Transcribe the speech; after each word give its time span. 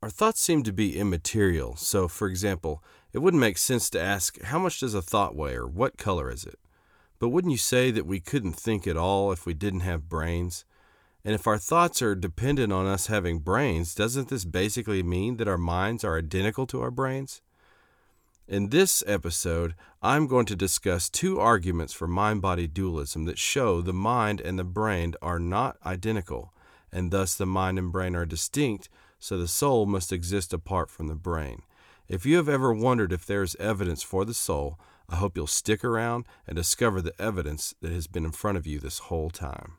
Our 0.00 0.10
thoughts 0.10 0.40
seem 0.40 0.62
to 0.62 0.72
be 0.72 0.96
immaterial. 0.96 1.74
So, 1.74 2.06
for 2.06 2.28
example, 2.28 2.84
it 3.12 3.18
wouldn't 3.18 3.40
make 3.40 3.58
sense 3.58 3.90
to 3.90 4.00
ask, 4.00 4.40
How 4.42 4.58
much 4.58 4.78
does 4.78 4.94
a 4.94 5.02
thought 5.02 5.34
weigh, 5.34 5.56
or 5.56 5.66
what 5.66 5.98
color 5.98 6.30
is 6.30 6.44
it? 6.44 6.58
But 7.18 7.30
wouldn't 7.30 7.50
you 7.50 7.58
say 7.58 7.90
that 7.90 8.06
we 8.06 8.20
couldn't 8.20 8.52
think 8.52 8.86
at 8.86 8.96
all 8.96 9.32
if 9.32 9.44
we 9.44 9.54
didn't 9.54 9.80
have 9.80 10.08
brains? 10.08 10.64
And 11.24 11.34
if 11.34 11.48
our 11.48 11.58
thoughts 11.58 12.00
are 12.00 12.14
dependent 12.14 12.72
on 12.72 12.86
us 12.86 13.08
having 13.08 13.40
brains, 13.40 13.92
doesn't 13.92 14.28
this 14.28 14.44
basically 14.44 15.02
mean 15.02 15.36
that 15.38 15.48
our 15.48 15.58
minds 15.58 16.04
are 16.04 16.16
identical 16.16 16.64
to 16.68 16.80
our 16.80 16.92
brains? 16.92 17.42
In 18.46 18.68
this 18.68 19.02
episode, 19.04 19.74
I'm 20.00 20.28
going 20.28 20.46
to 20.46 20.56
discuss 20.56 21.10
two 21.10 21.40
arguments 21.40 21.92
for 21.92 22.06
mind 22.06 22.40
body 22.40 22.68
dualism 22.68 23.24
that 23.24 23.36
show 23.36 23.82
the 23.82 23.92
mind 23.92 24.40
and 24.40 24.58
the 24.58 24.64
brain 24.64 25.14
are 25.20 25.40
not 25.40 25.76
identical, 25.84 26.54
and 26.92 27.10
thus 27.10 27.34
the 27.34 27.46
mind 27.46 27.78
and 27.80 27.90
brain 27.90 28.14
are 28.14 28.24
distinct, 28.24 28.88
so 29.18 29.38
the 29.38 29.48
soul 29.48 29.86
must 29.86 30.12
exist 30.12 30.52
apart 30.52 30.90
from 30.90 31.08
the 31.08 31.14
brain. 31.14 31.62
If 32.08 32.24
you 32.24 32.36
have 32.36 32.48
ever 32.48 32.72
wondered 32.72 33.12
if 33.12 33.26
there 33.26 33.42
is 33.42 33.56
evidence 33.60 34.02
for 34.02 34.24
the 34.24 34.34
soul, 34.34 34.78
I 35.08 35.16
hope 35.16 35.36
you'll 35.36 35.46
stick 35.46 35.84
around 35.84 36.26
and 36.46 36.56
discover 36.56 37.00
the 37.00 37.20
evidence 37.20 37.74
that 37.80 37.92
has 37.92 38.06
been 38.06 38.24
in 38.24 38.32
front 38.32 38.58
of 38.58 38.66
you 38.66 38.78
this 38.78 38.98
whole 38.98 39.30
time. 39.30 39.78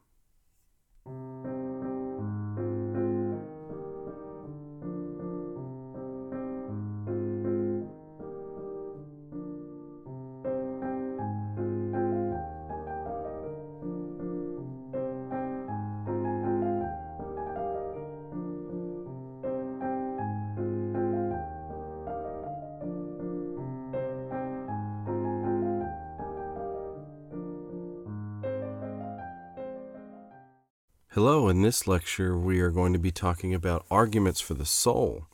In 31.49 31.61
this 31.61 31.87
lecture, 31.87 32.37
we 32.37 32.59
are 32.59 32.71
going 32.71 32.93
to 32.93 32.99
be 32.99 33.11
talking 33.11 33.53
about 33.53 33.85
arguments 33.89 34.39
for 34.39 34.53
the 34.53 34.65
soul. 34.65 35.25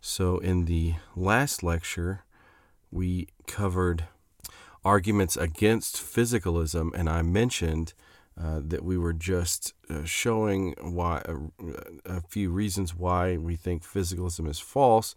So, 0.00 0.38
in 0.38 0.64
the 0.64 0.94
last 1.14 1.62
lecture, 1.62 2.24
we 2.90 3.28
covered 3.46 4.04
arguments 4.84 5.36
against 5.36 5.96
physicalism, 5.96 6.90
and 6.94 7.08
I 7.08 7.22
mentioned 7.22 7.92
uh, 8.40 8.60
that 8.64 8.82
we 8.82 8.96
were 8.96 9.12
just 9.12 9.74
uh, 9.90 10.04
showing 10.04 10.74
why 10.80 11.22
uh, 11.28 11.34
a 12.06 12.20
few 12.22 12.50
reasons 12.50 12.94
why 12.94 13.36
we 13.36 13.56
think 13.56 13.82
physicalism 13.82 14.48
is 14.48 14.58
false, 14.58 15.14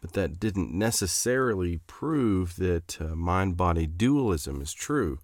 but 0.00 0.14
that 0.14 0.40
didn't 0.40 0.72
necessarily 0.72 1.80
prove 1.86 2.56
that 2.56 2.98
uh, 3.00 3.14
mind 3.14 3.56
body 3.56 3.86
dualism 3.86 4.62
is 4.62 4.72
true. 4.72 5.18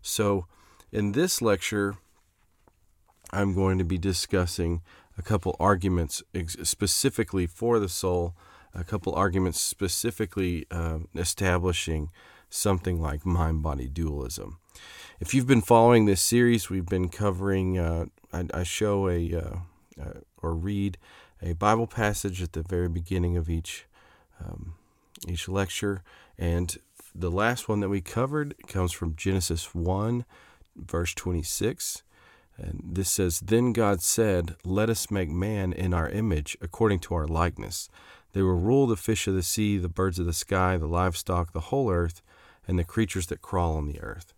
So, 0.00 0.46
in 0.90 1.12
this 1.12 1.42
lecture, 1.42 1.96
I'm 3.32 3.54
going 3.54 3.78
to 3.78 3.84
be 3.84 3.98
discussing 3.98 4.82
a 5.18 5.22
couple 5.22 5.56
arguments 5.58 6.22
ex- 6.34 6.56
specifically 6.62 7.46
for 7.46 7.78
the 7.78 7.88
soul, 7.88 8.34
a 8.74 8.84
couple 8.84 9.14
arguments 9.14 9.60
specifically 9.60 10.66
uh, 10.70 10.98
establishing 11.14 12.10
something 12.50 13.00
like 13.00 13.26
mind 13.26 13.62
body 13.62 13.88
dualism. 13.88 14.58
If 15.18 15.34
you've 15.34 15.46
been 15.46 15.62
following 15.62 16.04
this 16.04 16.20
series, 16.20 16.70
we've 16.70 16.86
been 16.86 17.08
covering, 17.08 17.78
uh, 17.78 18.06
I, 18.32 18.46
I, 18.52 18.62
show 18.62 19.08
a 19.08 19.34
uh, 19.34 19.56
uh 20.00 20.20
or 20.42 20.54
read 20.54 20.98
a 21.42 21.54
Bible 21.54 21.86
passage 21.86 22.42
at 22.42 22.52
the 22.52 22.62
very 22.62 22.88
beginning 22.88 23.36
of 23.36 23.48
each. 23.48 23.86
Um, 24.38 24.74
each 25.26 25.48
lecture, 25.48 26.02
and 26.38 26.76
the 27.14 27.30
last 27.30 27.68
one 27.68 27.80
that 27.80 27.88
we 27.88 28.00
covered 28.00 28.54
comes 28.66 28.92
from 28.92 29.16
Genesis 29.16 29.74
1, 29.74 30.24
verse 30.76 31.14
26. 31.14 32.02
And 32.58 32.82
this 32.84 33.10
says, 33.10 33.40
Then 33.40 33.72
God 33.72 34.02
said, 34.02 34.56
Let 34.64 34.88
us 34.90 35.10
make 35.10 35.28
man 35.28 35.72
in 35.72 35.92
our 35.92 36.08
image, 36.08 36.56
according 36.60 37.00
to 37.00 37.14
our 37.14 37.26
likeness. 37.26 37.88
They 38.32 38.42
will 38.42 38.54
rule 38.54 38.86
the 38.86 38.96
fish 38.96 39.26
of 39.26 39.34
the 39.34 39.42
sea, 39.42 39.78
the 39.78 39.88
birds 39.88 40.18
of 40.18 40.26
the 40.26 40.32
sky, 40.32 40.76
the 40.76 40.86
livestock, 40.86 41.52
the 41.52 41.60
whole 41.60 41.90
earth, 41.90 42.22
and 42.66 42.78
the 42.78 42.84
creatures 42.84 43.26
that 43.28 43.42
crawl 43.42 43.76
on 43.76 43.86
the 43.86 44.00
earth. 44.00 44.34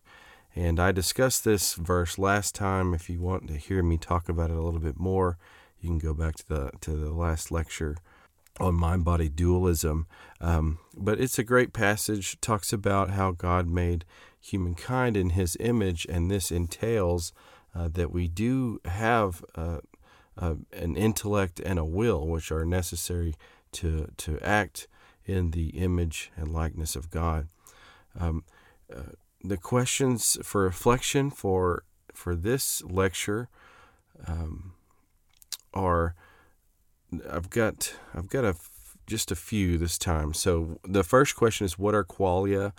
And 0.55 0.81
I 0.81 0.93
discussed 0.93 1.45
this 1.45 1.75
verse 1.75 2.19
last 2.19 2.55
time. 2.55 2.95
If 2.95 3.09
you 3.09 3.21
want 3.21 3.49
to 3.49 3.57
hear 3.57 3.83
me 3.83 3.97
talk 3.97 4.29
about 4.29 4.51
it 4.51 4.57
a 4.57 4.63
little 4.63 4.81
bit 4.81 4.99
more, 4.99 5.39
you 5.81 5.89
can 5.89 5.99
go 5.99 6.15
back 6.15 6.37
to 6.37 6.49
the 6.49 6.71
to 6.81 6.93
the 6.93 7.11
last 7.11 7.51
lecture 7.51 7.97
on 8.59 8.75
mind 8.75 9.05
body 9.05 9.29
dualism. 9.29 10.07
Um, 10.41 10.79
but 10.97 11.21
it's 11.21 11.39
a 11.39 11.45
great 11.45 11.73
passage. 11.73 12.35
It 12.35 12.43
talks 12.43 12.73
about 12.73 13.11
how 13.11 13.33
God 13.33 13.69
made 13.69 14.05
humankind 14.41 15.17
in 15.17 15.31
His 15.31 15.57
image, 15.61 16.07
and 16.09 16.31
this 16.31 16.51
entails 16.51 17.33
uh, 17.79 17.89
that 17.93 18.11
we 18.11 18.27
do 18.27 18.81
have 18.85 19.45
uh, 19.55 19.79
uh, 20.37 20.55
an 20.73 20.97
intellect 20.97 21.61
and 21.61 21.79
a 21.79 21.85
will, 21.85 22.27
which 22.27 22.51
are 22.51 22.65
necessary 22.65 23.35
to 23.71 24.11
to 24.17 24.39
act 24.41 24.89
in 25.25 25.51
the 25.53 25.69
image 25.69 26.33
and 26.37 26.53
likeness 26.53 26.97
of 26.97 27.11
God. 27.11 27.49
Um, 28.19 28.45
uh, 28.93 29.13
the 29.45 29.57
questions 29.57 30.39
for 30.43 30.63
reflection 30.63 31.31
for 31.31 31.85
for 32.13 32.35
this 32.35 32.83
lecture 32.83 33.49
um, 34.27 34.73
are 35.73 36.15
I've 37.31 37.51
got 37.51 37.95
I've 38.13 38.29
got 38.29 38.57
just 39.07 39.31
a 39.31 39.37
few 39.37 39.79
this 39.79 39.99
time. 39.99 40.35
So 40.35 40.81
the 40.85 41.05
first 41.05 41.37
question 41.37 41.65
is 41.65 41.79
what 41.79 41.95
are 41.95 42.05
qualia? 42.05 42.73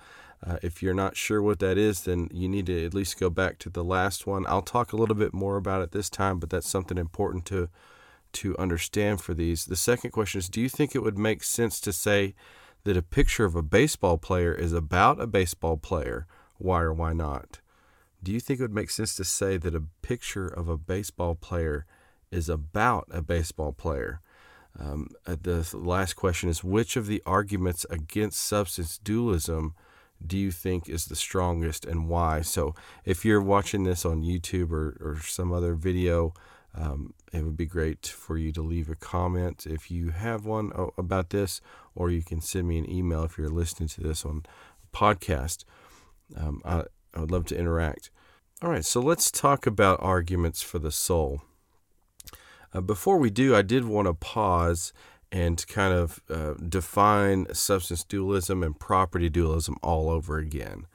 Uh, 0.46 0.58
if 0.62 0.82
you're 0.82 0.94
not 0.94 1.18
sure 1.18 1.42
what 1.42 1.60
that 1.60 1.78
is, 1.78 2.02
then 2.02 2.30
you 2.32 2.48
need 2.48 2.66
to 2.68 2.86
at 2.86 2.94
least 2.94 3.20
go 3.20 3.30
back 3.30 3.60
to 3.60 3.70
the 3.70 3.84
last 3.84 4.26
one. 4.26 4.46
I'll 4.48 4.62
talk 4.62 4.94
a 4.94 4.96
little 4.96 5.16
bit 5.16 5.34
more 5.34 5.58
about 5.58 5.82
it 5.82 5.92
this 5.92 6.10
time, 6.10 6.40
but 6.40 6.50
that's 6.50 6.70
something 6.70 6.98
important 6.98 7.46
to 7.48 7.70
to 8.32 8.56
understand 8.58 9.22
for 9.22 9.34
these. 9.34 9.66
The 9.66 9.76
second 9.76 10.12
question 10.12 10.40
is 10.40 10.50
Do 10.50 10.62
you 10.62 10.70
think 10.70 10.96
it 10.96 11.04
would 11.04 11.18
make 11.18 11.44
sense 11.44 11.80
to 11.82 11.92
say 11.92 12.36
that 12.84 12.98
a 12.98 13.02
picture 13.02 13.46
of 13.46 13.56
a 13.56 13.62
baseball 13.62 14.18
player 14.18 14.54
is 14.54 14.72
about 14.72 15.20
a 15.20 15.28
baseball 15.28 15.78
player? 15.78 16.28
Why 16.58 16.82
or 16.82 16.94
why 16.94 17.14
not? 17.14 17.60
Do 18.22 18.32
you 18.32 18.40
think 18.40 18.60
it 18.60 18.64
would 18.64 18.74
make 18.74 18.90
sense 18.90 19.16
to 19.16 19.24
say 19.24 19.58
that 19.58 19.76
a 19.76 19.84
picture 20.02 20.48
of 20.48 20.68
a 20.68 20.78
baseball 20.78 21.36
player 21.36 21.86
is 22.32 22.50
about 22.50 23.08
a 23.12 23.22
baseball 23.22 23.72
player? 23.72 24.22
Um, 24.78 25.10
uh, 25.26 25.36
the 25.42 25.68
last 25.74 26.14
question 26.14 26.50
is 26.50 26.64
Which 26.64 26.96
of 26.96 27.08
the 27.08 27.24
arguments 27.26 27.86
against 27.90 28.40
substance 28.40 28.98
dualism? 28.98 29.74
Do 30.26 30.38
you 30.38 30.52
think 30.52 30.90
is 30.90 31.06
the 31.06 31.16
strongest 31.16 31.86
and 31.86 32.08
why? 32.10 32.42
So 32.42 32.76
if 33.06 33.24
you're 33.24 33.42
watching 33.42 33.84
this 33.84 34.06
on 34.06 34.22
YouTube 34.22 34.72
or, 34.72 34.98
or 35.00 35.20
some 35.22 35.52
other 35.52 35.76
video, 35.76 36.34
um, 36.76 37.14
it 37.34 37.44
would 37.44 37.58
be 37.58 37.66
great 37.66 38.06
for 38.06 38.38
you 38.38 38.52
to 38.52 38.62
leave 38.62 38.90
a 38.90 38.96
comment 38.96 39.66
if 39.66 39.90
you 39.90 40.10
have 40.10 40.46
one 40.46 40.72
about 40.98 41.30
this, 41.32 41.62
or 41.96 42.12
you 42.12 42.22
can 42.22 42.42
send 42.42 42.68
me 42.68 42.78
an 42.78 42.90
email 42.90 43.24
if 43.24 43.38
you're 43.38 43.50
listening 43.50 43.90
to 43.90 44.02
this 44.02 44.26
on 44.26 44.44
podcast. 44.94 45.66
Um, 46.38 46.62
I, 46.64 46.84
I 47.14 47.20
would 47.22 47.32
love 47.32 47.46
to 47.48 47.58
interact. 47.58 48.12
All 48.62 48.70
right, 48.70 48.86
so 48.86 49.00
let's 49.00 49.32
talk 49.32 49.66
about 49.66 50.02
arguments 50.02 50.62
for 50.62 50.80
the 50.80 50.92
soul. 50.92 51.42
Uh, 52.74 52.82
before 52.82 53.18
we 53.18 53.30
do, 53.30 53.56
I 53.56 53.62
did 53.62 53.86
want 53.86 54.08
to 54.08 54.14
pause 54.14 54.94
and 55.32 55.66
kind 55.68 55.94
of 55.94 56.22
uh, 56.30 56.54
define 56.56 57.54
substance 57.54 58.04
dualism 58.04 58.64
and 58.64 58.80
property 58.80 59.30
dualism 59.30 59.78
all 59.84 60.10
over 60.10 60.38
again. 60.38 60.88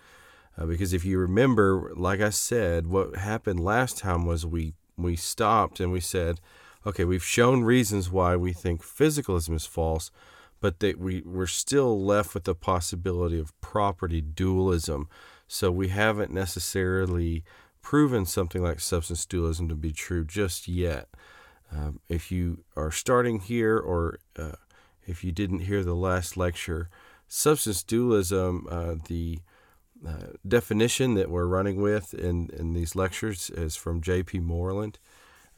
Uh, 0.56 0.66
because 0.66 0.92
if 0.92 1.04
you 1.04 1.18
remember, 1.18 1.92
like 1.96 2.20
I 2.20 2.30
said, 2.30 2.86
what 2.86 3.16
happened 3.16 3.60
last 3.60 3.98
time 3.98 4.24
was 4.26 4.46
we 4.46 4.74
we 4.96 5.16
stopped 5.16 5.80
and 5.80 5.90
we 5.90 6.00
said, 6.00 6.40
okay, 6.86 7.04
we've 7.04 7.24
shown 7.24 7.64
reasons 7.64 8.10
why 8.10 8.36
we 8.36 8.52
think 8.52 8.82
physicalism 8.82 9.54
is 9.54 9.66
false, 9.66 10.10
but 10.60 10.80
that 10.80 10.98
we 10.98 11.22
we're 11.22 11.46
still 11.46 12.04
left 12.04 12.34
with 12.34 12.44
the 12.44 12.54
possibility 12.54 13.38
of 13.38 13.58
property 13.60 14.20
dualism. 14.20 15.08
So 15.46 15.70
we 15.70 15.88
haven't 15.88 16.32
necessarily 16.32 17.44
proven 17.82 18.24
something 18.24 18.62
like 18.62 18.80
substance 18.80 19.26
dualism 19.26 19.68
to 19.68 19.74
be 19.74 19.92
true 19.92 20.24
just 20.24 20.66
yet. 20.68 21.08
Um, 21.74 22.00
if 22.08 22.30
you 22.30 22.64
are 22.76 22.90
starting 22.90 23.40
here 23.40 23.78
or 23.78 24.18
uh, 24.38 24.52
if 25.06 25.24
you 25.24 25.32
didn't 25.32 25.60
hear 25.60 25.82
the 25.82 25.94
last 25.94 26.36
lecture, 26.36 26.88
substance 27.26 27.82
dualism, 27.82 28.66
uh, 28.70 28.94
the 29.08 29.40
uh, 30.06 30.34
definition 30.46 31.14
that 31.14 31.30
we're 31.30 31.46
running 31.46 31.80
with 31.80 32.14
in, 32.14 32.50
in 32.56 32.74
these 32.74 32.94
lectures 32.94 33.50
is 33.50 33.74
from 33.76 34.00
J.P. 34.00 34.40
Moreland. 34.40 34.98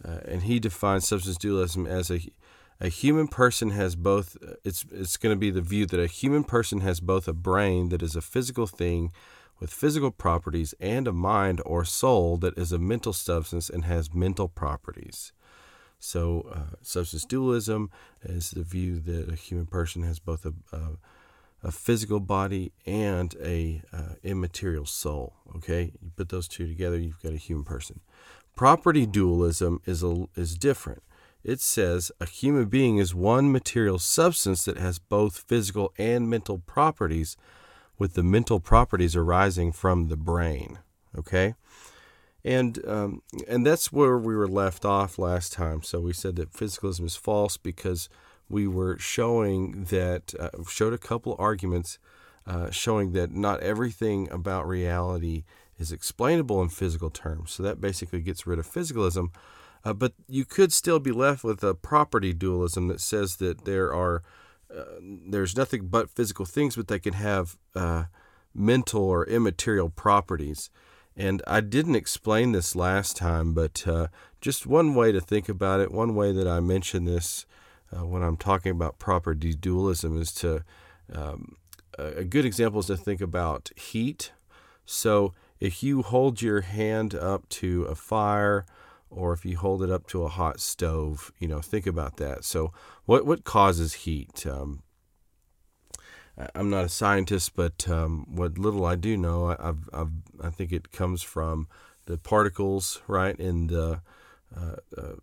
Uh, 0.05 0.19
and 0.27 0.43
he 0.43 0.59
defines 0.59 1.09
substance 1.09 1.37
dualism 1.37 1.87
as 1.87 2.11
a, 2.11 2.21
a 2.81 2.89
human 2.89 3.29
person 3.29 3.71
has 3.71 3.97
both, 3.97 4.37
it's, 4.65 4.85
it's 4.93 5.17
going 5.17 5.35
to 5.35 5.39
be 5.39 5.51
the 5.51 5.63
view 5.63 5.87
that 5.87 6.01
a 6.01 6.07
human 6.07 6.45
person 6.45 6.81
has 6.81 7.01
both 7.01 7.27
a 7.27 7.33
brain 7.33 7.89
that 7.89 8.03
is 8.03 8.15
a 8.15 8.21
physical 8.21 8.67
thing 8.67 9.13
with 9.59 9.73
physical 9.73 10.11
properties 10.11 10.75
and 10.81 11.09
a 11.09 11.13
mind 11.13 11.63
or 11.65 11.85
soul 11.85 12.37
that 12.37 12.57
is 12.59 12.73
a 12.73 12.79
mental 12.79 13.13
substance 13.13 13.71
and 13.71 13.87
has 13.87 14.15
mental 14.15 14.49
properties. 14.49 15.33
So, 15.99 16.49
uh, 16.53 16.77
substance 16.83 17.25
dualism 17.25 17.91
is 18.23 18.51
the 18.51 18.63
view 18.63 19.01
that 19.01 19.31
a 19.31 19.35
human 19.35 19.67
person 19.67 20.03
has 20.03 20.19
both 20.19 20.45
a, 20.45 20.53
a, 20.73 20.99
a 21.65 21.73
physical 21.73 22.21
body 22.21 22.73
and 22.85 23.35
a 23.43 23.83
uh, 23.93 24.15
immaterial 24.23 24.87
soul. 24.87 25.35
Okay, 25.57 25.93
you 26.03 26.11
put 26.15 26.29
those 26.29 26.49
two 26.49 26.67
together, 26.67 26.99
you've 26.99 27.23
got 27.23 27.33
a 27.33 27.39
human 27.39 27.65
person. 27.65 28.01
Property 28.55 29.07
dualism 29.07 29.81
is 29.87 30.03
a, 30.03 30.27
is 30.37 30.57
different. 30.57 31.03
It 31.43 31.61
says 31.61 32.11
a 32.21 32.27
human 32.27 32.67
being 32.67 32.99
is 32.99 33.15
one 33.15 33.53
material 33.53 33.99
substance 33.99 34.65
that 34.65 34.79
has 34.79 34.99
both 34.99 35.45
physical 35.47 35.93
and 35.99 36.29
mental 36.29 36.59
properties, 36.59 37.37
with 37.99 38.15
the 38.15 38.23
mental 38.23 38.61
properties 38.61 39.17
arising 39.17 39.73
from 39.73 40.09
the 40.09 40.17
brain. 40.17 40.79
Okay 41.17 41.55
and 42.47 42.79
um, 42.87 43.23
and 43.49 43.67
that's 43.67 43.93
where 43.93 44.17
we 44.17 44.37
were 44.37 44.47
left 44.47 44.85
off 44.85 45.19
last 45.19 45.53
time. 45.53 45.83
So 45.83 46.01
we 46.01 46.13
said 46.13 46.37
that 46.37 46.53
physicalism 46.53 47.05
is 47.05 47.17
false 47.17 47.57
because 47.57 48.09
we 48.49 48.69
were 48.69 48.97
showing 48.99 49.85
that 49.91 50.33
uh, 50.39 50.51
showed 50.69 50.93
a 50.93 50.99
couple 50.99 51.35
arguments 51.41 51.99
uh, 52.47 52.71
showing 52.71 53.13
that 53.13 53.33
not 53.33 53.61
everything 53.61 54.31
about 54.31 54.69
reality 54.69 55.43
is 55.77 55.91
explainable 55.91 56.63
in 56.63 56.69
physical 56.69 57.11
terms. 57.11 57.51
So 57.51 57.65
that 57.65 57.81
basically 57.81 58.21
gets 58.21 58.47
rid 58.47 58.61
of 58.61 58.71
physicalism. 58.71 59.31
Uh, 59.85 59.93
but 59.93 60.13
you 60.29 60.45
could 60.45 60.73
still 60.73 61.01
be 61.01 61.13
left 61.13 61.43
with 61.43 61.65
a 61.65 61.75
property 61.75 62.33
dualism 62.33 62.87
that 62.89 63.01
says 63.01 63.37
that 63.37 63.65
there 63.65 63.93
are 63.93 64.23
uh, 64.73 64.85
there's 65.29 65.57
nothing 65.57 65.89
but 65.89 66.11
physical 66.11 66.45
things, 66.45 66.77
but 66.77 66.87
they 66.87 66.99
can 67.01 67.15
have 67.15 67.57
uh, 67.75 68.05
mental 68.55 69.03
or 69.03 69.27
immaterial 69.27 69.89
properties. 69.91 70.71
And 71.17 71.43
I 71.47 71.61
didn't 71.61 71.97
explain 71.97 72.53
this 72.53 72.77
last 72.77 73.17
time, 73.17 73.55
but 73.55 73.87
uh, 73.87 74.09
just 74.41 74.67
one 74.67 74.95
way 74.95 75.13
to 75.13 75.21
think 75.21 75.49
about 75.49 75.81
it, 75.81 75.91
one 75.91 76.15
way 76.15 76.33
that 76.33 76.47
I 76.47 76.61
mention 76.61 77.05
this 77.05 77.47
uh, 77.91 78.05
when 78.05 78.23
I'm 78.23 78.37
talking 78.37 78.73
about 78.73 78.99
property 78.99 79.55
dualism 79.55 80.21
is 80.21 80.33
to, 80.35 80.65
um, 81.13 81.57
a 81.99 82.25
good 82.25 82.45
example 82.45 82.81
is 82.81 82.87
to 82.87 82.97
think 82.97 83.23
about 83.23 83.71
heat. 83.77 84.33
So 84.85 85.33
if 85.59 85.83
you 85.83 86.03
hold 86.03 86.43
your 86.43 86.61
hand 86.61 87.15
up 87.15 87.49
to 87.51 87.85
a 87.85 87.95
fire, 87.95 88.67
or 89.09 89.33
if 89.33 89.45
you 89.45 89.57
hold 89.57 89.83
it 89.83 89.91
up 89.91 90.07
to 90.09 90.25
a 90.25 90.29
hot 90.29 90.61
stove, 90.61 91.33
you 91.39 91.49
know, 91.49 91.61
think 91.61 91.87
about 91.87 92.17
that. 92.17 92.45
So, 92.45 92.73
what 93.05 93.25
what 93.25 93.45
causes 93.45 93.95
heat? 93.95 94.47
Um, 94.47 94.83
I'm 96.55 96.69
not 96.69 96.85
a 96.85 96.89
scientist, 96.89 97.57
but 97.57 97.89
um, 97.89 98.27
what 98.29 98.59
little 98.59 98.85
I 98.85 98.97
do 98.97 99.17
know, 99.17 99.57
I've, 99.59 99.89
I've, 99.93 100.11
i 100.43 100.51
think 100.51 100.73
it 100.73 100.93
comes 100.93 101.23
from 101.23 101.67
the 102.05 102.19
particles, 102.19 103.01
right, 103.07 103.39
in 103.39 103.69
the 103.69 104.01
uh, 104.57 104.77
uh, 104.97 105.15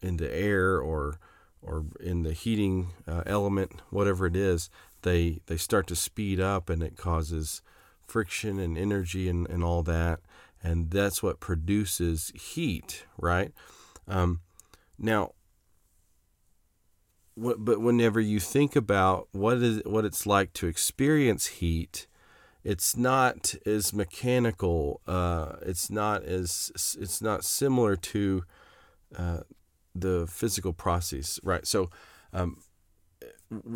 in 0.00 0.16
the 0.16 0.32
air 0.34 0.78
or 0.80 1.18
or 1.62 1.84
in 2.00 2.22
the 2.22 2.32
heating 2.32 2.90
uh, 3.06 3.22
element, 3.26 3.72
whatever 3.90 4.26
it 4.26 4.36
is. 4.36 4.70
They 5.02 5.40
they 5.46 5.56
start 5.56 5.86
to 5.88 5.96
speed 5.96 6.40
up, 6.40 6.70
and 6.70 6.82
it 6.82 6.96
causes 6.96 7.62
friction 8.06 8.58
and 8.58 8.78
energy 8.78 9.28
and, 9.28 9.48
and 9.48 9.62
all 9.62 9.82
that, 9.82 10.20
and 10.62 10.90
that's 10.90 11.22
what 11.22 11.40
produces 11.40 12.32
heat, 12.34 13.04
right? 13.18 13.52
Um, 14.08 14.40
now, 14.98 15.32
but 17.40 17.80
whenever 17.80 18.20
you 18.20 18.40
think 18.40 18.76
about 18.76 19.28
what 19.32 19.58
is 19.58 19.82
what 19.84 20.04
it's 20.04 20.26
like 20.26 20.52
to 20.54 20.66
experience 20.66 21.46
heat, 21.46 22.06
it's 22.64 22.96
not 22.96 23.54
as 23.64 23.92
mechanical. 23.92 25.00
Uh, 25.06 25.56
it's 25.62 25.90
not 25.90 26.22
as 26.24 26.70
it's 27.00 27.22
not 27.22 27.44
similar 27.44 27.96
to 27.96 28.44
uh, 29.16 29.40
the 29.94 30.26
physical 30.28 30.72
process, 30.72 31.40
right? 31.42 31.66
So. 31.66 31.90
Um, 32.32 32.58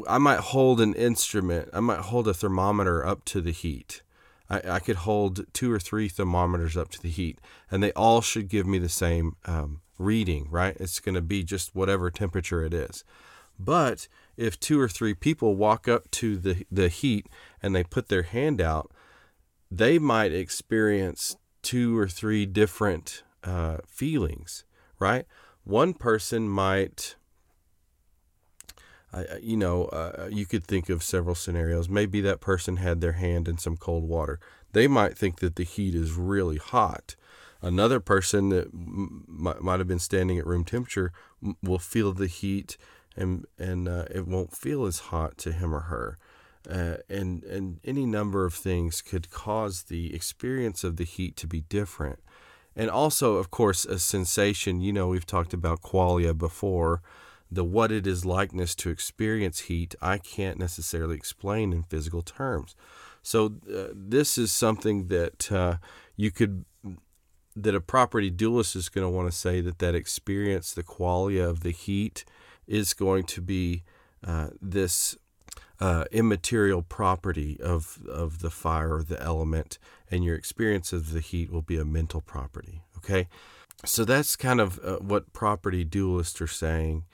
I 0.08 0.18
might 0.18 0.38
hold 0.38 0.80
an 0.80 0.94
instrument. 0.94 1.68
I 1.72 1.80
might 1.80 1.98
hold 1.98 2.28
a 2.28 2.34
thermometer 2.34 3.04
up 3.04 3.24
to 3.26 3.40
the 3.40 3.50
heat. 3.50 4.02
I, 4.48 4.60
I 4.64 4.78
could 4.78 4.96
hold 4.96 5.52
two 5.52 5.72
or 5.72 5.80
three 5.80 6.08
thermometers 6.08 6.76
up 6.76 6.90
to 6.90 7.02
the 7.02 7.10
heat, 7.10 7.40
and 7.70 7.82
they 7.82 7.92
all 7.92 8.20
should 8.20 8.48
give 8.48 8.66
me 8.66 8.78
the 8.78 8.88
same 8.88 9.36
um, 9.46 9.80
reading, 9.98 10.48
right? 10.50 10.76
It's 10.78 11.00
going 11.00 11.14
to 11.14 11.22
be 11.22 11.42
just 11.42 11.74
whatever 11.74 12.10
temperature 12.10 12.62
it 12.62 12.74
is. 12.74 13.04
But 13.58 14.08
if 14.36 14.58
two 14.58 14.80
or 14.80 14.88
three 14.88 15.14
people 15.14 15.54
walk 15.54 15.88
up 15.88 16.10
to 16.12 16.36
the, 16.36 16.66
the 16.70 16.88
heat 16.88 17.28
and 17.62 17.74
they 17.74 17.84
put 17.84 18.08
their 18.08 18.22
hand 18.22 18.60
out, 18.60 18.90
they 19.70 19.98
might 19.98 20.32
experience 20.32 21.36
two 21.62 21.98
or 21.98 22.08
three 22.08 22.46
different 22.46 23.22
uh, 23.42 23.78
feelings, 23.86 24.64
right? 24.98 25.26
One 25.64 25.94
person 25.94 26.48
might, 26.48 27.16
uh, 29.12 29.24
you 29.40 29.56
know, 29.56 29.86
uh, 29.86 30.28
you 30.30 30.46
could 30.46 30.64
think 30.64 30.88
of 30.88 31.02
several 31.02 31.34
scenarios. 31.34 31.88
Maybe 31.88 32.20
that 32.20 32.40
person 32.40 32.76
had 32.76 33.00
their 33.00 33.12
hand 33.12 33.48
in 33.48 33.58
some 33.58 33.76
cold 33.76 34.04
water. 34.04 34.38
They 34.72 34.88
might 34.88 35.16
think 35.16 35.40
that 35.40 35.56
the 35.56 35.64
heat 35.64 35.94
is 35.94 36.12
really 36.12 36.58
hot. 36.58 37.16
Another 37.62 37.98
person 37.98 38.50
that 38.50 38.66
m- 38.66 39.24
might 39.26 39.78
have 39.78 39.88
been 39.88 39.98
standing 39.98 40.38
at 40.38 40.46
room 40.46 40.64
temperature 40.64 41.12
will 41.62 41.78
feel 41.78 42.12
the 42.12 42.26
heat 42.26 42.76
and 43.16 43.46
and 43.58 43.88
uh, 43.88 44.04
it 44.10 44.26
won't 44.26 44.56
feel 44.56 44.86
as 44.86 44.98
hot 44.98 45.38
to 45.38 45.52
him 45.52 45.74
or 45.74 45.80
her. 45.80 46.18
Uh, 46.68 46.96
and 47.08 47.44
and 47.44 47.80
any 47.84 48.06
number 48.06 48.44
of 48.44 48.54
things 48.54 49.02
could 49.02 49.30
cause 49.30 49.84
the 49.84 50.14
experience 50.14 50.82
of 50.82 50.96
the 50.96 51.04
heat 51.04 51.36
to 51.36 51.46
be 51.46 51.62
different. 51.62 52.20
And 52.76 52.90
also, 52.90 53.36
of 53.36 53.50
course, 53.50 53.84
a 53.84 53.98
sensation. 53.98 54.80
You 54.80 54.92
know, 54.92 55.08
we've 55.08 55.26
talked 55.26 55.54
about 55.54 55.82
qualia 55.82 56.36
before. 56.36 57.02
The 57.50 57.62
what 57.62 57.92
it 57.92 58.06
is 58.06 58.24
likeness 58.24 58.74
to 58.76 58.90
experience 58.90 59.60
heat, 59.60 59.94
I 60.02 60.18
can't 60.18 60.58
necessarily 60.58 61.14
explain 61.14 61.72
in 61.72 61.84
physical 61.84 62.22
terms. 62.22 62.74
So 63.22 63.56
uh, 63.72 63.88
this 63.94 64.36
is 64.36 64.52
something 64.52 65.06
that 65.06 65.52
uh, 65.52 65.76
you 66.16 66.30
could 66.30 66.64
that 67.56 67.74
a 67.74 67.80
property 67.80 68.30
dualist 68.30 68.74
is 68.74 68.88
going 68.88 69.04
to 69.06 69.08
want 69.08 69.30
to 69.30 69.36
say 69.36 69.60
that 69.60 69.78
that 69.78 69.94
experience, 69.94 70.72
the 70.72 70.82
qualia 70.82 71.48
of 71.48 71.60
the 71.60 71.70
heat, 71.70 72.24
is 72.66 72.94
going 72.94 73.24
to 73.24 73.40
be 73.40 73.82
uh, 74.26 74.48
this 74.60 75.16
uh, 75.80 76.04
immaterial 76.10 76.82
property 76.82 77.58
of, 77.60 77.98
of 78.08 78.40
the 78.40 78.50
fire 78.50 79.02
the 79.02 79.20
element, 79.20 79.78
and 80.10 80.24
your 80.24 80.36
experience 80.36 80.92
of 80.92 81.12
the 81.12 81.20
heat 81.20 81.50
will 81.50 81.62
be 81.62 81.76
a 81.76 81.84
mental 81.84 82.20
property. 82.20 82.82
Okay? 82.98 83.28
So 83.84 84.04
that's 84.04 84.36
kind 84.36 84.60
of 84.60 84.80
uh, 84.84 84.96
what 84.96 85.32
property 85.32 85.84
dualists 85.84 86.40
are 86.40 86.46
saying. 86.46 87.04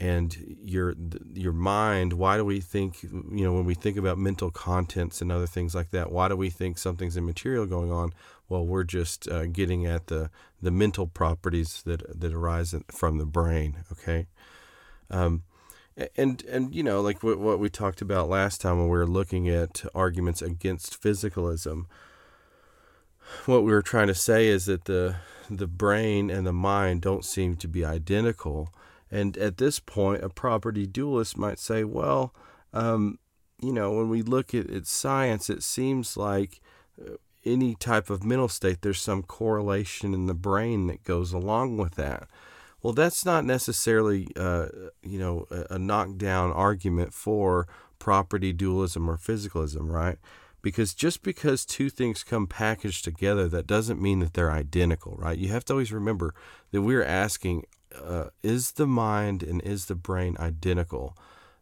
And 0.00 0.56
your 0.62 0.94
your 1.34 1.52
mind. 1.52 2.12
Why 2.12 2.36
do 2.36 2.44
we 2.44 2.60
think 2.60 3.02
you 3.02 3.42
know 3.44 3.52
when 3.52 3.64
we 3.64 3.74
think 3.74 3.96
about 3.96 4.16
mental 4.16 4.48
contents 4.48 5.20
and 5.20 5.32
other 5.32 5.48
things 5.48 5.74
like 5.74 5.90
that? 5.90 6.12
Why 6.12 6.28
do 6.28 6.36
we 6.36 6.50
think 6.50 6.78
something's 6.78 7.16
immaterial 7.16 7.66
going 7.66 7.90
on? 7.90 8.12
Well, 8.48 8.64
we're 8.64 8.84
just 8.84 9.28
uh, 9.28 9.46
getting 9.46 9.86
at 9.86 10.06
the 10.06 10.30
the 10.62 10.70
mental 10.70 11.08
properties 11.08 11.82
that 11.82 12.20
that 12.20 12.32
arise 12.32 12.76
from 12.92 13.18
the 13.18 13.26
brain. 13.26 13.78
Okay, 13.90 14.28
um, 15.10 15.42
and 16.16 16.44
and 16.44 16.74
you 16.74 16.82
know 16.82 17.00
like 17.00 17.22
what, 17.22 17.38
what 17.38 17.58
we 17.58 17.68
talked 17.68 18.00
about 18.00 18.28
last 18.28 18.60
time 18.60 18.78
when 18.78 18.88
we 18.88 18.96
were 18.96 19.06
looking 19.06 19.48
at 19.48 19.84
arguments 19.94 20.42
against 20.42 21.00
physicalism 21.02 21.86
what 23.46 23.64
we 23.64 23.72
were 23.72 23.82
trying 23.82 24.06
to 24.08 24.14
say 24.14 24.48
is 24.48 24.66
that 24.66 24.84
the 24.84 25.16
the 25.50 25.66
brain 25.66 26.30
and 26.30 26.46
the 26.46 26.52
mind 26.52 27.00
don't 27.00 27.24
seem 27.24 27.56
to 27.56 27.68
be 27.68 27.84
identical. 27.84 28.68
And 29.10 29.36
at 29.38 29.56
this 29.56 29.80
point 29.80 30.22
a 30.22 30.28
property 30.28 30.86
dualist 30.86 31.38
might 31.38 31.58
say 31.58 31.84
well 31.84 32.34
um, 32.72 33.18
you 33.60 33.72
know 33.72 33.92
when 33.92 34.08
we 34.08 34.22
look 34.22 34.54
at, 34.54 34.70
at 34.70 34.86
science 34.86 35.48
it 35.48 35.62
seems 35.62 36.16
like 36.16 36.60
uh, 37.00 37.14
any 37.44 37.74
type 37.74 38.10
of 38.10 38.24
mental 38.24 38.48
state 38.48 38.82
there's 38.82 39.00
some 39.00 39.22
correlation 39.22 40.12
in 40.12 40.26
the 40.26 40.34
brain 40.34 40.86
that 40.88 41.04
goes 41.04 41.32
along 41.32 41.78
with 41.78 41.94
that 41.94 42.28
well, 42.82 42.92
that's 42.92 43.24
not 43.24 43.44
necessarily, 43.44 44.28
uh, 44.36 44.66
you 45.02 45.18
know, 45.18 45.46
a, 45.50 45.74
a 45.74 45.78
knockdown 45.78 46.52
argument 46.52 47.12
for 47.12 47.66
property 47.98 48.52
dualism 48.52 49.08
or 49.08 49.16
physicalism, 49.16 49.90
right? 49.90 50.18
Because 50.62 50.94
just 50.94 51.22
because 51.22 51.64
two 51.64 51.88
things 51.88 52.24
come 52.24 52.46
packaged 52.46 53.04
together, 53.04 53.48
that 53.48 53.66
doesn't 53.66 54.00
mean 54.00 54.20
that 54.20 54.34
they're 54.34 54.50
identical, 54.50 55.16
right? 55.18 55.38
You 55.38 55.48
have 55.48 55.64
to 55.66 55.72
always 55.72 55.92
remember 55.92 56.34
that 56.70 56.82
we're 56.82 57.04
asking, 57.04 57.64
uh, 57.94 58.26
is 58.42 58.72
the 58.72 58.86
mind 58.86 59.42
and 59.42 59.60
is 59.62 59.86
the 59.86 59.94
brain 59.94 60.36
identical? 60.38 61.16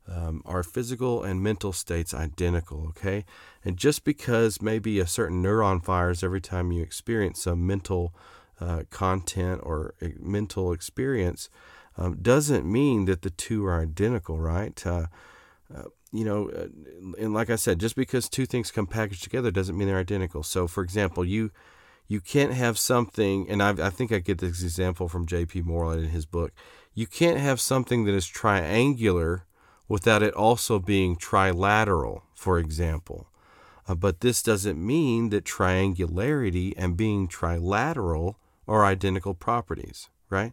Um, 0.09 0.43
are 0.47 0.63
physical 0.63 1.25
and 1.25 1.43
mental 1.43 1.73
states 1.73 2.15
identical? 2.15 2.87
Okay, 2.91 3.25
and 3.65 3.77
just 3.77 4.05
because 4.05 4.63
maybe 4.63 5.01
a 5.01 5.07
certain 5.07 5.43
neuron 5.43 5.85
fires 5.85 6.23
every 6.23 6.41
time 6.41 6.71
you 6.71 6.81
experience 6.81 7.43
some 7.43 7.67
mental 7.67 8.15
uh, 8.61 8.83
content 8.91 9.61
or 9.63 9.95
mental 10.19 10.73
experience 10.73 11.49
um, 11.99 12.19
doesn't 12.21 12.71
mean 12.71 13.07
that 13.07 13.23
the 13.23 13.31
two 13.31 13.65
are 13.67 13.81
identical, 13.81 14.39
right? 14.39 14.87
Uh, 14.87 15.07
uh, 15.75 15.85
you 16.13 16.25
know, 16.25 16.51
uh, 16.51 16.69
and 17.19 17.35
like 17.35 17.51
I 17.51 17.57
said, 17.57 17.81
just 17.81 17.97
because 17.97 18.29
two 18.29 18.47
things 18.47 18.71
come 18.71 18.87
packaged 18.87 19.25
together 19.25 19.51
doesn't 19.51 19.77
mean 19.77 19.89
they're 19.89 19.99
identical. 19.99 20.43
So, 20.43 20.67
for 20.67 20.83
example, 20.83 21.25
you 21.25 21.51
you 22.09 22.21
can't 22.21 22.53
have 22.53 22.79
something, 22.79 23.51
and 23.51 23.61
I've, 23.63 23.81
i 23.81 23.91
think 23.91 24.13
I 24.13 24.21
get 24.21 24.39
this 24.39 24.63
example 24.63 25.09
from 25.09 25.27
J.P. 25.27 25.63
Moreland 25.63 26.05
in 26.05 26.11
his 26.11 26.25
book. 26.25 26.53
you 26.95 27.07
can't 27.07 27.39
have 27.39 27.61
something 27.61 28.05
that 28.05 28.15
is 28.15 28.27
triangular 28.27 29.45
without 29.89 30.23
it 30.23 30.33
also 30.35 30.79
being 30.79 31.17
trilateral, 31.17 32.23
for 32.35 32.59
example. 32.59 33.29
Uh, 33.89 33.95
but 33.95 34.21
this 34.21 34.43
doesn't 34.43 34.85
mean 34.85 35.31
that 35.31 35.45
triangularity 35.45 36.73
and 36.77 36.97
being 36.97 37.29
trilateral 37.29 38.37
are 38.67 38.85
identical 38.85 39.35
properties, 39.35 40.09
right? 40.31 40.53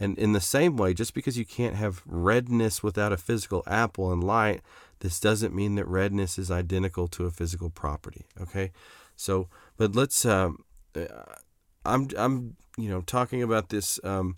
And 0.00 0.16
in 0.18 0.32
the 0.32 0.40
same 0.40 0.76
way, 0.76 0.94
just 0.94 1.12
because 1.12 1.36
you 1.36 1.44
can't 1.44 1.74
have 1.74 2.02
redness 2.06 2.82
without 2.82 3.12
a 3.12 3.16
physical 3.16 3.64
apple 3.66 4.12
and 4.12 4.22
light, 4.22 4.62
this 5.00 5.18
doesn't 5.18 5.54
mean 5.54 5.74
that 5.74 5.86
redness 5.88 6.38
is 6.38 6.50
identical 6.50 7.08
to 7.08 7.26
a 7.26 7.30
physical 7.30 7.70
property. 7.70 8.26
Okay, 8.40 8.72
so 9.16 9.48
but 9.76 9.94
let's. 9.94 10.24
Um, 10.24 10.64
uh, 10.94 11.06
I'm 11.84 12.08
I'm 12.16 12.56
you 12.76 12.88
know 12.88 13.00
talking 13.02 13.42
about 13.42 13.70
this 13.70 13.98
um, 14.04 14.36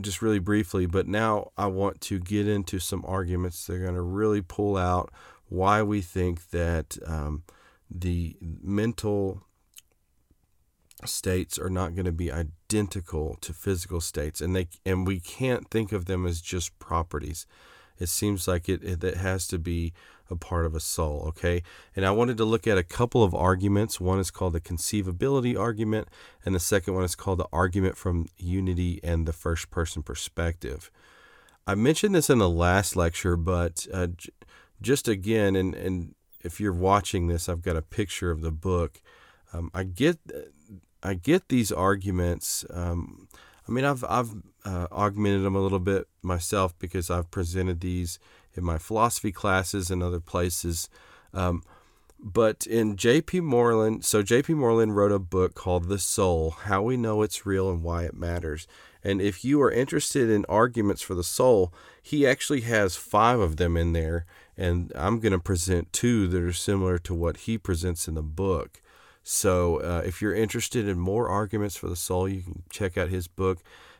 just 0.00 0.22
really 0.22 0.38
briefly, 0.38 0.86
but 0.86 1.06
now 1.06 1.50
I 1.56 1.66
want 1.66 2.00
to 2.02 2.18
get 2.18 2.48
into 2.48 2.78
some 2.78 3.04
arguments 3.06 3.66
that 3.66 3.74
are 3.74 3.82
going 3.82 3.94
to 3.94 4.02
really 4.02 4.42
pull 4.42 4.76
out 4.76 5.12
why 5.48 5.82
we 5.82 6.00
think 6.00 6.50
that 6.50 6.98
um, 7.06 7.42
the 7.90 8.36
mental 8.40 9.42
states 11.04 11.58
are 11.58 11.70
not 11.70 11.94
going 11.94 12.04
to 12.04 12.12
be 12.12 12.32
identical 12.32 13.36
to 13.40 13.52
physical 13.52 14.00
states 14.00 14.40
and 14.40 14.56
they 14.56 14.68
and 14.84 15.06
we 15.06 15.20
can't 15.20 15.70
think 15.70 15.92
of 15.92 16.06
them 16.06 16.26
as 16.26 16.40
just 16.40 16.76
properties 16.78 17.46
it 17.98 18.08
seems 18.08 18.46
like 18.46 18.68
it, 18.68 18.82
it, 18.82 19.02
it 19.02 19.16
has 19.16 19.46
to 19.48 19.58
be 19.58 19.92
a 20.30 20.36
part 20.36 20.66
of 20.66 20.74
a 20.74 20.80
soul, 20.80 21.24
okay? 21.28 21.62
And 21.96 22.04
I 22.04 22.10
wanted 22.10 22.36
to 22.38 22.44
look 22.44 22.66
at 22.66 22.78
a 22.78 22.82
couple 22.82 23.24
of 23.24 23.34
arguments. 23.34 24.00
One 24.00 24.18
is 24.18 24.30
called 24.30 24.52
the 24.52 24.60
conceivability 24.60 25.58
argument, 25.58 26.08
and 26.44 26.54
the 26.54 26.60
second 26.60 26.94
one 26.94 27.04
is 27.04 27.14
called 27.14 27.38
the 27.38 27.48
argument 27.52 27.96
from 27.96 28.28
unity 28.36 29.00
and 29.02 29.26
the 29.26 29.32
first 29.32 29.70
person 29.70 30.02
perspective. 30.02 30.90
I 31.66 31.74
mentioned 31.74 32.14
this 32.14 32.30
in 32.30 32.38
the 32.38 32.48
last 32.48 32.96
lecture, 32.96 33.36
but 33.36 33.86
uh, 33.92 34.08
j- 34.08 34.30
just 34.80 35.08
again, 35.08 35.56
and, 35.56 35.74
and 35.74 36.14
if 36.42 36.60
you're 36.60 36.72
watching 36.72 37.26
this, 37.26 37.48
I've 37.48 37.62
got 37.62 37.76
a 37.76 37.82
picture 37.82 38.30
of 38.30 38.42
the 38.42 38.52
book. 38.52 39.00
Um, 39.52 39.70
I 39.74 39.84
get 39.84 40.18
I 41.02 41.14
get 41.14 41.48
these 41.48 41.70
arguments. 41.70 42.64
Um, 42.70 43.28
I 43.68 43.72
mean, 43.72 43.84
I've 43.84 44.04
I've 44.04 44.34
uh, 44.64 44.86
augmented 44.90 45.44
them 45.44 45.56
a 45.56 45.60
little 45.60 45.78
bit 45.78 46.08
myself 46.22 46.78
because 46.78 47.10
I've 47.10 47.30
presented 47.30 47.80
these 47.80 48.18
in 48.54 48.64
my 48.64 48.78
philosophy 48.78 49.32
classes 49.32 49.90
and 49.90 50.02
other 50.02 50.20
places. 50.20 50.88
Um, 51.32 51.62
but 52.20 52.66
in 52.66 52.96
J.P. 52.96 53.40
Moreland, 53.40 54.04
so 54.04 54.22
J.P. 54.22 54.54
Moreland 54.54 54.96
wrote 54.96 55.12
a 55.12 55.20
book 55.20 55.54
called 55.54 55.88
The 55.88 56.00
Soul 56.00 56.50
How 56.50 56.82
We 56.82 56.96
Know 56.96 57.22
It's 57.22 57.46
Real 57.46 57.70
and 57.70 57.84
Why 57.84 58.04
It 58.04 58.14
Matters. 58.14 58.66
And 59.04 59.22
if 59.22 59.44
you 59.44 59.62
are 59.62 59.70
interested 59.70 60.28
in 60.28 60.44
arguments 60.48 61.00
for 61.00 61.14
the 61.14 61.22
soul, 61.22 61.72
he 62.02 62.26
actually 62.26 62.62
has 62.62 62.96
five 62.96 63.38
of 63.38 63.56
them 63.56 63.76
in 63.76 63.92
there. 63.92 64.26
And 64.56 64.92
I'm 64.96 65.20
going 65.20 65.32
to 65.32 65.38
present 65.38 65.92
two 65.92 66.26
that 66.28 66.42
are 66.42 66.52
similar 66.52 66.98
to 66.98 67.14
what 67.14 67.38
he 67.38 67.56
presents 67.56 68.08
in 68.08 68.14
the 68.14 68.22
book. 68.22 68.82
So 69.30 69.82
uh, 69.82 70.00
if 70.06 70.22
you're 70.22 70.34
interested 70.34 70.88
in 70.88 70.98
more 70.98 71.28
arguments 71.28 71.76
for 71.76 71.86
the 71.86 71.96
soul, 71.96 72.26
you 72.26 72.40
can 72.40 72.62
check 72.70 72.96
out 72.96 73.10
his 73.10 73.28
book. 73.28 73.58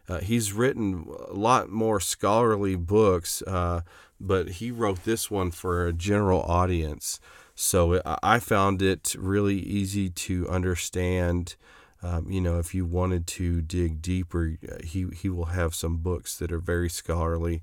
Uh, 0.08 0.20
he's 0.20 0.54
written 0.54 1.04
a 1.28 1.34
lot 1.34 1.68
more 1.68 2.00
scholarly 2.00 2.76
books, 2.76 3.42
uh, 3.42 3.82
but 4.18 4.48
he 4.52 4.70
wrote 4.70 5.04
this 5.04 5.30
one 5.30 5.50
for 5.50 5.86
a 5.86 5.92
general 5.92 6.40
audience. 6.44 7.20
So 7.54 8.00
I 8.22 8.38
found 8.38 8.80
it 8.80 9.14
really 9.18 9.58
easy 9.58 10.08
to 10.08 10.48
understand. 10.48 11.56
Um, 12.02 12.30
you 12.30 12.40
know, 12.40 12.58
if 12.58 12.74
you 12.74 12.86
wanted 12.86 13.26
to 13.26 13.60
dig 13.60 14.00
deeper, 14.00 14.56
uh, 14.66 14.76
he 14.82 15.08
he 15.14 15.28
will 15.28 15.46
have 15.46 15.74
some 15.74 15.98
books 15.98 16.38
that 16.38 16.50
are 16.50 16.58
very 16.58 16.88
scholarly, 16.88 17.60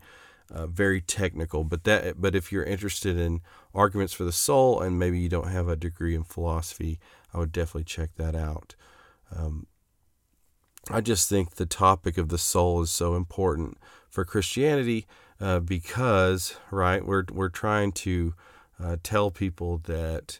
uh, 0.54 0.68
very 0.68 1.02
technical. 1.02 1.64
But 1.64 1.84
that 1.86 2.22
but 2.22 2.36
if 2.36 2.52
you're 2.52 2.64
interested 2.64 3.18
in 3.18 3.42
arguments 3.74 4.14
for 4.14 4.24
the 4.24 4.32
soul 4.32 4.82
and 4.82 5.00
maybe 5.00 5.18
you 5.18 5.30
don't 5.30 5.50
have 5.50 5.68
a 5.68 5.76
degree 5.76 6.14
in 6.14 6.24
philosophy, 6.24 7.00
I 7.36 7.40
would 7.40 7.52
definitely 7.52 7.84
check 7.84 8.16
that 8.16 8.34
out. 8.34 8.76
Um, 9.36 9.68
I 10.90 11.02
just 11.02 11.28
think 11.28 11.56
the 11.56 11.66
topic 11.66 12.18
of 12.18 12.30
the 12.30 12.38
soul 12.38 12.82
is 12.82 12.92
so 12.92 13.16
important 13.16 13.78
for 14.10 14.24
Christianity 14.24 15.06
uh, 15.42 15.60
because, 15.60 16.56
right, 16.72 17.06
we're 17.06 17.26
we're 17.32 17.50
trying 17.50 17.92
to 17.92 18.34
uh, 18.82 18.96
tell 19.04 19.32
people 19.32 19.80
that 19.80 20.40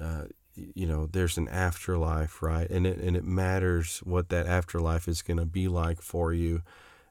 uh, 0.00 0.24
you 0.54 0.86
know 0.86 1.06
there's 1.06 1.38
an 1.38 1.48
afterlife, 1.48 2.40
right, 2.40 2.70
and 2.70 2.86
it 2.86 2.98
and 2.98 3.16
it 3.16 3.24
matters 3.24 3.98
what 4.04 4.28
that 4.28 4.46
afterlife 4.46 5.08
is 5.08 5.22
going 5.22 5.38
to 5.38 5.46
be 5.46 5.66
like 5.66 6.00
for 6.00 6.32
you, 6.32 6.62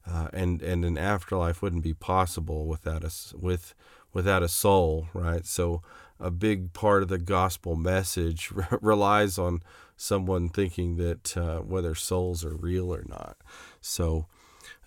uh, 0.09 0.29
and 0.31 0.61
and 0.61 0.85
an 0.85 0.97
afterlife 0.97 1.61
wouldn't 1.61 1.83
be 1.83 1.93
possible 1.93 2.65
without 2.65 3.03
us 3.03 3.33
with 3.37 3.75
without 4.13 4.43
a 4.43 4.47
soul, 4.47 5.07
right? 5.13 5.45
So 5.45 5.81
a 6.19 6.31
big 6.31 6.73
part 6.73 7.03
of 7.03 7.09
the 7.09 7.17
gospel 7.17 7.75
message 7.75 8.51
relies 8.81 9.37
on 9.37 9.61
someone 9.95 10.49
thinking 10.49 10.97
that 10.97 11.35
uh, 11.35 11.59
whether 11.59 11.95
souls 11.95 12.45
are 12.45 12.55
real 12.55 12.93
or 12.93 13.03
not. 13.07 13.37
So, 13.81 14.27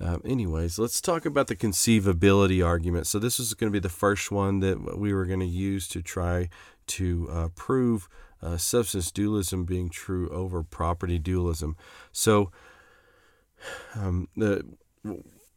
uh, 0.00 0.18
anyways, 0.24 0.78
let's 0.78 1.00
talk 1.00 1.26
about 1.26 1.48
the 1.48 1.56
conceivability 1.56 2.64
argument. 2.64 3.06
So, 3.06 3.18
this 3.18 3.40
is 3.40 3.54
going 3.54 3.70
to 3.70 3.76
be 3.76 3.82
the 3.82 3.88
first 3.88 4.30
one 4.30 4.60
that 4.60 4.98
we 4.98 5.12
were 5.12 5.26
going 5.26 5.40
to 5.40 5.46
use 5.46 5.88
to 5.88 6.02
try 6.02 6.48
to 6.88 7.28
uh, 7.30 7.48
prove 7.54 8.08
uh, 8.42 8.56
substance 8.56 9.10
dualism 9.10 9.64
being 9.64 9.90
true 9.90 10.28
over 10.30 10.62
property 10.62 11.18
dualism. 11.18 11.76
So, 12.12 12.50
um, 13.94 14.28
the 14.36 14.64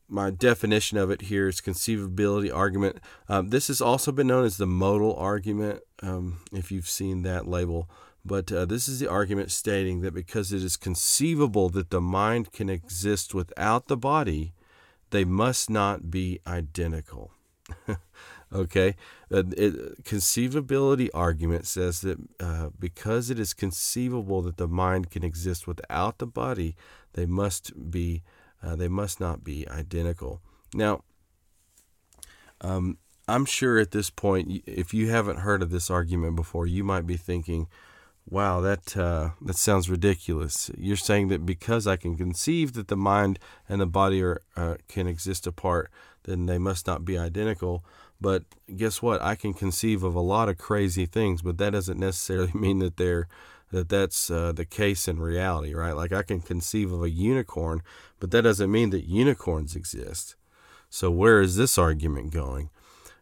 my 0.08 0.30
definition 0.30 0.98
of 0.98 1.10
it 1.10 1.24
here 1.24 1.48
is 1.48 1.62
conceivability 1.62 2.54
argument. 2.54 2.98
Um, 3.28 3.50
this 3.50 3.68
has 3.68 3.82
also 3.82 4.12
been 4.12 4.28
known 4.28 4.46
as 4.46 4.58
the 4.58 4.68
modal 4.68 5.16
argument, 5.16 5.82
um, 6.02 6.40
if 6.52 6.72
you've 6.72 6.90
seen 6.90 7.24
that 7.24 7.48
label. 7.48 7.90
But 8.26 8.52
uh, 8.52 8.66
this 8.66 8.88
is 8.88 9.00
the 9.00 9.10
argument 9.10 9.52
stating 9.52 10.02
that 10.02 10.14
because 10.14 10.54
it 10.54 10.64
is 10.64 10.78
conceivable 10.78 11.70
that 11.70 11.90
the 11.90 12.02
mind 12.02 12.54
can 12.54 12.70
exist 12.70 13.34
without 13.34 13.88
the 13.88 13.98
body, 13.98 14.54
they 15.10 15.26
must 15.26 15.70
not 15.70 16.10
be 16.10 16.40
identical. 16.48 17.32
okay? 18.54 18.96
Uh, 19.32 19.44
it, 19.58 20.04
conceivability 20.04 21.10
argument 21.14 21.68
says 21.68 22.02
that 22.02 22.18
uh, 22.40 22.70
because 22.80 23.30
it 23.30 23.40
is 23.40 23.54
conceivable 23.54 24.42
that 24.42 24.58
the 24.58 24.68
mind 24.68 25.10
can 25.10 25.24
exist 25.24 25.68
without 25.68 26.20
the 26.20 26.28
body, 26.28 26.76
they 27.14 27.26
must 27.26 27.92
be 27.92 28.24
uh, 28.63 28.75
they 28.75 28.88
must 28.88 29.20
not 29.20 29.43
be 29.43 29.67
identical. 29.67 30.41
Now, 30.74 31.03
um, 32.62 32.98
I'm 33.27 33.46
sure 33.46 33.79
at 33.79 33.91
this 33.91 34.10
point, 34.10 34.63
if 34.65 34.93
you 34.93 35.10
haven't 35.10 35.39
heard 35.39 35.62
of 35.62 35.70
this 35.70 35.89
argument 35.89 36.36
before, 36.36 36.65
you 36.67 36.84
might 36.84 37.05
be 37.05 37.17
thinking, 37.17 37.67
"Wow, 38.27 38.62
that 38.62 38.98
uh, 38.98 39.32
that 39.41 39.55
sounds 39.55 39.89
ridiculous." 39.89 40.72
You're 40.77 40.98
saying 40.98 41.27
that 41.29 41.46
because 41.46 41.88
I 41.88 41.96
can 41.96 42.17
conceive 42.17 42.74
that 42.74 42.88
the 42.88 42.98
mind 42.98 43.39
and 43.70 43.82
the 43.82 43.86
body 43.86 44.22
are 44.24 44.41
uh, 44.55 44.75
can 44.88 45.08
exist 45.08 45.48
apart, 45.48 45.91
then 46.24 46.46
they 46.46 46.58
must 46.58 46.88
not 46.88 47.05
be 47.05 47.17
identical. 47.17 47.84
But 48.20 48.43
guess 48.75 49.01
what? 49.01 49.22
I 49.22 49.36
can 49.36 49.53
conceive 49.53 50.03
of 50.03 50.15
a 50.15 50.22
lot 50.22 50.48
of 50.48 50.58
crazy 50.58 51.05
things, 51.05 51.41
but 51.41 51.58
that 51.58 51.72
doesn't 51.72 52.00
necessarily 52.00 52.51
mean 52.55 52.79
that 52.79 52.98
they're 52.98 53.27
that 53.74 53.89
that's 53.89 54.30
uh, 54.30 54.51
the 54.51 54.65
case 54.65 55.08
in 55.08 55.20
reality, 55.20 55.74
right? 55.74 55.96
Like 55.96 56.13
I 56.13 56.22
can 56.22 56.39
conceive 56.39 56.92
of 56.92 57.01
a 57.01 57.10
unicorn, 57.10 57.82
but 58.20 58.32
that 58.32 58.44
doesn't 58.44 58.72
mean 58.72 58.92
that 58.92 59.06
unicorns 59.06 59.75
exist. 59.75 60.36
So 60.89 61.10
where 61.10 61.42
is 61.42 61.58
this 61.58 61.77
argument 61.77 62.32
going? 62.32 62.70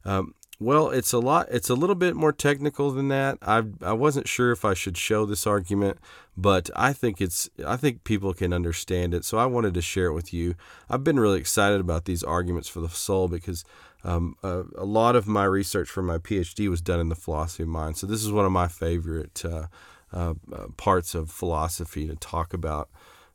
Um, 0.03 0.36
well, 0.60 0.89
it's 0.89 1.13
a 1.13 1.20
lot. 1.20 1.48
It's 1.50 1.70
a 1.70 1.74
little 1.74 1.96
bit 1.96 2.15
more 2.15 2.34
technical 2.34 2.91
than 2.91 3.08
that. 3.08 3.38
I 3.41 3.63
I 3.81 3.93
wasn't 3.93 4.27
sure 4.27 4.51
if 4.51 4.63
I 4.63 4.75
should 4.75 4.98
show 4.98 5.25
this 5.25 5.48
argument, 5.48 5.98
but 6.38 6.70
I 6.75 6.93
think 6.93 7.22
it's 7.22 7.50
I 7.65 7.77
think 7.77 8.03
people 8.03 8.34
can 8.34 8.53
understand 8.53 9.13
it. 9.13 9.25
So 9.25 9.38
I 9.38 9.46
wanted 9.46 9.74
to 9.74 9.81
share 9.81 10.08
it 10.08 10.13
with 10.13 10.34
you. 10.34 10.55
I've 10.89 11.03
been 11.03 11.20
really 11.20 11.39
excited 11.39 11.79
about 11.79 12.05
these 12.05 12.24
arguments 12.24 12.67
for 12.67 12.81
the 12.81 12.89
soul 12.89 13.27
because 13.27 13.63
um, 14.03 14.36
a, 14.43 14.63
a, 14.77 14.86
lot 14.86 15.15
of 15.15 15.27
my 15.27 15.43
research 15.43 15.89
for 15.89 16.01
my 16.01 16.17
PhD 16.17 16.70
was 16.70 16.81
done 16.81 17.00
in 17.00 17.10
the 17.10 17.15
philosophy 17.15 17.63
of 17.63 17.70
mind. 17.70 17.98
So 17.98 18.08
this 18.08 18.24
is 18.24 18.31
one 18.31 18.46
of 18.46 18.51
my 18.51 18.67
favorite 18.67 19.43
uh, 19.46 19.67
uh, 20.13 20.34
uh, 20.51 20.68
parts 20.77 21.15
of 21.15 21.32
philosophy 21.32 22.08
to 22.08 22.15
talk 22.15 22.53
about. 22.53 22.89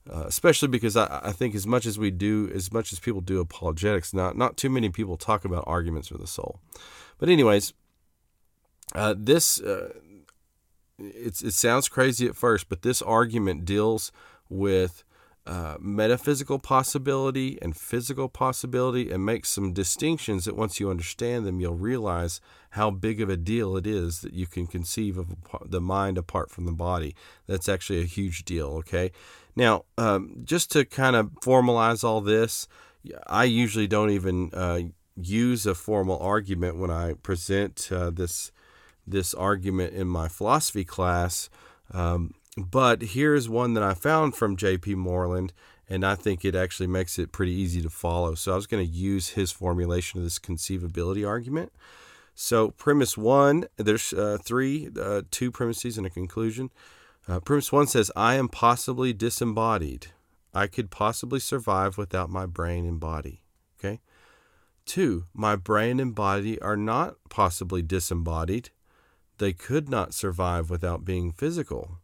Uh, 0.09 0.23
especially 0.29 0.69
because 0.69 0.97
I, 0.97 1.21
I, 1.25 1.33
think 1.33 1.57
as 1.57 1.67
much 1.67 1.85
as 1.85 1.99
we 1.99 2.13
do, 2.13 2.49
as 2.55 2.73
much 2.73 2.93
as 2.93 3.01
people 3.01 3.21
do 3.21 3.41
apologetics, 3.41 4.15
not 4.15 4.37
not 4.37 4.57
too 4.57 4.71
many 4.71 4.89
people 4.89 5.17
talk 5.17 5.45
about 5.45 5.65
arguments 5.67 6.07
for 6.07 6.17
the 6.17 6.29
soul. 6.29 6.61
But 7.19 7.29
anyways, 7.29 7.73
uh, 8.95 9.17
this 9.19 9.61
uh, 9.61 9.95
it 10.99 11.35
sounds 11.35 11.89
crazy 11.89 12.29
at 12.29 12.37
first, 12.37 12.69
but 12.69 12.83
this 12.83 13.03
argument 13.03 13.65
deals 13.65 14.13
with 14.49 15.03
uh, 15.47 15.77
metaphysical 15.81 16.59
possibility 16.59 17.59
and 17.63 17.77
physical 17.77 18.29
possibility 18.29 19.11
and 19.11 19.25
makes 19.25 19.49
some 19.49 19.73
distinctions 19.73 20.45
that 20.45 20.57
once 20.57 20.81
you 20.81 20.91
understand 20.91 21.47
them, 21.47 21.61
you'll 21.61 21.75
realize 21.75 22.41
how 22.71 22.91
big 22.91 23.21
of 23.21 23.31
a 23.31 23.37
deal 23.37 23.77
it 23.77 23.87
is 23.87 24.21
that 24.21 24.33
you 24.33 24.47
can 24.47 24.67
conceive 24.67 25.17
of 25.17 25.37
the 25.65 25.81
mind 25.81 26.19
apart 26.19 26.51
from 26.51 26.67
the 26.67 26.73
body. 26.73 27.15
That's 27.47 27.69
actually 27.69 28.01
a 28.01 28.07
huge 28.07 28.45
deal, 28.45 28.69
okay? 28.79 29.13
Now, 29.55 29.85
um, 29.97 30.43
just 30.45 30.71
to 30.73 30.85
kind 30.85 31.17
of 31.17 31.31
formalize 31.43 32.03
all 32.03 32.21
this, 32.21 32.67
I 33.27 33.45
usually 33.45 33.87
don't 33.87 34.11
even 34.11 34.51
uh, 34.53 34.81
use 35.17 35.65
a 35.65 35.75
formal 35.75 36.19
argument 36.19 36.77
when 36.77 36.91
I 36.91 37.15
present 37.15 37.89
uh, 37.91 38.11
this 38.11 38.53
this 39.07 39.33
argument 39.35 39.95
in 39.95 40.09
my 40.09 40.27
philosophy 40.27 40.85
class. 40.85 41.49
Um, 41.93 42.35
but 42.57 43.03
here's 43.03 43.49
one 43.49 43.75
that 43.75 43.83
I 43.83 43.95
found 43.95 44.35
from 44.35 44.57
J.P. 44.57 44.95
Moreland, 44.95 45.53
and 45.89 46.05
I 46.05 46.15
think 46.15 46.45
it 46.45 46.55
actually 46.55 46.87
makes 46.87 47.19
it 47.19 47.33
pretty 47.33 47.53
easy 47.53 47.83
to 47.83 47.91
follow. 47.91 48.35
So 48.35 48.53
I 48.53 48.57
was 48.57 48.67
going 48.67 48.85
to 48.85 48.91
use 48.91 49.31
his 49.31 49.53
formulation 49.53 50.19
of 50.19 50.25
this 50.25 50.39
conceivability 50.39 51.27
argument. 51.27 51.73
So 52.35 52.71
premise 52.71 53.17
one, 53.17 53.67
there's 53.77 54.13
uh, 54.13 54.39
three, 54.43 54.91
uh, 55.01 55.23
two 55.31 55.51
premises 55.51 55.97
and 55.97 56.07
a 56.07 56.11
conclusion. 56.11 56.71
Uh, 57.29 57.41
premise 57.41 57.73
one 57.73 57.87
says, 57.87 58.11
I 58.17 58.35
am 58.35 58.49
possibly 58.49 59.13
disembodied. 59.13 60.09
I 60.55 60.67
could 60.67 60.91
possibly 60.91 61.41
survive 61.41 61.99
without 61.99 62.31
my 62.31 62.47
brain 62.47 62.87
and 62.87 62.99
body. 62.99 63.43
Okay. 63.79 64.01
Two, 64.87 65.27
my 65.35 65.57
brain 65.57 66.01
and 66.01 66.15
body 66.15 66.61
are 66.61 66.77
not 66.77 67.17
possibly 67.29 67.83
disembodied. 67.83 68.71
They 69.39 69.53
could 69.53 69.89
not 69.89 70.15
survive 70.15 70.71
without 70.71 71.05
being 71.05 71.33
physical. 71.33 71.99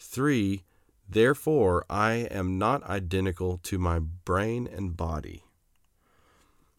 Three, 0.00 0.64
therefore, 1.08 1.84
I 1.90 2.12
am 2.30 2.58
not 2.58 2.82
identical 2.84 3.58
to 3.64 3.78
my 3.78 3.98
brain 3.98 4.66
and 4.66 4.96
body. 4.96 5.44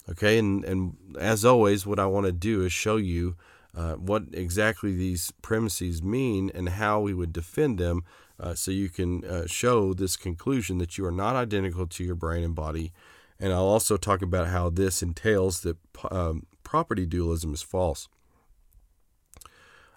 Okay, 0.09 0.39
and, 0.39 0.65
and 0.65 0.97
as 1.19 1.45
always, 1.45 1.85
what 1.85 1.99
I 1.99 2.07
want 2.07 2.25
to 2.25 2.31
do 2.31 2.65
is 2.65 2.73
show 2.73 2.97
you 2.97 3.35
uh, 3.75 3.93
what 3.93 4.23
exactly 4.33 4.95
these 4.95 5.31
premises 5.43 6.01
mean 6.01 6.51
and 6.53 6.69
how 6.69 6.99
we 6.99 7.13
would 7.13 7.31
defend 7.31 7.77
them 7.77 8.03
uh, 8.39 8.55
so 8.55 8.71
you 8.71 8.89
can 8.89 9.23
uh, 9.23 9.45
show 9.45 9.93
this 9.93 10.17
conclusion 10.17 10.79
that 10.79 10.97
you 10.97 11.05
are 11.05 11.11
not 11.11 11.35
identical 11.35 11.85
to 11.85 12.03
your 12.03 12.15
brain 12.15 12.43
and 12.43 12.55
body. 12.55 12.91
And 13.39 13.53
I'll 13.53 13.59
also 13.61 13.97
talk 13.97 14.23
about 14.23 14.47
how 14.47 14.69
this 14.71 15.03
entails 15.03 15.61
that 15.61 15.77
um, 16.09 16.47
property 16.63 17.05
dualism 17.05 17.53
is 17.53 17.61
false. 17.61 18.09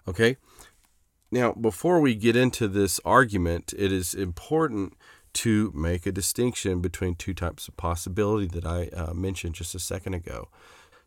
Okay, 0.07 0.37
now 1.31 1.53
before 1.53 1.99
we 1.99 2.15
get 2.15 2.35
into 2.35 2.67
this 2.67 2.99
argument, 3.05 3.73
it 3.77 3.91
is 3.91 4.13
important 4.13 4.93
to 5.33 5.71
make 5.75 6.05
a 6.05 6.11
distinction 6.11 6.79
between 6.79 7.13
two 7.13 7.33
types 7.33 7.67
of 7.67 7.75
possibility 7.75 8.47
that 8.47 8.65
I 8.65 8.87
uh, 8.95 9.13
mentioned 9.13 9.55
just 9.55 9.75
a 9.75 9.79
second 9.79 10.13
ago. 10.13 10.47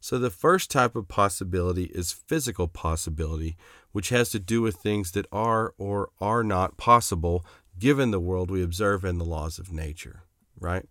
So, 0.00 0.18
the 0.18 0.30
first 0.30 0.70
type 0.70 0.94
of 0.94 1.08
possibility 1.08 1.84
is 1.84 2.12
physical 2.12 2.68
possibility, 2.68 3.56
which 3.92 4.10
has 4.10 4.30
to 4.30 4.38
do 4.38 4.62
with 4.62 4.76
things 4.76 5.12
that 5.12 5.26
are 5.32 5.74
or 5.76 6.10
are 6.20 6.44
not 6.44 6.76
possible 6.76 7.44
given 7.78 8.10
the 8.10 8.20
world 8.20 8.50
we 8.50 8.62
observe 8.62 9.04
and 9.04 9.20
the 9.20 9.24
laws 9.24 9.58
of 9.58 9.72
nature, 9.72 10.22
right? 10.60 10.86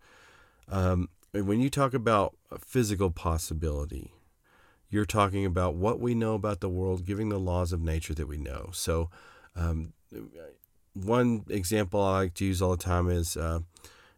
Um, 0.68 1.10
when 1.32 1.60
you 1.60 1.70
talk 1.70 1.94
about 1.94 2.36
physical 2.60 3.12
possibility, 3.12 4.12
you're 4.90 5.06
talking 5.06 5.46
about 5.46 5.76
what 5.76 6.00
we 6.00 6.16
know 6.16 6.34
about 6.36 6.60
the 6.62 6.70
world, 6.70 7.06
giving 7.06 7.30
the 7.30 7.40
laws 7.40 7.74
of 7.74 7.82
nature 7.82 8.14
that 8.14 8.28
we 8.28 8.38
know. 8.38 8.70
So, 8.72 9.10
um, 9.56 9.94
one 10.94 11.44
example 11.50 12.02
I 12.02 12.20
like 12.20 12.34
to 12.36 12.46
use 12.46 12.62
all 12.62 12.72
the 12.72 12.84
time 12.84 13.10
is, 13.10 13.38
uh, 13.38 13.60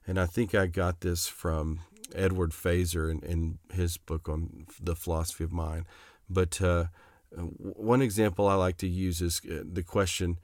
and 0.05 0.19
I 0.19 0.25
think 0.25 0.55
I 0.55 0.67
got 0.67 1.01
this 1.01 1.27
from 1.27 1.81
Edward 2.15 2.51
Feser 2.51 3.11
in, 3.11 3.19
in 3.23 3.59
his 3.73 3.97
book 3.97 4.29
on 4.29 4.65
the 4.81 4.95
philosophy 4.95 5.43
of 5.43 5.51
mind. 5.51 5.85
But 6.29 6.61
uh, 6.61 6.85
one 7.31 8.01
example 8.01 8.47
I 8.47 8.55
like 8.55 8.77
to 8.77 8.87
use 8.87 9.21
is 9.21 9.41
uh, 9.49 9.63
the 9.71 9.83
question 9.83 10.39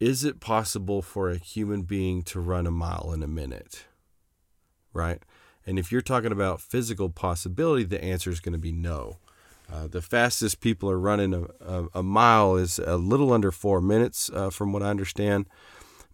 Is 0.00 0.24
it 0.24 0.40
possible 0.40 1.02
for 1.02 1.30
a 1.30 1.36
human 1.36 1.82
being 1.82 2.22
to 2.24 2.40
run 2.40 2.66
a 2.66 2.70
mile 2.70 3.12
in 3.12 3.22
a 3.22 3.28
minute? 3.28 3.84
Right? 4.92 5.22
And 5.66 5.78
if 5.78 5.90
you're 5.90 6.02
talking 6.02 6.32
about 6.32 6.60
physical 6.60 7.08
possibility, 7.08 7.84
the 7.84 8.02
answer 8.02 8.30
is 8.30 8.40
going 8.40 8.52
to 8.52 8.58
be 8.58 8.72
no. 8.72 9.18
Uh, 9.72 9.86
the 9.86 10.02
fastest 10.02 10.60
people 10.60 10.90
are 10.90 10.98
running 10.98 11.34
a, 11.34 11.42
a, 11.60 11.88
a, 11.94 12.02
mile 12.02 12.56
is 12.56 12.78
a 12.78 12.96
little 12.96 13.32
under 13.32 13.50
four 13.50 13.80
minutes, 13.80 14.30
uh, 14.34 14.50
from 14.50 14.72
what 14.72 14.82
I 14.82 14.90
understand. 14.90 15.46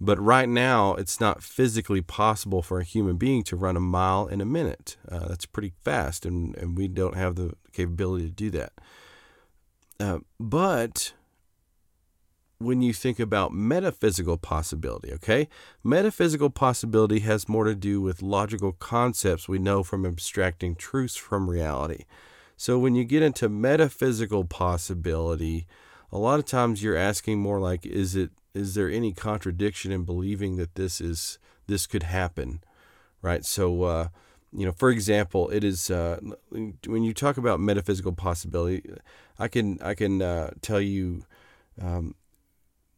But 0.00 0.18
right 0.18 0.48
now, 0.48 0.94
it's 0.94 1.20
not 1.20 1.42
physically 1.42 2.00
possible 2.00 2.62
for 2.62 2.78
a 2.78 2.84
human 2.84 3.16
being 3.16 3.42
to 3.44 3.56
run 3.56 3.76
a 3.76 3.80
mile 3.80 4.28
in 4.28 4.40
a 4.40 4.46
minute. 4.46 4.96
Uh, 5.06 5.28
that's 5.28 5.46
pretty 5.46 5.72
fast, 5.82 6.24
and, 6.24 6.56
and 6.56 6.78
we 6.78 6.88
don't 6.88 7.16
have 7.16 7.34
the 7.34 7.52
capability 7.72 8.24
to 8.26 8.30
do 8.30 8.50
that. 8.50 8.72
Uh, 9.98 10.20
but 10.38 11.12
when 12.58 12.80
you 12.80 12.92
think 12.92 13.18
about 13.18 13.52
metaphysical 13.52 14.38
possibility, 14.38 15.12
okay? 15.12 15.48
Metaphysical 15.82 16.50
possibility 16.50 17.20
has 17.20 17.48
more 17.48 17.64
to 17.64 17.74
do 17.74 18.00
with 18.00 18.22
logical 18.22 18.72
concepts 18.72 19.48
we 19.48 19.58
know 19.58 19.82
from 19.82 20.06
abstracting 20.06 20.74
truths 20.74 21.16
from 21.16 21.48
reality. 21.50 22.04
So 22.60 22.78
when 22.78 22.94
you 22.94 23.04
get 23.04 23.22
into 23.22 23.48
metaphysical 23.48 24.44
possibility, 24.44 25.66
a 26.12 26.18
lot 26.18 26.38
of 26.38 26.44
times 26.44 26.82
you're 26.82 26.94
asking 26.94 27.38
more 27.38 27.58
like, 27.58 27.86
is 27.86 28.14
it 28.14 28.32
is 28.52 28.74
there 28.74 28.90
any 28.90 29.14
contradiction 29.14 29.90
in 29.90 30.04
believing 30.04 30.56
that 30.56 30.74
this 30.74 31.00
is 31.00 31.38
this 31.68 31.86
could 31.86 32.02
happen 32.02 32.62
right? 33.22 33.46
So 33.46 33.84
uh, 33.84 34.08
you 34.52 34.66
know 34.66 34.72
for 34.72 34.90
example 34.90 35.48
it 35.48 35.64
is 35.64 35.90
uh, 35.90 36.20
when 36.50 37.02
you 37.02 37.14
talk 37.14 37.38
about 37.38 37.60
metaphysical 37.60 38.12
possibility 38.12 38.82
i 39.38 39.46
can 39.48 39.78
i 39.80 39.94
can 39.94 40.20
uh, 40.20 40.50
tell 40.60 40.80
you 40.80 41.24
um, 41.80 42.14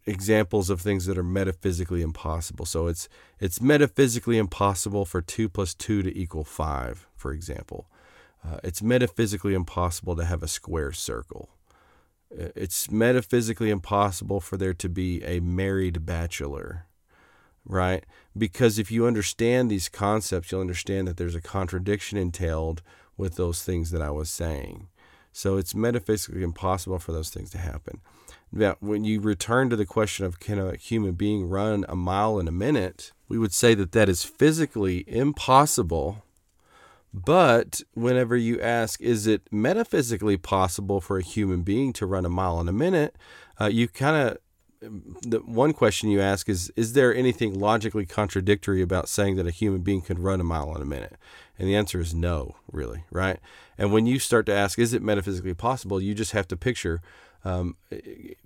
examples 0.07 0.70
of 0.70 0.81
things 0.81 1.07
that 1.07 1.16
are 1.16 1.22
metaphysically 1.22 2.03
impossible. 2.03 2.66
So 2.66 2.88
it's 2.88 3.09
it's 3.38 3.61
metaphysically 3.61 4.38
impossible 4.38 5.05
for 5.05 5.22
2 5.22 5.48
plus 5.48 5.75
2 5.75 6.03
to 6.03 6.18
equal 6.18 6.44
5 6.44 7.07
for 7.14 7.33
example 7.33 7.87
uh, 8.44 8.59
it's 8.64 8.83
metaphysically 8.83 9.55
impossible 9.55 10.16
to 10.16 10.24
have 10.24 10.42
a 10.42 10.48
square 10.48 10.92
circle 10.92 11.50
it's 12.35 12.90
metaphysically 12.90 13.70
impossible 13.70 14.40
for 14.40 14.57
there 14.57 14.74
to 14.74 14.88
be 14.88 15.22
a 15.24 15.40
married 15.40 16.07
bachelor, 16.07 16.87
right? 17.64 18.05
Because 18.37 18.78
if 18.78 18.90
you 18.90 19.07
understand 19.07 19.70
these 19.70 19.88
concepts, 19.88 20.50
you'll 20.50 20.61
understand 20.61 21.07
that 21.07 21.16
there's 21.16 21.35
a 21.35 21.40
contradiction 21.40 22.18
entailed 22.18 22.83
with 23.16 23.37
those 23.37 23.62
things 23.62 23.90
that 23.90 24.02
I 24.02 24.11
was 24.11 24.31
saying. 24.31 24.88
So 25.33 25.57
it's 25.57 25.74
metaphysically 25.74 26.42
impossible 26.42 26.98
for 26.98 27.12
those 27.12 27.31
things 27.31 27.50
to 27.50 27.59
happen. 27.59 28.00
Now, 28.50 28.76
when 28.81 29.05
you 29.05 29.20
return 29.20 29.70
to 29.70 29.76
the 29.76 29.87
question 29.87 30.26
of 30.26 30.40
can 30.40 30.59
a 30.59 30.76
human 30.76 31.12
being 31.12 31.48
run 31.48 31.87
a 31.88 31.96
mile 31.96 32.38
in 32.38 32.48
a 32.48 32.52
minute, 32.52 33.12
we 33.28 33.38
would 33.38 33.52
say 33.52 33.74
that 33.74 33.92
that 33.92 34.11
is 34.11 34.24
physically 34.24 35.05
impossible 35.07 36.22
but 37.12 37.83
whenever 37.94 38.37
you 38.37 38.61
ask, 38.61 39.01
is 39.01 39.27
it 39.27 39.42
metaphysically 39.51 40.37
possible 40.37 41.01
for 41.01 41.18
a 41.18 41.22
human 41.22 41.62
being 41.62 41.92
to 41.94 42.07
run 42.07 42.25
a 42.25 42.31
mile 42.31 42.61
in 42.61 42.68
a 42.68 42.72
minute? 42.72 43.16
Uh, 43.61 43.66
you 43.66 43.87
kind 43.88 44.16
of 44.16 44.38
the 44.83 45.40
one 45.44 45.72
question 45.72 46.11
you 46.11 46.20
ask 46.20 46.48
is 46.48 46.72
is 46.75 46.94
there 46.94 47.14
anything 47.14 47.59
logically 47.59 48.05
contradictory 48.05 48.83
about 48.83 49.09
saying 49.09 49.37
that 49.37 49.46
a 49.46 49.53
human 49.53 49.81
being 49.81 50.01
could 50.01 50.18
run 50.18 50.40
a 50.40 50.44
mile 50.44 50.75
in 50.75 50.83
a 50.83 50.87
minute 50.87 51.14
and 51.59 51.68
the 51.68 51.77
answer 51.77 52.01
is 52.01 52.12
no 52.12 52.57
really 52.72 53.05
right 53.11 53.38
and 53.79 53.92
when 53.92 54.07
you 54.07 54.18
start 54.18 54.44
to 54.44 54.53
ask 54.53 54.79
is 54.79 54.92
it 54.92 55.01
metaphysically 55.01 55.55
possible 55.55 56.01
you 56.01 56.14
just 56.14 56.33
have 56.33 56.48
to 56.48 56.57
picture 56.57 57.01
um, 57.44 57.77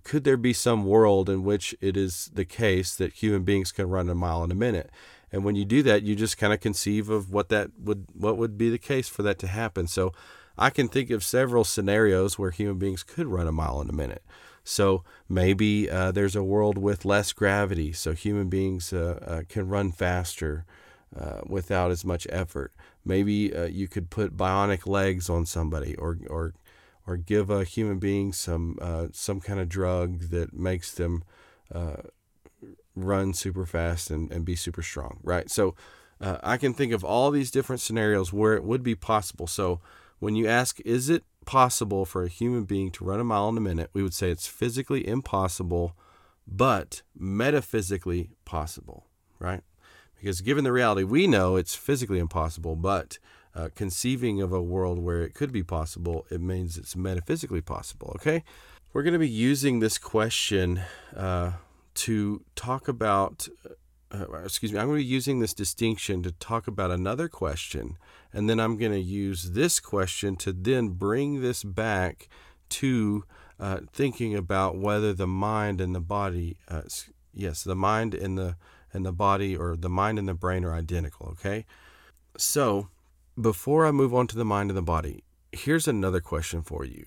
could 0.05 0.25
there 0.25 0.37
be 0.37 0.53
some 0.53 0.85
world 0.85 1.29
in 1.29 1.43
which 1.43 1.75
it 1.81 1.97
is 1.97 2.31
the 2.35 2.45
case 2.45 2.95
that 2.95 3.15
human 3.15 3.43
beings 3.43 3.73
can 3.73 3.89
run 3.89 4.09
a 4.09 4.15
mile 4.15 4.45
in 4.45 4.51
a 4.51 4.55
minute 4.55 4.91
and 5.33 5.45
when 5.45 5.57
you 5.57 5.65
do 5.65 5.83
that 5.83 6.03
you 6.03 6.15
just 6.15 6.39
kind 6.39 6.53
of 6.53 6.61
conceive 6.61 7.11
of 7.11 7.31
what 7.31 7.49
that 7.49 7.71
would 7.79 8.07
what 8.13 8.37
would 8.37 8.57
be 8.57 8.71
the 8.71 8.79
case 8.79 9.09
for 9.09 9.23
that 9.23 9.39
to 9.39 9.47
happen. 9.47 9.87
So 9.87 10.13
i 10.59 10.71
can 10.71 10.89
think 10.89 11.11
of 11.11 11.23
several 11.23 11.65
scenarios 11.65 12.39
where 12.39 12.51
human 12.51 12.79
beings 12.79 13.03
could 13.03 13.27
run 13.27 13.47
a 13.47 13.53
mile 13.53 13.81
in 13.81 13.91
a 13.91 13.93
minute. 13.93 14.25
So 14.65 15.05
maybe 15.29 15.89
uh, 15.89 16.11
there's 16.13 16.35
a 16.35 16.43
world 16.43 16.77
with 16.77 17.05
less 17.05 17.33
gravity 17.33 17.93
so 17.93 18.13
human 18.13 18.49
beings 18.49 18.93
uh, 18.93 19.21
uh, 19.25 19.43
can 19.49 19.69
run 19.69 19.93
faster 19.93 20.65
uh, 21.17 21.41
without 21.47 21.91
as 21.91 22.05
much 22.05 22.27
effort. 22.31 22.73
Maybe 23.05 23.55
uh, 23.55 23.67
you 23.67 23.87
could 23.87 24.11
put 24.11 24.37
bionic 24.37 24.87
legs 24.87 25.31
on 25.31 25.47
somebody 25.47 25.95
or 25.97 26.19
or 26.29 26.55
or 27.07 27.17
give 27.17 27.49
a 27.51 27.63
human 27.65 27.99
being 27.99 28.33
some 28.33 28.79
uh, 28.81 29.07
some 29.13 29.41
kind 29.41 29.61
of 29.61 29.69
drug 29.69 30.31
that 30.31 30.53
makes 30.53 30.93
them 30.93 31.23
run 32.97 33.35
super 33.35 33.67
fast 33.67 34.11
and, 34.11 34.33
and 34.33 34.45
be 34.45 34.57
super 34.57 34.83
strong, 34.83 35.21
right? 35.23 35.51
So 35.51 35.75
uh, 36.21 36.39
I 36.43 36.57
can 36.57 36.75
think 36.75 36.93
of 36.93 37.05
all 37.05 37.31
these 37.31 37.51
different 37.51 37.81
scenarios 37.81 38.33
where 38.33 38.55
it 38.55 38.65
would 38.65 38.83
be 38.83 38.95
possible. 38.95 39.47
So 39.47 39.81
when 40.19 40.35
you 40.35 40.49
ask, 40.49 40.81
is 40.81 41.09
it 41.09 41.25
possible 41.45 42.05
for 42.05 42.25
a 42.25 42.29
human 42.29 42.65
being 42.65 42.91
to 42.93 43.05
run 43.05 43.21
a 43.21 43.25
mile 43.25 43.51
in 43.51 43.59
a 43.59 43.61
minute? 43.61 43.91
We 43.93 44.03
would 44.03 44.15
say 44.15 44.31
it's 44.31 44.47
physically 44.47 45.07
impossible, 45.07 45.95
but 46.47 47.03
metaphysically 47.15 48.31
possible, 48.45 49.07
right? 49.39 49.63
Because 50.17 50.41
given 50.41 50.65
the 50.65 50.73
reality, 50.73 51.05
we 51.05 51.27
know 51.27 51.57
it's 51.57 51.75
physically 51.75 52.19
impossible, 52.19 52.75
but 52.77 53.19
uh, 53.55 53.69
conceiving 53.75 54.41
of 54.41 54.53
a 54.53 54.63
world 54.63 54.99
where 54.99 55.23
it 55.23 55.35
could 55.35 55.53
be 55.53 55.63
possible, 55.63 56.27
it 56.31 56.41
means 56.41 56.79
it's 56.79 56.97
metaphysically 56.97 57.61
possible, 57.61 58.13
okay? 58.17 58.43
We're 58.93 59.03
going 59.03 59.13
to 59.13 59.19
be 59.19 59.29
using 59.29 59.81
this 59.81 59.99
question 59.99 60.81
uh, 61.15 61.53
to 61.97 62.43
talk 62.55 62.89
about 62.89 63.49
uh, 64.13 64.43
excuse 64.45 64.73
me, 64.73 64.79
I'm 64.79 64.87
going 64.87 64.99
to 64.99 65.05
be 65.05 65.09
using 65.09 65.41
this 65.41 65.55
distinction 65.55 66.23
to 66.23 66.33
talk 66.33 66.67
about 66.67 66.91
another 66.91 67.29
question, 67.29 67.97
and 68.33 68.49
then 68.49 68.61
I'm 68.61 68.77
going 68.77 68.93
to 68.93 69.01
use 69.01 69.51
this 69.51 69.81
question 69.81 70.37
to 70.37 70.53
then 70.53 70.91
bring 70.91 71.41
this 71.41 71.65
back 71.65 72.29
to 72.69 73.25
uh, 73.59 73.81
thinking 73.93 74.35
about 74.35 74.77
whether 74.77 75.13
the 75.13 75.27
mind 75.27 75.81
and 75.81 75.95
the 75.95 76.01
body, 76.01 76.57
uh, 76.69 76.83
yes, 77.35 77.65
the 77.65 77.77
mind 77.77 78.15
and 78.15 78.39
the 78.39 78.57
and 78.93 79.05
the 79.05 79.13
body, 79.13 79.57
or 79.57 79.77
the 79.77 79.91
mind 79.91 80.19
and 80.19 80.29
the 80.29 80.35
brain, 80.35 80.65
are 80.65 80.75
identical. 80.75 81.29
Okay, 81.33 81.67
so 82.37 82.89
before 83.41 83.87
I 83.87 83.91
move 83.91 84.15
on 84.15 84.27
to 84.29 84.37
the 84.37 84.45
mind 84.45 84.71
and 84.71 84.77
the 84.77 84.83
body, 84.83 85.25
here's 85.53 85.89
another 85.89 86.21
question 86.21 86.63
for 86.63 86.85
you. 86.85 87.05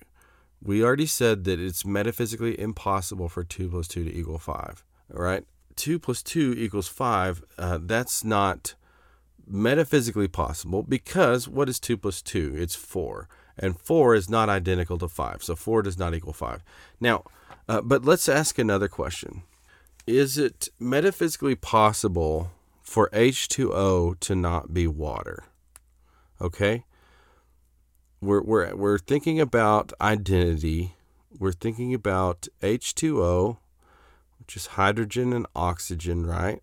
We 0.62 0.84
already 0.84 1.06
said 1.06 1.44
that 1.44 1.58
it's 1.58 1.84
metaphysically 1.84 2.58
impossible 2.58 3.28
for 3.28 3.44
two 3.44 3.68
plus 3.70 3.88
two 3.88 4.04
to 4.04 4.14
equal 4.14 4.38
five. 4.38 4.84
All 5.14 5.22
right, 5.22 5.44
two 5.76 5.98
plus 5.98 6.22
two 6.22 6.54
equals 6.56 6.88
five. 6.88 7.42
Uh, 7.58 7.78
that's 7.80 8.24
not 8.24 8.74
metaphysically 9.46 10.28
possible 10.28 10.82
because 10.82 11.48
what 11.48 11.68
is 11.68 11.80
two 11.80 11.96
plus 11.96 12.22
two? 12.22 12.54
It's 12.56 12.74
four 12.74 13.28
and 13.60 13.78
4 13.78 14.14
is 14.14 14.28
not 14.28 14.48
identical 14.48 14.98
to 14.98 15.08
5. 15.08 15.44
So 15.44 15.54
4 15.54 15.82
does 15.82 15.98
not 15.98 16.14
equal 16.14 16.32
5. 16.32 16.64
Now, 16.98 17.24
uh, 17.68 17.82
but 17.82 18.04
let's 18.04 18.28
ask 18.28 18.58
another 18.58 18.88
question. 18.88 19.42
Is 20.06 20.38
it 20.38 20.68
metaphysically 20.80 21.54
possible 21.54 22.50
for 22.82 23.10
H2O 23.10 24.18
to 24.18 24.34
not 24.34 24.72
be 24.72 24.86
water? 24.86 25.44
Okay? 26.40 26.84
We're, 28.20 28.42
we're, 28.42 28.76
we're 28.76 28.98
thinking 28.98 29.40
about 29.40 29.92
identity. 30.00 30.96
We're 31.38 31.52
thinking 31.52 31.94
about 31.94 32.48
H2O, 32.62 33.58
which 34.38 34.56
is 34.56 34.66
hydrogen 34.66 35.32
and 35.32 35.46
oxygen, 35.54 36.26
right? 36.26 36.62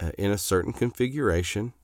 Uh, 0.00 0.12
in 0.16 0.30
a 0.30 0.38
certain 0.38 0.72
configuration. 0.72 1.74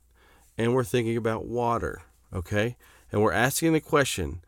And 0.56 0.74
we're 0.74 0.84
thinking 0.84 1.16
about 1.16 1.46
water, 1.46 2.02
okay? 2.32 2.76
and 3.14 3.22
we're 3.22 3.32
asking 3.32 3.72
the 3.72 3.80
question 3.80 4.40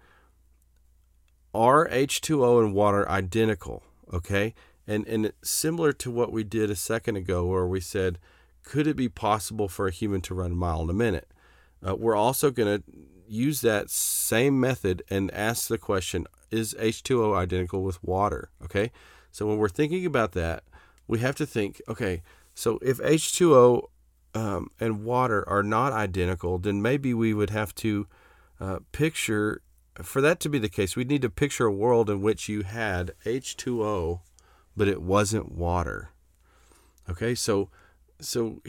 are 1.55 1.89
H2O 1.89 2.65
and 2.65 2.75
water 2.75 3.09
identical? 3.09 3.85
Okay. 4.13 4.55
And, 4.89 5.07
and 5.07 5.33
similar 5.41 5.93
to 5.93 6.11
what 6.11 6.33
we 6.33 6.43
did 6.43 6.69
a 6.69 6.75
second 6.75 7.15
ago, 7.15 7.47
where 7.47 7.65
we 7.65 7.79
said, 7.79 8.19
could 8.65 8.89
it 8.89 8.97
be 8.97 9.09
possible 9.09 9.69
for 9.69 9.87
a 9.87 9.93
human 9.93 10.21
to 10.23 10.35
run 10.35 10.51
a 10.51 10.57
mile 10.57 10.83
in 10.83 10.91
a 10.91 10.95
minute? 10.95 11.31
Uh, 11.87 11.95
we're 11.95 12.17
also 12.17 12.51
going 12.51 12.79
to 12.79 12.85
use 13.29 13.61
that 13.61 13.91
same 13.91 14.59
method 14.61 15.03
and 15.11 15.33
ask 15.33 15.69
the 15.69 15.79
question 15.79 16.27
is 16.51 16.75
H2O 16.75 17.37
identical 17.37 17.83
with 17.83 18.03
water? 18.03 18.51
Okay. 18.65 18.93
So 19.33 19.47
when 19.47 19.59
we're 19.59 19.69
thinking 19.69 20.07
about 20.07 20.33
that, 20.33 20.65
we 21.07 21.19
have 21.19 21.35
to 21.37 21.47
think 21.47 21.81
okay, 21.89 22.23
so 22.55 22.79
if 22.83 22.99
H2O 22.99 23.89
um, 24.35 24.71
and 24.81 25.05
water 25.05 25.49
are 25.49 25.63
not 25.63 25.93
identical, 25.93 26.59
then 26.59 26.83
maybe 26.83 27.15
we 27.15 27.33
would 27.33 27.51
have 27.51 27.75
to 27.77 28.07
uh, 28.61 28.79
picture, 28.93 29.63
for 29.97 30.21
that 30.21 30.41
to 30.41 30.49
be 30.49 30.59
the 30.59 30.69
case, 30.69 30.97
we'd 30.97 31.09
need 31.09 31.23
to 31.23 31.31
picture 31.31 31.67
a 31.67 31.73
world 31.73 32.11
in 32.11 32.21
which 32.21 32.49
you 32.49 32.63
had 32.63 33.13
H2O, 33.25 34.21
but 34.77 34.89
it 34.89 35.03
wasn't 35.03 35.53
water. 35.53 36.11
Okay, 37.09 37.35
so 37.35 37.71
so 38.21 38.63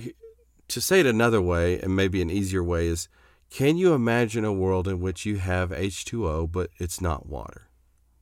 to 0.67 0.81
say 0.81 0.99
it 0.99 1.05
another 1.05 1.41
way, 1.41 1.79
and 1.79 1.95
maybe 1.95 2.21
an 2.21 2.29
easier 2.29 2.63
way, 2.63 2.87
is 2.87 3.07
can 3.49 3.77
you 3.77 3.93
imagine 3.93 4.43
a 4.45 4.53
world 4.53 4.87
in 4.87 4.99
which 4.99 5.25
you 5.25 5.37
have 5.37 5.69
H2O, 5.69 6.51
but 6.51 6.69
it's 6.77 7.01
not 7.01 7.27
water? 7.27 7.69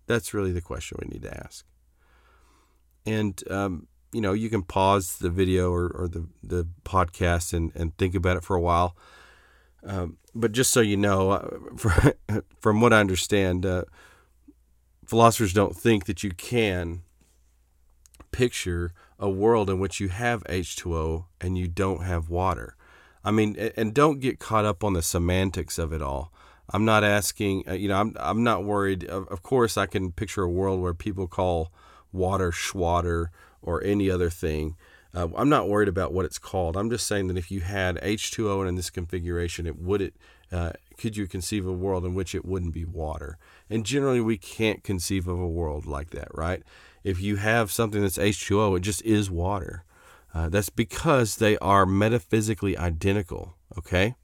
That's 0.07 0.33
really 0.33 0.51
the 0.51 0.61
question 0.61 0.99
we 1.01 1.13
need 1.13 1.23
to 1.23 1.37
ask. 1.37 1.65
And 3.05 3.41
um, 3.49 3.87
you 4.15 4.21
know, 4.21 4.31
you 4.31 4.49
can 4.49 4.63
pause 4.63 5.17
the 5.17 5.29
video 5.29 5.71
or, 5.73 5.89
or 5.89 6.07
the, 6.07 6.25
the 6.41 6.65
podcast 6.83 7.53
and, 7.53 7.69
and 7.75 7.97
think 7.97 8.15
about 8.15 8.37
it 8.37 8.45
for 8.45 8.55
a 8.55 8.61
while. 8.61 8.95
Um, 9.83 10.17
but 10.33 10.53
just 10.53 10.71
so 10.71 10.79
you 10.79 10.95
know, 10.95 11.31
uh, 11.31 12.41
from 12.59 12.79
what 12.79 12.93
I 12.93 13.01
understand, 13.01 13.65
uh, 13.65 13.83
philosophers 15.05 15.51
don't 15.51 15.75
think 15.75 16.05
that 16.05 16.23
you 16.23 16.31
can 16.31 17.01
picture 18.31 18.93
a 19.19 19.29
world 19.29 19.69
in 19.69 19.79
which 19.79 19.99
you 19.99 20.07
have 20.07 20.43
H2O 20.45 21.25
and 21.41 21.57
you 21.57 21.67
don't 21.67 22.03
have 22.03 22.29
water. 22.29 22.77
I 23.25 23.31
mean, 23.31 23.55
and 23.75 23.93
don't 23.93 24.19
get 24.19 24.39
caught 24.39 24.65
up 24.65 24.83
on 24.83 24.93
the 24.93 25.01
semantics 25.01 25.79
of 25.79 25.91
it 25.91 26.01
all. 26.01 26.31
I'm 26.69 26.85
not 26.85 27.03
asking, 27.03 27.63
uh, 27.67 27.73
you 27.73 27.87
know, 27.87 27.99
I'm, 27.99 28.15
I'm 28.19 28.43
not 28.43 28.63
worried. 28.63 29.03
Of, 29.03 29.27
of 29.27 29.41
course, 29.41 29.77
I 29.77 29.87
can 29.87 30.11
picture 30.11 30.43
a 30.43 30.49
world 30.49 30.79
where 30.79 30.93
people 30.93 31.27
call 31.27 31.71
water 32.13 32.51
schwatter 32.51 33.27
or 33.61 33.83
any 33.83 34.09
other 34.09 34.29
thing. 34.29 34.75
Uh, 35.13 35.29
I'm 35.35 35.49
not 35.49 35.67
worried 35.67 35.87
about 35.87 36.13
what 36.13 36.25
it's 36.25 36.37
called. 36.37 36.77
I'm 36.77 36.89
just 36.89 37.07
saying 37.07 37.27
that 37.27 37.37
if 37.37 37.49
you 37.49 37.61
had 37.61 37.97
H2O 37.97 38.67
in 38.67 38.75
this 38.75 38.89
configuration, 38.89 39.65
it 39.65 39.79
would 39.79 40.01
it 40.01 40.13
uh, 40.51 40.73
could 40.97 41.17
you 41.17 41.27
conceive 41.27 41.65
a 41.65 41.73
world 41.73 42.05
in 42.05 42.13
which 42.13 42.35
it 42.35 42.45
wouldn't 42.45 42.73
be 42.73 42.85
water? 42.85 43.37
And 43.69 43.85
generally, 43.85 44.21
we 44.21 44.37
can't 44.37 44.83
conceive 44.83 45.27
of 45.27 45.39
a 45.39 45.47
world 45.47 45.85
like 45.85 46.11
that, 46.11 46.27
right? 46.33 46.61
If 47.03 47.21
you 47.21 47.37
have 47.37 47.71
something 47.71 48.01
that's 48.01 48.17
H2O, 48.17 48.77
it 48.77 48.81
just 48.81 49.01
is 49.03 49.31
water. 49.31 49.83
Uh, 50.35 50.49
that's 50.49 50.69
because 50.69 51.37
they 51.37 51.57
are 51.59 51.85
metaphysically 51.85 52.77
identical. 52.77 53.55
Okay. 53.77 54.15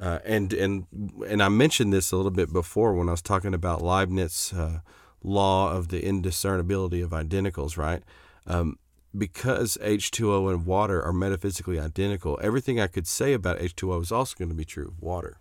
Uh, 0.00 0.20
and 0.24 0.52
and 0.52 0.86
and 1.26 1.42
I 1.42 1.48
mentioned 1.48 1.92
this 1.92 2.12
a 2.12 2.16
little 2.16 2.30
bit 2.30 2.52
before 2.52 2.94
when 2.94 3.08
I 3.08 3.12
was 3.12 3.22
talking 3.22 3.52
about 3.52 3.82
Leibniz' 3.82 4.52
uh, 4.52 4.78
law 5.22 5.72
of 5.72 5.88
the 5.88 6.04
indiscernibility 6.04 7.00
of 7.00 7.10
identicals, 7.10 7.76
right? 7.76 8.02
Um, 8.46 8.78
because 9.16 9.76
H2O 9.82 10.52
and 10.52 10.66
water 10.66 11.02
are 11.02 11.12
metaphysically 11.12 11.78
identical, 11.78 12.38
everything 12.40 12.80
I 12.80 12.86
could 12.86 13.06
say 13.06 13.32
about 13.32 13.58
H2O 13.58 14.02
is 14.02 14.12
also 14.12 14.36
going 14.38 14.48
to 14.48 14.54
be 14.54 14.64
true 14.64 14.88
of 14.88 15.02
water. 15.02 15.36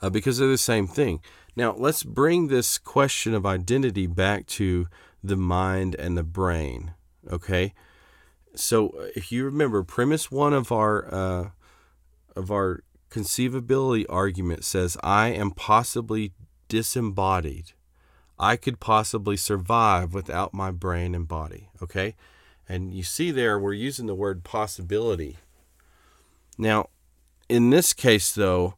Uh, 0.00 0.10
because 0.10 0.38
they're 0.38 0.48
the 0.48 0.58
same 0.58 0.86
thing. 0.86 1.20
Now, 1.56 1.74
let's 1.76 2.02
bring 2.02 2.48
this 2.48 2.78
question 2.78 3.34
of 3.34 3.46
identity 3.46 4.06
back 4.06 4.46
to 4.46 4.86
the 5.22 5.36
mind 5.36 5.94
and 5.94 6.16
the 6.16 6.22
brain. 6.22 6.92
Okay? 7.30 7.74
So, 8.54 8.90
uh, 8.90 9.06
if 9.16 9.32
you 9.32 9.44
remember, 9.44 9.82
premise 9.82 10.30
one 10.30 10.52
of 10.52 10.70
our 10.70 11.12
uh, 11.12 11.48
of 12.36 12.50
our 12.50 12.82
conceivability 13.10 14.06
argument 14.08 14.64
says, 14.64 14.96
"I 15.02 15.28
am 15.28 15.50
possibly 15.50 16.32
disembodied." 16.68 17.72
I 18.38 18.56
could 18.56 18.80
possibly 18.80 19.36
survive 19.36 20.12
without 20.12 20.52
my 20.52 20.70
brain 20.70 21.14
and 21.14 21.26
body. 21.26 21.68
Okay? 21.82 22.16
And 22.68 22.92
you 22.92 23.02
see 23.02 23.30
there, 23.30 23.58
we're 23.58 23.74
using 23.74 24.06
the 24.06 24.14
word 24.14 24.44
possibility. 24.44 25.38
Now, 26.58 26.88
in 27.48 27.70
this 27.70 27.92
case, 27.92 28.32
though, 28.32 28.74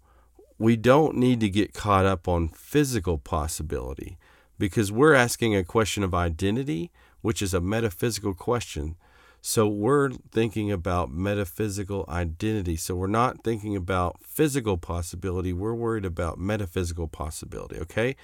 we 0.59 0.77
don't 0.77 1.17
need 1.17 1.41
to 1.41 1.49
get 1.49 1.75
caught 1.75 2.05
up 2.05 2.27
on 2.27 2.49
physical 2.49 3.19
possibility 3.19 4.19
because 4.59 4.91
we're 4.91 5.15
asking 5.15 5.55
a 5.55 5.65
question 5.65 6.03
of 6.03 6.15
identity, 6.15 6.91
which 7.27 7.43
is 7.43 7.53
a 7.53 7.61
metaphysical 7.61 8.33
question. 8.33 8.95
So 9.41 9.67
we're 9.67 10.11
thinking 10.31 10.71
about 10.71 11.11
metaphysical 11.11 12.05
identity. 12.09 12.77
So 12.77 12.95
we're 12.95 13.09
not 13.09 13.43
thinking 13.43 13.75
about 13.75 14.23
physical 14.23 14.79
possibility. 14.79 15.53
We're 15.53 15.75
worried 15.75 16.05
about 16.05 16.39
metaphysical 16.39 17.09
possibility. 17.09 17.81
Okay? 17.81 18.15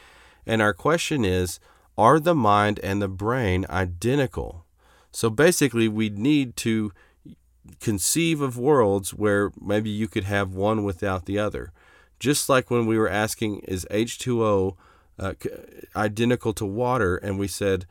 And 0.47 0.63
our 0.63 0.73
question 0.73 1.25
is 1.25 1.59
Are 1.99 2.21
the 2.21 2.37
mind 2.37 2.79
and 2.85 3.03
the 3.03 3.09
brain 3.09 3.67
identical? 3.69 4.67
So 5.11 5.31
basically, 5.31 5.89
we 5.89 6.09
need 6.09 6.55
to 6.59 6.93
conceive 7.81 8.41
of 8.41 8.57
worlds 8.57 9.13
where 9.13 9.51
maybe 9.61 9.91
you 9.91 10.07
could 10.07 10.25
have 10.25 10.55
one 10.55 10.85
without 10.85 11.27
the 11.27 11.41
other. 11.41 11.73
Just 12.21 12.49
like 12.49 12.71
when 12.71 12.87
we 12.87 12.97
were 12.97 13.11
asking, 13.11 13.63
is 13.67 13.85
H2O 13.91 14.77
uh, 15.19 15.35
identical 15.97 16.53
to 16.53 16.65
water? 16.65 17.17
And 17.17 17.37
we 17.37 17.49
said, 17.49 17.85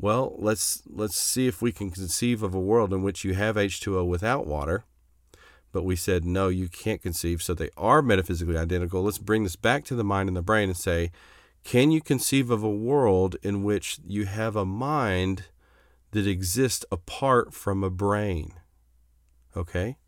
well, 0.00 0.34
let's 0.38 0.82
let's 0.86 1.16
see 1.16 1.46
if 1.46 1.60
we 1.60 1.72
can 1.72 1.90
conceive 1.90 2.42
of 2.42 2.54
a 2.54 2.60
world 2.60 2.92
in 2.92 3.02
which 3.02 3.22
you 3.22 3.34
have 3.34 3.56
H2O 3.56 4.06
without 4.06 4.46
water. 4.46 4.84
But 5.72 5.84
we 5.84 5.94
said 5.94 6.24
no, 6.24 6.48
you 6.48 6.68
can't 6.68 7.02
conceive. 7.02 7.42
So 7.42 7.54
they 7.54 7.68
are 7.76 8.00
metaphysically 8.00 8.56
identical. 8.56 9.02
Let's 9.02 9.18
bring 9.18 9.44
this 9.44 9.56
back 9.56 9.84
to 9.84 9.94
the 9.94 10.02
mind 10.02 10.28
and 10.28 10.36
the 10.36 10.42
brain 10.42 10.68
and 10.68 10.76
say, 10.76 11.12
can 11.64 11.90
you 11.90 12.00
conceive 12.00 12.50
of 12.50 12.62
a 12.62 12.70
world 12.70 13.36
in 13.42 13.62
which 13.62 13.98
you 14.04 14.24
have 14.24 14.56
a 14.56 14.64
mind 14.64 15.44
that 16.12 16.26
exists 16.26 16.84
apart 16.90 17.52
from 17.52 17.84
a 17.84 17.90
brain? 17.90 18.54
Okay? 19.56 19.98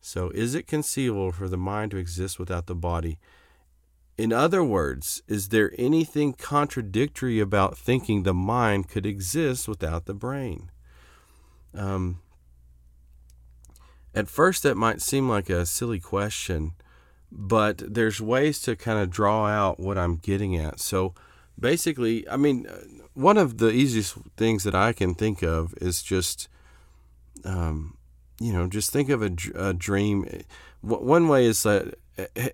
So, 0.00 0.30
is 0.30 0.54
it 0.54 0.66
conceivable 0.66 1.32
for 1.32 1.48
the 1.48 1.56
mind 1.56 1.92
to 1.92 1.96
exist 1.96 2.38
without 2.38 2.66
the 2.66 2.74
body? 2.74 3.18
In 4.18 4.32
other 4.32 4.64
words, 4.64 5.22
is 5.28 5.48
there 5.48 5.72
anything 5.78 6.32
contradictory 6.34 7.40
about 7.40 7.78
thinking 7.78 8.22
the 8.24 8.34
mind 8.34 8.88
could 8.88 9.06
exist 9.06 9.68
without 9.68 10.06
the 10.06 10.14
brain? 10.14 10.70
Um, 11.72 12.20
at 14.14 14.28
first, 14.28 14.64
that 14.64 14.74
might 14.76 15.00
seem 15.00 15.28
like 15.28 15.48
a 15.48 15.64
silly 15.64 16.00
question 16.00 16.72
but 17.30 17.82
there's 17.86 18.20
ways 18.20 18.60
to 18.62 18.76
kind 18.76 18.98
of 18.98 19.10
draw 19.10 19.46
out 19.46 19.78
what 19.78 19.98
I'm 19.98 20.16
getting 20.16 20.56
at. 20.56 20.80
So 20.80 21.14
basically, 21.58 22.28
I 22.28 22.36
mean, 22.36 22.66
one 23.14 23.36
of 23.36 23.58
the 23.58 23.70
easiest 23.70 24.16
things 24.36 24.64
that 24.64 24.74
I 24.74 24.92
can 24.92 25.14
think 25.14 25.42
of 25.42 25.74
is 25.80 26.02
just 26.02 26.48
um, 27.44 27.96
you 28.40 28.52
know, 28.52 28.66
just 28.66 28.90
think 28.90 29.10
of 29.10 29.22
a, 29.22 29.30
a 29.54 29.72
dream. 29.72 30.42
One 30.80 31.28
way 31.28 31.44
is 31.44 31.62
that 31.64 31.94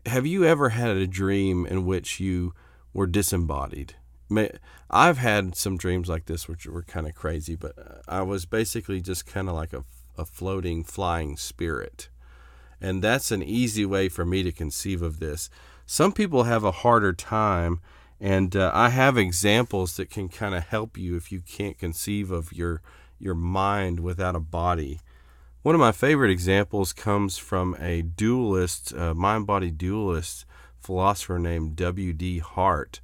have 0.07 0.27
you 0.27 0.44
ever 0.44 0.70
had 0.70 0.96
a 0.96 1.07
dream 1.07 1.66
in 1.66 1.87
which 1.87 2.20
you 2.20 2.55
were 2.92 3.07
disembodied? 3.07 3.94
I've 4.90 5.18
had 5.18 5.57
some 5.57 5.77
dreams 5.77 6.09
like 6.09 6.27
this, 6.27 6.48
which 6.48 6.66
were 6.66 6.83
kind 6.83 7.07
of 7.07 7.14
crazy, 7.14 7.55
but 7.57 7.79
uh, 7.79 8.00
I 8.09 8.22
was 8.22 8.46
basically 8.46 9.00
just 9.00 9.27
kind 9.27 9.48
of 9.48 9.55
like 9.55 9.72
a, 9.72 9.85
a 10.16 10.24
floating, 10.24 10.85
flying 10.85 11.37
spirit. 11.37 12.09
And 12.81 13.03
that's 13.03 13.31
an 13.31 13.42
easy 13.42 13.87
way 13.87 14.09
for 14.09 14.24
me 14.24 14.42
to 14.42 14.53
conceive 14.53 15.03
of 15.03 15.20
this. 15.20 15.50
Some 15.87 16.12
people 16.12 16.44
have 16.44 16.64
a 16.64 16.70
harder 16.70 17.12
time, 17.12 17.81
and 18.20 18.57
uh, 18.57 18.70
I 18.74 18.88
have 18.90 19.18
examples 19.18 19.96
that 19.96 20.11
can 20.11 20.29
kind 20.29 20.55
of 20.55 20.64
help 20.64 20.96
you 20.96 21.16
if 21.16 21.31
you 21.31 21.40
can't 21.40 21.79
conceive 21.79 22.31
of 22.31 22.53
your 22.53 22.83
your 23.18 23.35
mind 23.35 24.00
without 24.00 24.35
a 24.35 24.40
body. 24.40 25.00
One 25.64 25.74
of 25.74 25.81
my 25.81 25.92
favorite 25.92 26.31
examples 26.31 26.92
comes 26.92 27.38
from 27.38 27.74
a 27.81 28.03
dualist, 28.03 28.92
uh, 28.92 29.14
mind 29.14 29.46
body 29.46 29.70
dualist 29.70 30.44
philosopher 30.79 31.38
named 31.38 31.74
W.D. 31.77 32.40
Hart. 32.40 33.00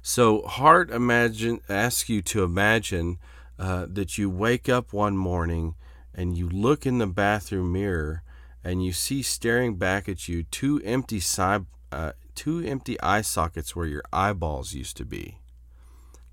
So 0.00 0.40
Hart 0.40 0.90
imagine 0.90 1.60
asks 1.68 2.08
you 2.08 2.22
to 2.22 2.44
imagine 2.44 3.18
uh, 3.58 3.84
that 3.90 4.16
you 4.16 4.30
wake 4.30 4.70
up 4.70 4.94
one 4.94 5.18
morning 5.18 5.74
and 6.14 6.34
you 6.34 6.48
look 6.48 6.86
in 6.86 6.96
the 6.96 7.06
bathroom 7.06 7.72
mirror 7.72 8.22
and 8.64 8.82
you 8.82 8.94
see 8.94 9.20
staring 9.20 9.76
back 9.76 10.08
at 10.08 10.28
you 10.28 10.44
two 10.44 10.80
empty 10.86 11.20
side, 11.20 11.66
uh, 11.92 12.12
two 12.34 12.60
empty 12.60 12.98
eye 13.02 13.20
sockets 13.20 13.76
where 13.76 13.84
your 13.84 14.02
eyeballs 14.10 14.72
used 14.72 14.96
to 14.96 15.04
be. 15.04 15.40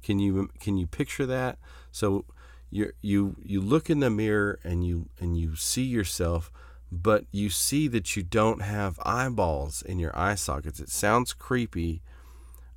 Can 0.03 0.19
you 0.19 0.51
can 0.61 0.77
you 0.77 0.87
picture 0.87 1.25
that? 1.25 1.57
So 1.91 2.23
you 2.69 2.91
you 3.01 3.35
you 3.43 3.61
look 3.61 3.89
in 3.89 3.99
the 3.99 4.09
mirror 4.09 4.59
and 4.63 4.85
you 4.85 5.09
and 5.19 5.37
you 5.37 5.55
see 5.55 5.83
yourself 5.83 6.51
but 6.91 7.25
you 7.31 7.49
see 7.49 7.87
that 7.87 8.15
you 8.15 8.23
don't 8.23 8.63
have 8.63 8.99
eyeballs 9.03 9.83
in 9.83 9.99
your 9.99 10.17
eye 10.17 10.33
sockets. 10.33 10.79
It 10.79 10.89
sounds 10.89 11.33
creepy 11.33 12.01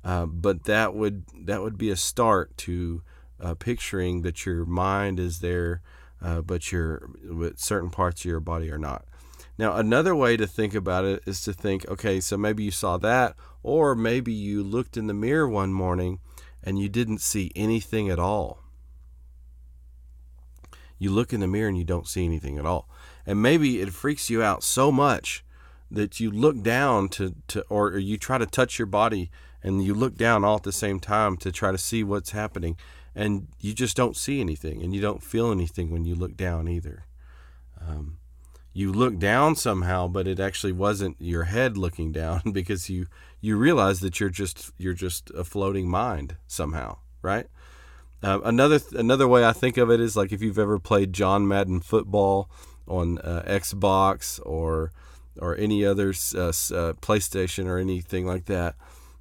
uh, 0.03 0.25
but 0.25 0.65
that 0.65 0.93
would 0.93 1.23
that 1.45 1.61
would 1.61 1.77
be 1.77 1.89
a 1.89 1.95
start 1.95 2.55
to 2.57 3.01
uh, 3.39 3.55
picturing 3.55 4.21
that 4.21 4.45
your 4.45 4.65
mind 4.65 5.19
is 5.19 5.39
there 5.39 5.81
uh, 6.21 6.41
but 6.41 6.71
your 6.71 7.09
but 7.23 7.59
certain 7.59 7.89
parts 7.89 8.21
of 8.21 8.25
your 8.25 8.39
body 8.39 8.71
are 8.71 8.77
not. 8.77 9.05
Now 9.57 9.75
another 9.75 10.15
way 10.15 10.37
to 10.37 10.47
think 10.47 10.73
about 10.73 11.05
it 11.05 11.23
is 11.25 11.41
to 11.41 11.53
think 11.53 11.87
okay 11.87 12.19
so 12.19 12.37
maybe 12.37 12.63
you 12.63 12.71
saw 12.71 12.97
that 12.97 13.35
or 13.61 13.95
maybe 13.95 14.33
you 14.33 14.63
looked 14.63 14.97
in 14.97 15.07
the 15.07 15.13
mirror 15.13 15.47
one 15.47 15.73
morning 15.73 16.19
and 16.63 16.79
you 16.79 16.89
didn't 16.89 17.19
see 17.19 17.51
anything 17.55 18.09
at 18.09 18.19
all 18.19 18.62
you 21.03 21.11
look 21.11 21.33
in 21.33 21.39
the 21.39 21.47
mirror 21.47 21.67
and 21.67 21.77
you 21.77 21.83
don't 21.83 22.07
see 22.07 22.25
anything 22.25 22.57
at 22.57 22.65
all. 22.65 22.89
And 23.25 23.41
maybe 23.41 23.81
it 23.81 23.93
freaks 23.93 24.29
you 24.29 24.41
out 24.41 24.63
so 24.63 24.91
much 24.91 25.43
that 25.91 26.19
you 26.19 26.31
look 26.31 26.61
down 26.61 27.09
to, 27.09 27.35
to 27.49 27.63
or, 27.69 27.89
or 27.89 27.99
you 27.99 28.17
try 28.17 28.37
to 28.37 28.45
touch 28.45 28.79
your 28.79 28.85
body 28.85 29.29
and 29.61 29.83
you 29.83 29.93
look 29.93 30.15
down 30.15 30.43
all 30.43 30.57
at 30.57 30.63
the 30.63 30.71
same 30.71 30.99
time 30.99 31.37
to 31.37 31.51
try 31.51 31.71
to 31.71 31.77
see 31.77 32.03
what's 32.03 32.31
happening 32.31 32.75
and 33.15 33.47
you 33.59 33.73
just 33.73 33.95
don't 33.95 34.17
see 34.17 34.41
anything 34.41 34.81
and 34.81 34.93
you 34.93 35.01
don't 35.01 35.23
feel 35.23 35.51
anything 35.51 35.91
when 35.91 36.03
you 36.03 36.15
look 36.15 36.35
down 36.35 36.67
either. 36.67 37.05
Um, 37.79 38.17
you 38.73 38.91
look 38.91 39.19
down 39.19 39.55
somehow, 39.55 40.07
but 40.07 40.27
it 40.27 40.39
actually 40.39 40.71
wasn't 40.71 41.17
your 41.19 41.43
head 41.43 41.77
looking 41.77 42.11
down 42.11 42.41
because 42.51 42.89
you 42.89 43.07
you 43.39 43.57
realize 43.57 43.99
that 43.99 44.19
you're 44.19 44.29
just 44.29 44.71
you're 44.77 44.93
just 44.93 45.29
a 45.31 45.43
floating 45.43 45.87
mind 45.87 46.37
somehow, 46.47 46.97
right? 47.21 47.47
Uh, 48.23 48.39
another 48.45 48.79
another 48.93 49.27
way 49.27 49.45
I 49.45 49.51
think 49.51 49.77
of 49.77 49.91
it 49.91 49.99
is 49.99 50.15
like 50.15 50.31
if 50.31 50.41
you've 50.41 50.59
ever 50.59 50.79
played 50.79 51.11
John 51.11 51.47
Madden 51.47 51.81
football 51.81 52.49
on 52.87 53.19
uh, 53.19 53.43
Xbox 53.45 54.39
or 54.45 54.91
or 55.39 55.57
any 55.57 55.85
other 55.85 56.09
uh, 56.09 56.49
uh, 56.49 56.93
PlayStation 57.01 57.65
or 57.67 57.77
anything 57.77 58.25
like 58.25 58.45
that. 58.45 58.75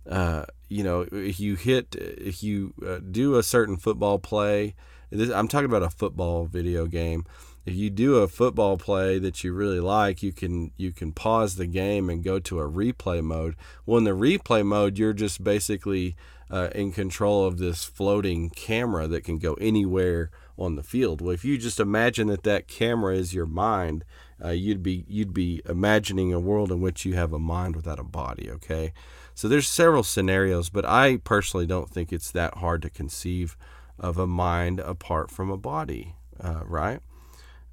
Uh, 0.09 0.45
you 0.69 0.83
know, 0.83 1.07
if 1.12 1.38
you 1.38 1.55
hit, 1.55 1.95
if 1.99 2.43
you 2.43 2.75
uh, 2.87 2.99
do 2.99 3.37
a 3.37 3.43
certain 3.43 3.77
football 3.77 4.19
play, 4.19 4.75
this, 5.11 5.31
I'm 5.31 5.49
talking 5.49 5.67
about 5.67 5.83
a 5.83 5.91
football 5.91 6.47
video 6.47 6.87
game. 6.87 7.25
If 7.65 7.75
you 7.75 7.91
do 7.91 8.17
a 8.17 8.29
football 8.29 8.77
play 8.77 9.21
that 9.21 9.45
you 9.45 9.53
really 9.53 9.79
like, 9.79 10.23
you 10.23 10.33
can 10.33 10.73
you 10.77 10.93
can 10.93 11.12
pause 11.12 11.55
the 11.55 11.67
game 11.67 12.11
and 12.11 12.25
go 12.25 12.41
to 12.41 12.61
a 12.61 12.69
replay 12.69 13.23
mode. 13.23 13.55
Well, 13.87 13.99
in 13.99 14.05
the 14.05 14.11
replay 14.11 14.67
mode, 14.67 14.99
you're 14.99 15.12
just 15.12 15.45
basically 15.45 16.17
uh, 16.53 16.69
in 16.75 16.93
control 16.93 17.47
of 17.47 17.57
this 17.57 17.83
floating 17.83 18.51
camera 18.51 19.09
that 19.09 19.25
can 19.25 19.38
go 19.38 19.55
anywhere 19.55 20.31
on 20.59 20.77
the 20.77 20.83
field. 20.83 21.23
Well, 21.23 21.33
if 21.33 21.47
you 21.47 21.57
just 21.57 21.81
imagine 21.81 22.29
that 22.29 22.43
that 22.43 22.69
camera 22.69 23.17
is 23.17 23.33
your 23.33 23.47
mind, 23.47 24.05
uh, 24.45 24.51
you'd 24.51 24.83
be 24.83 25.07
you'd 25.09 25.33
be 25.33 25.62
imagining 25.67 26.33
a 26.33 26.38
world 26.38 26.71
in 26.71 26.81
which 26.83 27.07
you 27.07 27.15
have 27.15 27.33
a 27.33 27.38
mind 27.38 27.75
without 27.75 27.99
a 27.99 28.05
body. 28.05 28.51
Okay, 28.51 28.93
so 29.35 29.49
there's 29.49 29.67
several 29.67 30.03
scenarios, 30.03 30.69
but 30.69 30.85
I 30.85 31.17
personally 31.17 31.67
don't 31.67 31.88
think 31.88 32.12
it's 32.12 32.31
that 32.33 32.59
hard 32.59 32.83
to 32.83 32.91
conceive 32.91 33.57
of 33.99 34.19
a 34.19 34.27
mind 34.27 34.79
apart 34.79 35.31
from 35.31 35.51
a 35.51 35.57
body, 35.57 36.17
uh, 36.38 36.62
right? 36.67 37.01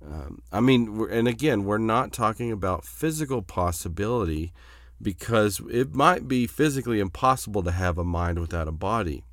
Um, 0.06 0.42
I 0.54 0.62
mean, 0.62 1.06
and 1.12 1.28
again, 1.28 1.66
we're 1.66 1.80
not 1.80 2.14
talking 2.14 2.52
about 2.52 2.86
physical 2.86 3.42
possibility 3.42 4.54
because 5.02 5.62
it 5.72 5.94
might 5.94 6.28
be 6.28 6.48
physically 6.48 7.00
impossible 7.00 7.64
to 7.64 7.72
have 7.72 7.98
a 7.98 8.04
mind 8.04 8.40
without 8.40 8.68
a 8.68 8.72
body 8.72 9.24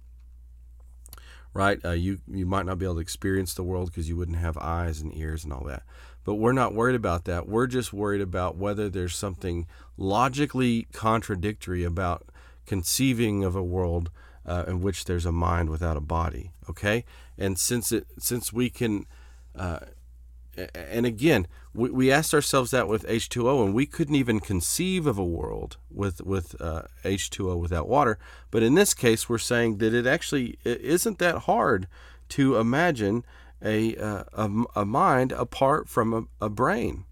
right? 1.57 1.83
Uh, 1.83 1.93
you 1.93 2.19
you 2.31 2.45
might 2.45 2.67
not 2.67 2.79
be 2.79 2.85
able 2.85 2.97
to 2.97 3.01
experience 3.01 3.55
the 3.55 3.63
world 3.63 3.91
because 3.91 4.11
you 4.11 4.17
wouldn't 4.17 4.37
have 4.37 4.59
eyes 4.59 5.01
and 5.01 5.17
ears 5.17 5.43
and 5.43 5.55
all 5.55 5.65
that. 5.65 5.85
But 6.23 6.35
we're 6.35 6.53
not 6.53 6.75
worried 6.75 6.97
about 6.97 7.25
that. 7.25 7.49
We're 7.49 7.67
just 7.67 7.95
worried 7.95 8.21
about 8.21 8.59
whether 8.59 8.91
there's 8.91 9.17
something 9.17 9.67
logically 9.97 10.87
contradictory 10.93 11.83
about 11.83 12.29
conceiving 12.67 13.43
of 13.43 13.57
a 13.57 13.63
world 13.63 14.11
uh, 14.45 14.65
in 14.67 14.83
which 14.83 15.07
there's 15.07 15.25
a 15.25 15.33
mind 15.33 15.71
without 15.71 15.97
a 15.97 16.01
body 16.01 16.53
okay? 16.69 17.05
And 17.39 17.59
since 17.59 17.93
it 17.93 18.07
since 18.19 18.53
we 18.53 18.71
can 18.71 19.07
uh, 19.55 19.81
and 20.75 21.07
again, 21.07 21.47
we, 21.75 21.91
we 21.91 22.13
asked 22.13 22.35
ourselves 22.35 22.71
that 22.71 22.89
with 22.89 23.07
H2O, 23.07 23.65
and 23.65 23.75
we 23.75 23.87
couldn't 23.87 24.15
even 24.15 24.41
conceive 24.41 25.07
of 25.07 25.19
a 25.19 25.25
world 25.25 25.77
with 25.91 26.21
with 26.23 26.61
uh, 26.61 26.83
H2O 27.05 27.59
without 27.59 27.89
water. 27.89 28.19
But 28.51 28.63
in 28.63 28.75
this 28.75 28.95
case, 28.95 29.29
we're 29.29 29.39
saying 29.39 29.79
that 29.79 29.95
it 29.95 30.07
actually 30.07 30.59
isn't 30.65 31.19
that 31.19 31.41
hard 31.41 31.89
to 32.31 32.57
imagine 32.57 33.25
a 33.63 33.97
uh, 33.97 34.25
a, 34.33 34.51
a, 34.75 34.85
mind 34.85 35.33
apart 35.33 35.89
from 35.89 36.13
a, 36.41 36.47
a 36.47 36.49
brain, 36.49 37.05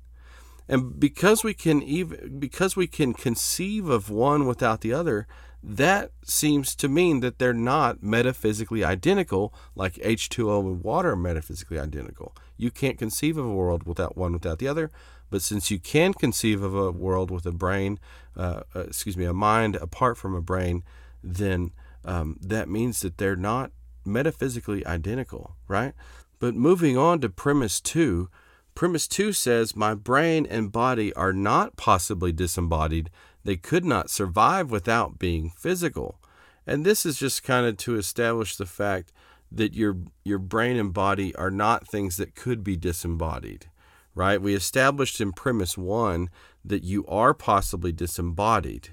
and 0.69 0.99
because 0.99 1.45
we 1.45 1.55
can 1.55 1.83
even 1.83 2.39
because 2.39 2.77
we 2.77 2.87
can 2.87 3.15
conceive 3.15 3.89
of 3.89 4.11
one 4.11 4.47
without 4.47 4.81
the 4.81 4.93
other, 4.93 5.27
that 5.67 6.11
seems 6.23 6.75
to 6.77 6.89
mean 6.89 7.21
that 7.21 7.39
they're 7.39 7.55
not 7.55 8.03
metaphysically 8.03 8.85
identical 8.85 9.55
like 9.75 9.95
H2O 9.95 10.61
and 10.61 10.85
water 10.85 11.13
are 11.13 11.17
metaphysically 11.17 11.79
identical. 11.79 12.37
You 12.59 12.71
can't 12.71 12.99
conceive 12.99 13.39
of 13.39 13.47
a 13.47 13.53
world 13.53 13.85
without 13.85 14.15
one 14.15 14.35
without 14.35 14.59
the 14.59 14.69
other, 14.69 14.91
but 15.31 15.41
since 15.41 15.71
you 15.71 15.79
can 15.79 16.13
conceive 16.13 16.63
of 16.63 16.75
a 16.75 16.93
world 16.93 17.31
with 17.31 17.47
a 17.47 17.53
brain, 17.53 17.99
uh, 18.37 18.61
uh, 18.77 18.81
excuse 18.81 19.17
me, 19.17 19.25
a 19.25 19.33
mind 19.33 19.77
apart 19.77 20.19
from 20.19 20.35
a 20.35 20.43
brain, 20.43 20.83
then 21.23 21.73
um, 22.05 22.37
that 22.43 22.69
means 22.69 23.01
that 23.01 23.17
they're 23.17 23.35
not 23.35 23.73
metaphysically 24.05 24.87
identical, 24.87 25.57
right? 25.67 25.95
But 26.41 26.55
moving 26.55 26.99
on 26.99 27.23
to 27.23 27.31
premise 27.31 27.81
two, 27.81 28.29
premise 28.75 29.09
two 29.09 29.33
says, 29.33 29.75
My 29.75 29.95
brain 29.95 30.45
and 30.45 30.71
body 30.71 31.11
are 31.15 31.33
not 31.33 31.77
possibly 31.77 32.33
disembodied 32.33 33.09
they 33.45 33.57
could 33.57 33.85
not 33.85 34.11
survive 34.11 34.71
without 34.71 35.19
being 35.19 35.51
physical. 35.51 36.21
And 36.67 36.85
this 36.85 37.05
is 37.05 37.19
just 37.19 37.43
kind 37.43 37.67
of 37.67 37.77
to 37.79 37.97
establish 37.97 38.57
the 38.57 38.67
fact 38.67 39.13
that 39.53 39.75
your 39.75 39.99
your 40.25 40.39
brain 40.39 40.77
and 40.77 40.93
body 40.93 41.35
are 41.37 41.51
not 41.51 41.87
things 41.87 42.17
that 42.17 42.35
could 42.35 42.65
be 42.65 42.77
disembodied. 42.77 43.67
Right? 44.15 44.41
We 44.41 44.55
established 44.55 45.21
in 45.21 45.33
premise 45.33 45.77
1 45.77 46.31
that 46.65 46.85
you 46.85 47.05
are 47.07 47.35
possibly 47.35 47.93
disembodied. 47.93 48.91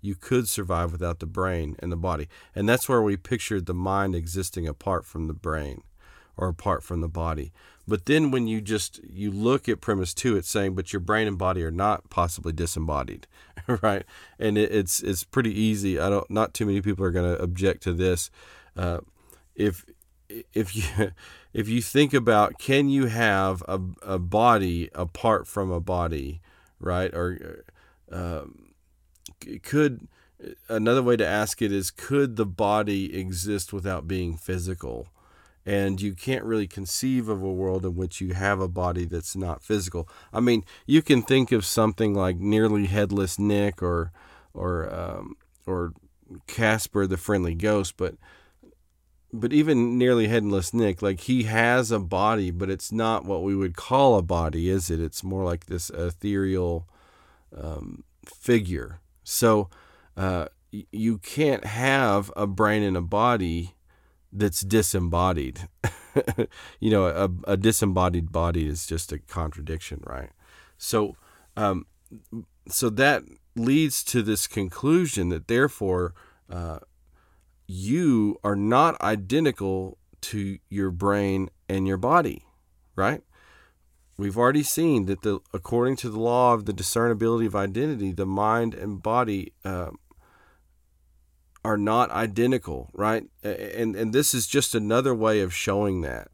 You 0.00 0.14
could 0.14 0.48
survive 0.48 0.92
without 0.92 1.20
the 1.20 1.26
brain 1.26 1.76
and 1.78 1.92
the 1.92 1.96
body. 1.96 2.28
And 2.54 2.68
that's 2.68 2.88
where 2.88 3.02
we 3.02 3.16
pictured 3.16 3.66
the 3.66 3.74
mind 3.74 4.14
existing 4.14 4.66
apart 4.66 5.04
from 5.04 5.26
the 5.26 5.34
brain 5.34 5.82
or 6.36 6.48
apart 6.48 6.82
from 6.82 7.00
the 7.00 7.08
body. 7.08 7.52
But 7.88 8.06
then 8.06 8.30
when 8.30 8.46
you 8.46 8.60
just 8.60 9.00
you 9.04 9.30
look 9.30 9.68
at 9.68 9.80
premise 9.80 10.12
two, 10.12 10.36
it's 10.36 10.48
saying, 10.48 10.74
but 10.74 10.92
your 10.92 11.00
brain 11.00 11.28
and 11.28 11.38
body 11.38 11.62
are 11.62 11.70
not 11.70 12.10
possibly 12.10 12.52
disembodied, 12.52 13.26
right? 13.82 14.04
And 14.38 14.58
it, 14.58 14.72
it's 14.72 15.00
it's 15.02 15.24
pretty 15.24 15.58
easy. 15.58 15.98
I 15.98 16.10
don't. 16.10 16.28
Not 16.30 16.52
too 16.52 16.66
many 16.66 16.80
people 16.80 17.04
are 17.04 17.12
going 17.12 17.36
to 17.36 17.42
object 17.42 17.82
to 17.84 17.92
this. 17.92 18.30
Uh, 18.76 18.98
if 19.54 19.86
if 20.28 20.74
you 20.74 21.12
if 21.52 21.68
you 21.68 21.80
think 21.80 22.12
about 22.12 22.58
can 22.58 22.88
you 22.88 23.06
have 23.06 23.62
a, 23.68 23.80
a 24.02 24.18
body 24.18 24.90
apart 24.94 25.46
from 25.46 25.70
a 25.70 25.80
body, 25.80 26.40
right? 26.80 27.14
Or 27.14 27.64
um, 28.10 28.74
could 29.62 30.08
another 30.68 31.02
way 31.02 31.16
to 31.16 31.26
ask 31.26 31.62
it 31.62 31.72
is 31.72 31.90
could 31.90 32.36
the 32.36 32.46
body 32.46 33.16
exist 33.16 33.72
without 33.72 34.08
being 34.08 34.36
physical? 34.36 35.08
And 35.66 36.00
you 36.00 36.14
can't 36.14 36.44
really 36.44 36.68
conceive 36.68 37.28
of 37.28 37.42
a 37.42 37.52
world 37.52 37.84
in 37.84 37.96
which 37.96 38.20
you 38.20 38.34
have 38.34 38.60
a 38.60 38.68
body 38.68 39.04
that's 39.04 39.34
not 39.34 39.62
physical. 39.62 40.08
I 40.32 40.38
mean, 40.38 40.64
you 40.86 41.02
can 41.02 41.22
think 41.22 41.50
of 41.50 41.66
something 41.66 42.14
like 42.14 42.38
nearly 42.38 42.86
headless 42.86 43.38
Nick 43.38 43.82
or 43.82 44.12
or 44.54 44.94
um, 44.94 45.36
or 45.66 45.92
Casper 46.46 47.06
the 47.06 47.16
Friendly 47.16 47.54
Ghost, 47.54 47.96
but 47.96 48.14
but 49.32 49.52
even 49.52 49.98
nearly 49.98 50.28
headless 50.28 50.72
Nick, 50.72 51.02
like 51.02 51.20
he 51.22 51.42
has 51.42 51.90
a 51.90 51.98
body, 51.98 52.52
but 52.52 52.70
it's 52.70 52.92
not 52.92 53.24
what 53.24 53.42
we 53.42 53.56
would 53.56 53.76
call 53.76 54.16
a 54.16 54.22
body, 54.22 54.70
is 54.70 54.88
it? 54.88 55.00
It's 55.00 55.24
more 55.24 55.44
like 55.44 55.66
this 55.66 55.90
ethereal 55.90 56.88
um, 57.54 58.04
figure. 58.24 59.00
So 59.24 59.68
uh, 60.16 60.46
you 60.70 61.18
can't 61.18 61.64
have 61.64 62.32
a 62.36 62.46
brain 62.46 62.84
and 62.84 62.96
a 62.96 63.02
body 63.02 63.74
that's 64.36 64.60
disembodied. 64.60 65.68
you 66.80 66.90
know, 66.90 67.06
a, 67.06 67.52
a, 67.52 67.56
disembodied 67.56 68.32
body 68.32 68.66
is 68.66 68.86
just 68.86 69.12
a 69.12 69.18
contradiction, 69.18 70.02
right? 70.04 70.30
So, 70.78 71.16
um, 71.56 71.86
so 72.68 72.90
that 72.90 73.22
leads 73.54 74.04
to 74.04 74.22
this 74.22 74.46
conclusion 74.46 75.30
that 75.30 75.48
therefore 75.48 76.14
uh, 76.50 76.78
you 77.66 78.38
are 78.44 78.56
not 78.56 79.00
identical 79.00 79.98
to 80.20 80.58
your 80.68 80.90
brain 80.90 81.50
and 81.68 81.86
your 81.86 81.96
body, 81.96 82.44
right? 82.94 83.22
We've 84.18 84.38
already 84.38 84.62
seen 84.62 85.06
that 85.06 85.22
the 85.22 85.40
according 85.52 85.96
to 85.96 86.10
the 86.10 86.18
law 86.18 86.54
of 86.54 86.64
the 86.64 86.72
discernibility 86.72 87.46
of 87.46 87.54
identity, 87.54 88.12
the 88.12 88.26
mind 88.26 88.74
and 88.74 89.02
body 89.02 89.52
uh, 89.64 89.90
are 91.66 91.76
not 91.76 92.12
identical, 92.12 92.90
right? 92.92 93.24
And 93.42 93.96
and 93.96 94.12
this 94.12 94.32
is 94.32 94.46
just 94.46 94.72
another 94.72 95.12
way 95.12 95.40
of 95.40 95.52
showing 95.52 96.02
that. 96.02 96.28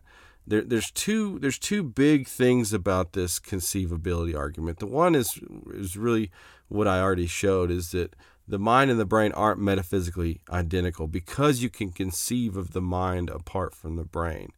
There, 0.46 0.60
there's 0.60 0.90
two 0.90 1.38
there's 1.38 1.58
two 1.58 1.82
big 1.82 2.28
things 2.28 2.74
about 2.74 3.14
this 3.14 3.40
conceivability 3.40 4.36
argument. 4.36 4.78
The 4.78 4.86
one 4.86 5.14
is 5.14 5.40
is 5.72 5.96
really 5.96 6.30
what 6.68 6.86
I 6.86 7.00
already 7.00 7.26
showed 7.26 7.70
is 7.70 7.92
that 7.92 8.14
the 8.46 8.58
mind 8.58 8.90
and 8.90 9.00
the 9.00 9.06
brain 9.06 9.32
aren't 9.32 9.58
metaphysically 9.58 10.42
identical 10.50 11.06
because 11.06 11.62
you 11.62 11.70
can 11.70 11.92
conceive 11.92 12.54
of 12.54 12.72
the 12.72 12.82
mind 12.82 13.30
apart 13.30 13.74
from 13.74 13.96
the 13.96 14.04
brain. 14.04 14.50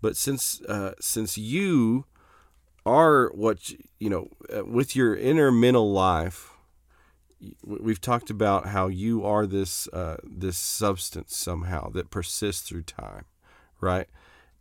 But 0.00 0.16
since 0.16 0.62
uh, 0.62 0.94
since 0.98 1.36
you 1.36 2.06
are 2.86 3.30
what 3.34 3.70
you 3.98 4.08
know 4.08 4.30
uh, 4.56 4.64
with 4.64 4.96
your 4.96 5.14
inner 5.14 5.52
mental 5.52 5.92
life 5.92 6.55
we've 7.64 8.00
talked 8.00 8.30
about 8.30 8.68
how 8.68 8.88
you 8.88 9.24
are 9.24 9.46
this 9.46 9.88
uh, 9.88 10.16
this 10.24 10.56
substance 10.56 11.36
somehow 11.36 11.90
that 11.90 12.10
persists 12.10 12.68
through 12.68 12.82
time, 12.82 13.24
right? 13.80 14.08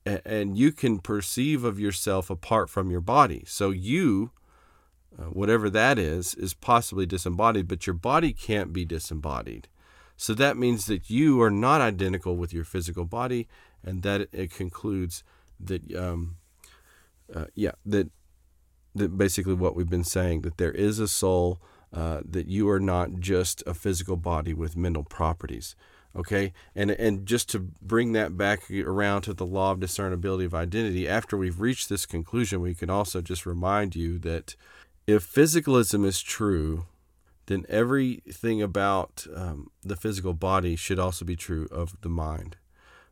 And, 0.05 0.55
you 0.55 0.71
can 0.71 0.99
perceive 0.99 1.63
of 1.63 1.79
yourself 1.79 2.29
apart 2.29 2.69
from 2.69 2.91
your 2.91 3.01
body. 3.01 3.43
So 3.47 3.71
you, 3.71 4.29
uh, 5.17 5.23
whatever 5.23 5.67
that 5.71 5.97
is, 5.97 6.35
is 6.35 6.53
possibly 6.53 7.07
disembodied, 7.07 7.67
but 7.67 7.87
your 7.87 7.95
body 7.95 8.31
can't 8.31 8.71
be 8.71 8.85
disembodied. 8.85 9.67
So 10.15 10.35
that 10.35 10.57
means 10.57 10.85
that 10.85 11.09
you 11.09 11.41
are 11.41 11.49
not 11.49 11.81
identical 11.81 12.35
with 12.35 12.53
your 12.53 12.65
physical 12.65 13.05
body, 13.05 13.47
and 13.83 14.03
that 14.03 14.29
it 14.31 14.51
concludes 14.51 15.23
that, 15.59 15.95
um, 15.95 16.35
uh, 17.33 17.45
yeah, 17.55 17.71
that 17.83 18.11
that 18.93 19.17
basically 19.17 19.53
what 19.55 19.75
we've 19.75 19.89
been 19.89 20.03
saying 20.03 20.41
that 20.41 20.57
there 20.57 20.71
is 20.71 20.99
a 20.99 21.07
soul 21.07 21.59
uh, 21.95 22.21
that 22.29 22.47
you 22.47 22.69
are 22.69 22.79
not 22.79 23.19
just 23.19 23.63
a 23.65 23.73
physical 23.73 24.17
body 24.17 24.53
with 24.53 24.75
mental 24.75 25.03
properties. 25.03 25.75
Okay, 26.15 26.53
and 26.75 26.91
and 26.91 27.25
just 27.25 27.49
to 27.49 27.59
bring 27.59 28.13
that 28.13 28.37
back 28.37 28.69
around 28.71 29.23
to 29.23 29.33
the 29.33 29.45
law 29.45 29.71
of 29.71 29.79
discernibility 29.79 30.45
of 30.45 30.53
identity, 30.53 31.07
after 31.07 31.35
we've 31.35 31.59
reached 31.59 31.89
this 31.89 32.05
conclusion, 32.05 32.61
we 32.61 32.73
can 32.73 32.89
also 32.89 33.21
just 33.21 33.45
remind 33.45 33.95
you 33.95 34.17
that 34.19 34.55
if 35.07 35.29
physicalism 35.29 36.05
is 36.05 36.21
true, 36.21 36.85
then 37.47 37.65
everything 37.69 38.61
about 38.61 39.27
um, 39.35 39.69
the 39.83 39.95
physical 39.95 40.33
body 40.33 40.75
should 40.75 40.99
also 40.99 41.25
be 41.25 41.35
true 41.35 41.67
of 41.71 41.99
the 42.01 42.09
mind. 42.09 42.55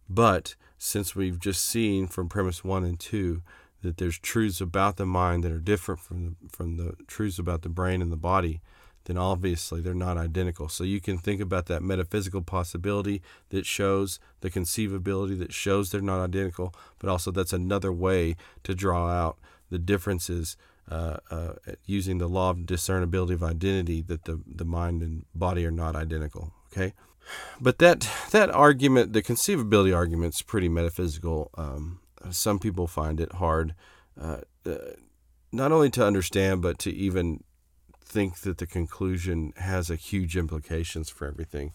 But 0.09 0.55
since 0.77 1.15
we've 1.15 1.39
just 1.39 1.65
seen 1.65 2.07
from 2.07 2.29
premise 2.29 2.63
one 2.63 2.83
and 2.83 2.99
two 2.99 3.41
that 3.83 3.97
there's 3.97 4.17
truths 4.17 4.59
about 4.59 4.97
the 4.97 5.05
mind 5.05 5.43
that 5.43 5.51
are 5.51 5.59
different 5.59 6.01
from 6.01 6.25
the, 6.25 6.49
from 6.49 6.77
the 6.77 6.95
truths 7.05 7.37
about 7.37 7.61
the 7.61 7.69
brain 7.69 8.01
and 8.01 8.11
the 8.11 8.17
body, 8.17 8.61
then 9.05 9.17
obviously 9.17 9.81
they're 9.81 9.93
not 9.93 10.17
identical. 10.17 10.69
So 10.69 10.83
you 10.83 10.99
can 10.99 11.17
think 11.17 11.41
about 11.41 11.65
that 11.67 11.83
metaphysical 11.83 12.41
possibility 12.41 13.21
that 13.49 13.65
shows 13.65 14.19
the 14.41 14.49
conceivability 14.49 15.37
that 15.39 15.53
shows 15.53 15.91
they're 15.91 16.01
not 16.01 16.23
identical, 16.23 16.73
but 16.99 17.09
also 17.09 17.29
that's 17.29 17.53
another 17.53 17.91
way 17.91 18.35
to 18.63 18.73
draw 18.73 19.09
out 19.09 19.37
the 19.69 19.79
differences 19.79 20.57
uh, 20.89 21.17
uh, 21.31 21.53
using 21.85 22.17
the 22.17 22.27
law 22.27 22.49
of 22.49 22.65
discernibility 22.65 23.33
of 23.33 23.43
identity 23.43 24.01
that 24.01 24.25
the, 24.25 24.41
the 24.45 24.65
mind 24.65 25.01
and 25.01 25.25
body 25.33 25.65
are 25.65 25.71
not 25.71 25.95
identical. 25.95 26.53
Okay. 26.71 26.93
But 27.59 27.77
that 27.77 28.07
that 28.31 28.49
argument, 28.49 29.13
the 29.13 29.21
conceivability 29.21 29.95
argument, 29.95 30.35
is 30.35 30.41
pretty 30.41 30.67
metaphysical. 30.67 31.51
Um, 31.57 31.99
some 32.31 32.59
people 32.59 32.87
find 32.87 33.19
it 33.19 33.33
hard, 33.33 33.75
uh, 34.19 34.41
uh, 34.65 34.75
not 35.51 35.71
only 35.71 35.89
to 35.91 36.05
understand, 36.05 36.61
but 36.61 36.79
to 36.79 36.91
even 36.91 37.43
think 38.03 38.39
that 38.41 38.57
the 38.57 38.67
conclusion 38.67 39.53
has 39.57 39.89
a 39.89 39.95
huge 39.95 40.37
implications 40.37 41.09
for 41.09 41.27
everything. 41.27 41.71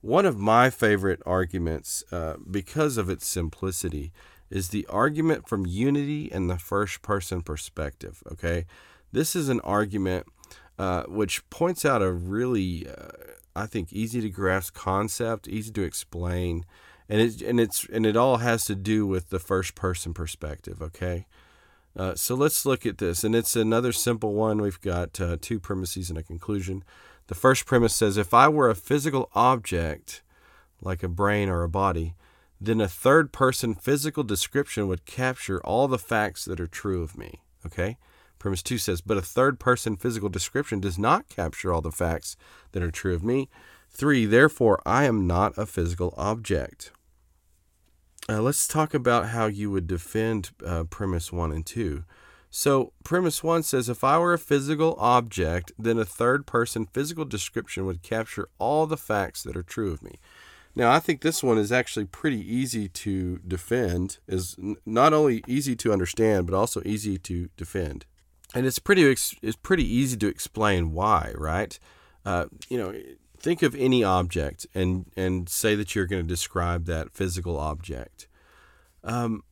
One 0.00 0.24
of 0.24 0.38
my 0.38 0.70
favorite 0.70 1.20
arguments, 1.26 2.02
uh, 2.10 2.36
because 2.50 2.96
of 2.96 3.10
its 3.10 3.26
simplicity, 3.26 4.12
is 4.48 4.70
the 4.70 4.86
argument 4.86 5.48
from 5.48 5.66
unity 5.66 6.30
and 6.32 6.48
the 6.48 6.58
first 6.58 7.02
person 7.02 7.42
perspective. 7.42 8.22
Okay, 8.32 8.66
this 9.12 9.36
is 9.36 9.48
an 9.48 9.60
argument 9.60 10.26
uh, 10.78 11.04
which 11.04 11.48
points 11.50 11.84
out 11.84 12.02
a 12.02 12.10
really, 12.10 12.88
uh, 12.88 13.08
I 13.54 13.66
think, 13.66 13.92
easy 13.92 14.20
to 14.22 14.30
grasp 14.30 14.74
concept, 14.74 15.46
easy 15.46 15.70
to 15.72 15.82
explain, 15.82 16.64
and 17.10 17.20
it 17.20 17.42
and 17.42 17.58
it's 17.58 17.84
and 17.92 18.06
it 18.06 18.16
all 18.16 18.38
has 18.38 18.64
to 18.66 18.74
do 18.76 19.04
with 19.06 19.30
the 19.30 19.40
first 19.40 19.74
person 19.74 20.14
perspective. 20.14 20.80
Okay, 20.80 21.26
uh, 21.96 22.14
so 22.14 22.36
let's 22.36 22.64
look 22.64 22.86
at 22.86 22.98
this, 22.98 23.24
and 23.24 23.34
it's 23.34 23.56
another 23.56 23.92
simple 23.92 24.32
one. 24.32 24.62
We've 24.62 24.80
got 24.80 25.20
uh, 25.20 25.36
two 25.40 25.58
premises 25.58 26.08
and 26.08 26.18
a 26.18 26.22
conclusion. 26.22 26.84
The 27.26 27.34
first 27.34 27.66
premise 27.66 27.94
says 27.94 28.16
if 28.16 28.32
I 28.32 28.48
were 28.48 28.70
a 28.70 28.76
physical 28.76 29.28
object, 29.34 30.22
like 30.80 31.02
a 31.02 31.08
brain 31.08 31.48
or 31.48 31.64
a 31.64 31.68
body, 31.68 32.14
then 32.60 32.80
a 32.80 32.88
third 32.88 33.32
person 33.32 33.74
physical 33.74 34.22
description 34.22 34.86
would 34.86 35.04
capture 35.04 35.60
all 35.64 35.88
the 35.88 35.98
facts 35.98 36.44
that 36.44 36.60
are 36.60 36.66
true 36.66 37.02
of 37.02 37.18
me. 37.18 37.40
Okay? 37.66 37.98
Premise 38.38 38.62
two 38.62 38.78
says, 38.78 39.00
but 39.00 39.18
a 39.18 39.22
third 39.22 39.58
person 39.60 39.96
physical 39.96 40.28
description 40.28 40.80
does 40.80 40.98
not 40.98 41.28
capture 41.28 41.72
all 41.72 41.82
the 41.82 41.90
facts 41.90 42.36
that 42.72 42.82
are 42.82 42.90
true 42.90 43.14
of 43.14 43.22
me. 43.22 43.48
Three, 43.90 44.24
therefore, 44.24 44.80
I 44.86 45.04
am 45.04 45.26
not 45.26 45.58
a 45.58 45.66
physical 45.66 46.14
object. 46.16 46.92
Uh, 48.30 48.40
let's 48.40 48.68
talk 48.68 48.94
about 48.94 49.30
how 49.30 49.46
you 49.46 49.72
would 49.72 49.88
defend 49.88 50.50
uh, 50.64 50.84
premise 50.84 51.32
one 51.32 51.50
and 51.50 51.66
two. 51.66 52.04
So, 52.48 52.92
premise 53.02 53.42
one 53.42 53.64
says 53.64 53.88
if 53.88 54.04
I 54.04 54.20
were 54.20 54.32
a 54.32 54.38
physical 54.38 54.94
object, 55.00 55.72
then 55.76 55.98
a 55.98 56.04
third 56.04 56.46
person 56.46 56.86
physical 56.86 57.24
description 57.24 57.86
would 57.86 58.02
capture 58.02 58.48
all 58.60 58.86
the 58.86 58.96
facts 58.96 59.42
that 59.42 59.56
are 59.56 59.64
true 59.64 59.90
of 59.90 60.02
me. 60.02 60.20
Now, 60.76 60.92
I 60.92 61.00
think 61.00 61.22
this 61.22 61.42
one 61.42 61.58
is 61.58 61.72
actually 61.72 62.04
pretty 62.04 62.40
easy 62.40 62.88
to 62.88 63.38
defend, 63.38 64.18
is 64.28 64.54
not 64.86 65.12
only 65.12 65.42
easy 65.48 65.74
to 65.76 65.92
understand, 65.92 66.46
but 66.46 66.54
also 66.54 66.82
easy 66.84 67.18
to 67.18 67.48
defend. 67.56 68.06
And 68.54 68.64
it's 68.64 68.78
pretty 68.78 69.02
it's 69.10 69.56
pretty 69.60 69.92
easy 69.92 70.16
to 70.18 70.28
explain 70.28 70.92
why, 70.92 71.32
right? 71.36 71.76
Uh, 72.24 72.46
you 72.68 72.78
know, 72.78 72.94
think 73.40 73.62
of 73.62 73.74
any 73.74 74.04
object 74.04 74.66
and 74.74 75.06
and 75.16 75.48
say 75.48 75.74
that 75.74 75.94
you're 75.94 76.06
going 76.06 76.22
to 76.22 76.28
describe 76.28 76.84
that 76.86 77.12
physical 77.12 77.58
object. 77.58 78.28
Um, 79.02 79.42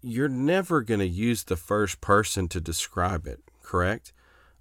you're 0.00 0.28
never 0.28 0.82
going 0.82 1.00
to 1.00 1.06
use 1.06 1.44
the 1.44 1.56
first 1.56 2.00
person 2.00 2.48
to 2.48 2.60
describe 2.60 3.26
it, 3.26 3.40
correct? 3.62 4.12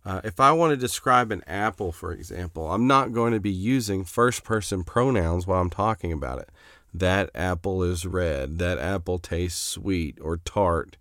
Uh, 0.05 0.19
if 0.23 0.39
I 0.39 0.51
want 0.51 0.71
to 0.71 0.77
describe 0.77 1.31
an 1.31 1.43
apple, 1.47 1.91
for 1.91 2.11
example, 2.11 2.71
I'm 2.71 2.87
not 2.87 3.13
going 3.13 3.31
to 3.33 3.39
be 3.39 3.51
using 3.51 4.03
first 4.03 4.43
person 4.43 4.83
pronouns 4.83 5.47
while 5.47 5.61
I'm 5.61 5.69
talking 5.69 6.11
about 6.11 6.39
it. 6.39 6.49
That 6.93 7.29
apple 7.33 7.83
is 7.83 8.05
red. 8.05 8.59
That 8.59 8.79
apple 8.79 9.17
tastes 9.19 9.61
sweet 9.61 10.17
or 10.21 10.37
tart. 10.37 10.97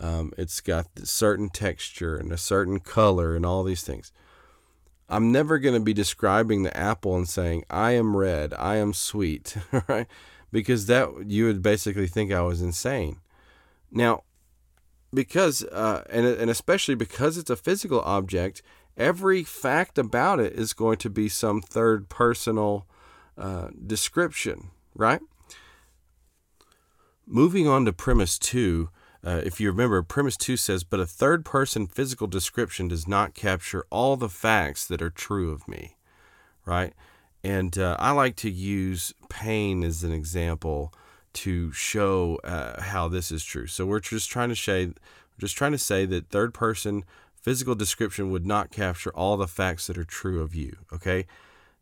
Um, 0.00 0.32
it's 0.38 0.60
got 0.60 0.86
a 1.00 1.06
certain 1.06 1.50
texture 1.50 2.16
and 2.16 2.32
a 2.32 2.38
certain 2.38 2.80
color 2.80 3.36
and 3.36 3.44
all 3.44 3.64
these 3.64 3.82
things. 3.82 4.12
I'm 5.08 5.32
never 5.32 5.58
going 5.58 5.74
to 5.74 5.80
be 5.80 5.94
describing 5.94 6.62
the 6.62 6.76
apple 6.76 7.16
and 7.16 7.28
saying, 7.28 7.64
I 7.70 7.92
am 7.92 8.16
red, 8.16 8.52
I 8.54 8.76
am 8.76 8.92
sweet, 8.92 9.56
right? 9.88 10.06
Because 10.52 10.86
that 10.86 11.08
you 11.26 11.46
would 11.46 11.62
basically 11.62 12.06
think 12.06 12.32
I 12.32 12.42
was 12.42 12.60
insane. 12.60 13.18
Now, 13.90 14.24
because, 15.12 15.64
uh, 15.64 16.04
and, 16.10 16.26
and 16.26 16.50
especially 16.50 16.94
because 16.94 17.38
it's 17.38 17.50
a 17.50 17.56
physical 17.56 18.00
object, 18.02 18.60
every 18.96 19.42
fact 19.44 19.98
about 19.98 20.40
it 20.40 20.52
is 20.52 20.72
going 20.72 20.98
to 20.98 21.10
be 21.10 21.28
some 21.28 21.62
third 21.62 22.08
personal 22.08 22.86
uh, 23.38 23.68
description, 23.86 24.70
right? 24.94 25.20
moving 27.28 27.68
on 27.68 27.84
to 27.84 27.92
premise 27.92 28.38
two, 28.38 28.88
uh, 29.24 29.40
if 29.44 29.60
you 29.60 29.70
remember, 29.70 30.02
premise 30.02 30.36
two 30.36 30.56
says, 30.56 30.84
but 30.84 31.00
a 31.00 31.06
third 31.06 31.44
person 31.44 31.86
physical 31.86 32.26
description 32.26 32.88
does 32.88 33.08
not 33.08 33.34
capture 33.34 33.84
all 33.90 34.16
the 34.16 34.28
facts 34.28 34.86
that 34.86 35.02
are 35.02 35.10
true 35.10 35.50
of 35.50 35.66
me, 35.66 35.96
right? 36.64 36.94
And 37.42 37.76
uh, 37.78 37.96
I 37.98 38.12
like 38.12 38.36
to 38.36 38.50
use 38.50 39.12
pain 39.28 39.82
as 39.82 40.04
an 40.04 40.12
example 40.12 40.92
to 41.34 41.72
show 41.72 42.38
uh, 42.44 42.80
how 42.80 43.08
this 43.08 43.30
is 43.30 43.44
true. 43.44 43.66
So 43.66 43.86
we're 43.86 44.00
just 44.00 44.30
trying 44.30 44.48
to 44.48 44.56
say, 44.56 44.92
just 45.38 45.56
trying 45.56 45.72
to 45.72 45.78
say 45.78 46.04
that 46.06 46.30
third 46.30 46.54
person 46.54 47.04
physical 47.40 47.74
description 47.74 48.30
would 48.30 48.46
not 48.46 48.70
capture 48.70 49.10
all 49.10 49.36
the 49.36 49.46
facts 49.46 49.86
that 49.86 49.98
are 49.98 50.04
true 50.04 50.42
of 50.42 50.54
you. 50.54 50.76
Okay. 50.92 51.26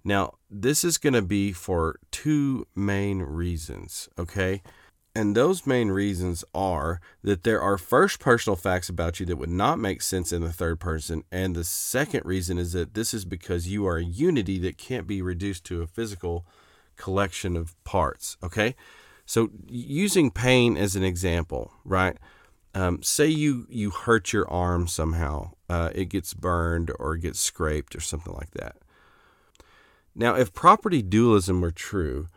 Now, 0.04 0.34
this 0.50 0.84
is 0.84 0.98
going 0.98 1.14
to 1.14 1.22
be 1.22 1.52
for 1.52 1.98
two 2.10 2.66
main 2.76 3.20
reasons. 3.20 4.08
Okay. 4.18 4.62
And 5.16 5.34
those 5.34 5.66
main 5.66 5.88
reasons 5.88 6.44
are 6.54 7.00
that 7.22 7.42
there 7.42 7.62
are 7.62 7.78
first 7.78 8.20
personal 8.20 8.54
facts 8.54 8.90
about 8.90 9.18
you 9.18 9.24
that 9.24 9.38
would 9.38 9.48
not 9.48 9.78
make 9.78 10.02
sense 10.02 10.30
in 10.30 10.42
the 10.42 10.52
third 10.52 10.78
person. 10.78 11.24
And 11.32 11.56
the 11.56 11.64
second 11.64 12.26
reason 12.26 12.58
is 12.58 12.74
that 12.74 12.92
this 12.92 13.14
is 13.14 13.24
because 13.24 13.66
you 13.66 13.86
are 13.86 13.96
a 13.96 14.04
unity 14.04 14.58
that 14.58 14.76
can't 14.76 15.06
be 15.06 15.22
reduced 15.22 15.64
to 15.64 15.80
a 15.80 15.86
physical 15.86 16.44
collection 16.98 17.56
of 17.56 17.82
parts. 17.82 18.36
Okay. 18.42 18.76
So, 19.24 19.48
using 19.66 20.30
pain 20.30 20.76
as 20.76 20.96
an 20.96 21.02
example, 21.02 21.72
right? 21.82 22.18
Um, 22.74 23.02
say 23.02 23.26
you 23.26 23.66
you 23.70 23.88
hurt 23.88 24.34
your 24.34 24.46
arm 24.50 24.86
somehow, 24.86 25.52
uh, 25.70 25.92
it 25.94 26.10
gets 26.10 26.34
burned 26.34 26.92
or 26.98 27.16
gets 27.16 27.40
scraped 27.40 27.96
or 27.96 28.00
something 28.00 28.34
like 28.34 28.50
that. 28.50 28.76
Now, 30.14 30.34
if 30.36 30.52
property 30.52 31.00
dualism 31.00 31.62
were 31.62 31.70
true, 31.70 32.28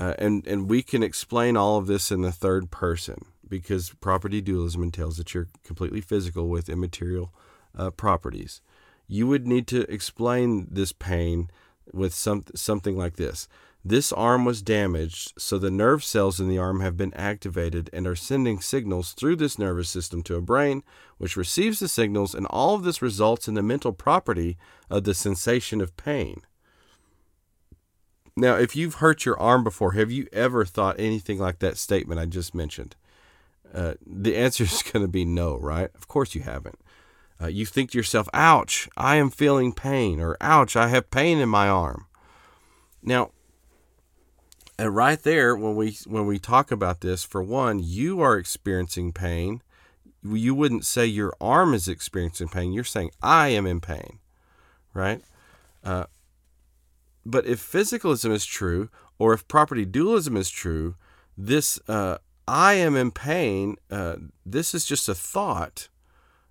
uh, 0.00 0.14
and 0.18 0.46
and 0.46 0.70
we 0.70 0.82
can 0.82 1.02
explain 1.02 1.56
all 1.56 1.76
of 1.76 1.86
this 1.86 2.10
in 2.10 2.22
the 2.22 2.32
third 2.32 2.70
person 2.70 3.26
because 3.48 3.90
property 4.00 4.40
dualism 4.40 4.82
entails 4.82 5.18
that 5.18 5.34
you're 5.34 5.48
completely 5.62 6.00
physical 6.00 6.48
with 6.48 6.68
immaterial 6.68 7.34
uh, 7.76 7.90
properties. 7.90 8.62
You 9.06 9.26
would 9.26 9.46
need 9.46 9.66
to 9.68 9.82
explain 9.92 10.68
this 10.70 10.92
pain 10.92 11.50
with 11.92 12.14
some 12.14 12.44
something 12.54 12.96
like 12.96 13.16
this. 13.16 13.46
This 13.84 14.12
arm 14.12 14.44
was 14.44 14.60
damaged, 14.62 15.32
so 15.38 15.58
the 15.58 15.70
nerve 15.70 16.04
cells 16.04 16.38
in 16.38 16.48
the 16.48 16.58
arm 16.58 16.80
have 16.80 16.98
been 16.98 17.14
activated 17.14 17.88
and 17.94 18.06
are 18.06 18.16
sending 18.16 18.60
signals 18.60 19.12
through 19.12 19.36
this 19.36 19.58
nervous 19.58 19.88
system 19.88 20.22
to 20.24 20.36
a 20.36 20.42
brain, 20.42 20.82
which 21.16 21.36
receives 21.36 21.80
the 21.80 21.88
signals, 21.88 22.34
and 22.34 22.46
all 22.46 22.74
of 22.74 22.84
this 22.84 23.00
results 23.00 23.48
in 23.48 23.54
the 23.54 23.62
mental 23.62 23.92
property 23.92 24.58
of 24.90 25.04
the 25.04 25.14
sensation 25.14 25.80
of 25.80 25.96
pain. 25.96 26.42
Now, 28.36 28.56
if 28.56 28.76
you've 28.76 28.94
hurt 28.96 29.24
your 29.24 29.38
arm 29.38 29.64
before, 29.64 29.92
have 29.92 30.10
you 30.10 30.26
ever 30.32 30.64
thought 30.64 30.98
anything 30.98 31.38
like 31.38 31.58
that 31.58 31.76
statement 31.76 32.20
I 32.20 32.26
just 32.26 32.54
mentioned? 32.54 32.96
Uh, 33.72 33.94
the 34.06 34.36
answer 34.36 34.64
is 34.64 34.82
going 34.92 35.04
to 35.04 35.10
be 35.10 35.24
no, 35.24 35.56
right? 35.56 35.90
Of 35.94 36.08
course 36.08 36.34
you 36.34 36.42
haven't. 36.42 36.78
Uh, 37.42 37.46
you 37.46 37.64
think 37.64 37.90
to 37.90 37.98
yourself, 37.98 38.28
ouch, 38.34 38.88
I 38.96 39.16
am 39.16 39.30
feeling 39.30 39.72
pain, 39.72 40.20
or 40.20 40.36
ouch, 40.40 40.76
I 40.76 40.88
have 40.88 41.10
pain 41.10 41.38
in 41.38 41.48
my 41.48 41.68
arm. 41.68 42.06
Now, 43.02 43.30
and 44.78 44.94
right 44.94 45.22
there, 45.22 45.56
when 45.56 45.74
we 45.74 45.96
when 46.06 46.26
we 46.26 46.38
talk 46.38 46.70
about 46.70 47.00
this, 47.00 47.24
for 47.24 47.42
one, 47.42 47.80
you 47.82 48.20
are 48.20 48.36
experiencing 48.36 49.12
pain. 49.12 49.62
You 50.22 50.54
wouldn't 50.54 50.84
say 50.84 51.06
your 51.06 51.34
arm 51.40 51.72
is 51.72 51.88
experiencing 51.88 52.48
pain. 52.48 52.72
You're 52.72 52.84
saying 52.84 53.10
I 53.22 53.48
am 53.48 53.66
in 53.66 53.80
pain, 53.80 54.18
right? 54.92 55.22
Uh, 55.82 56.04
but 57.24 57.46
if 57.46 57.60
physicalism 57.60 58.32
is 58.32 58.44
true, 58.44 58.88
or 59.18 59.32
if 59.32 59.46
property 59.48 59.84
dualism 59.84 60.36
is 60.36 60.50
true, 60.50 60.94
this 61.36 61.78
uh, 61.88 62.18
I 62.48 62.74
am 62.74 62.96
in 62.96 63.10
pain. 63.10 63.76
Uh, 63.90 64.16
this 64.44 64.74
is 64.74 64.84
just 64.84 65.08
a 65.08 65.14
thought. 65.14 65.88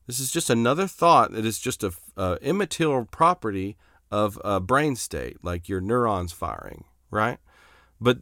This 0.07 0.19
is 0.19 0.31
just 0.31 0.49
another 0.49 0.87
thought 0.87 1.33
that 1.33 1.45
is 1.45 1.59
just 1.59 1.83
a 1.83 1.91
uh, 2.17 2.37
immaterial 2.41 3.05
property 3.05 3.77
of 4.11 4.39
a 4.43 4.59
brain 4.59 4.95
state, 4.95 5.37
like 5.43 5.69
your 5.69 5.81
neurons 5.81 6.31
firing, 6.31 6.85
right? 7.11 7.37
But 8.01 8.19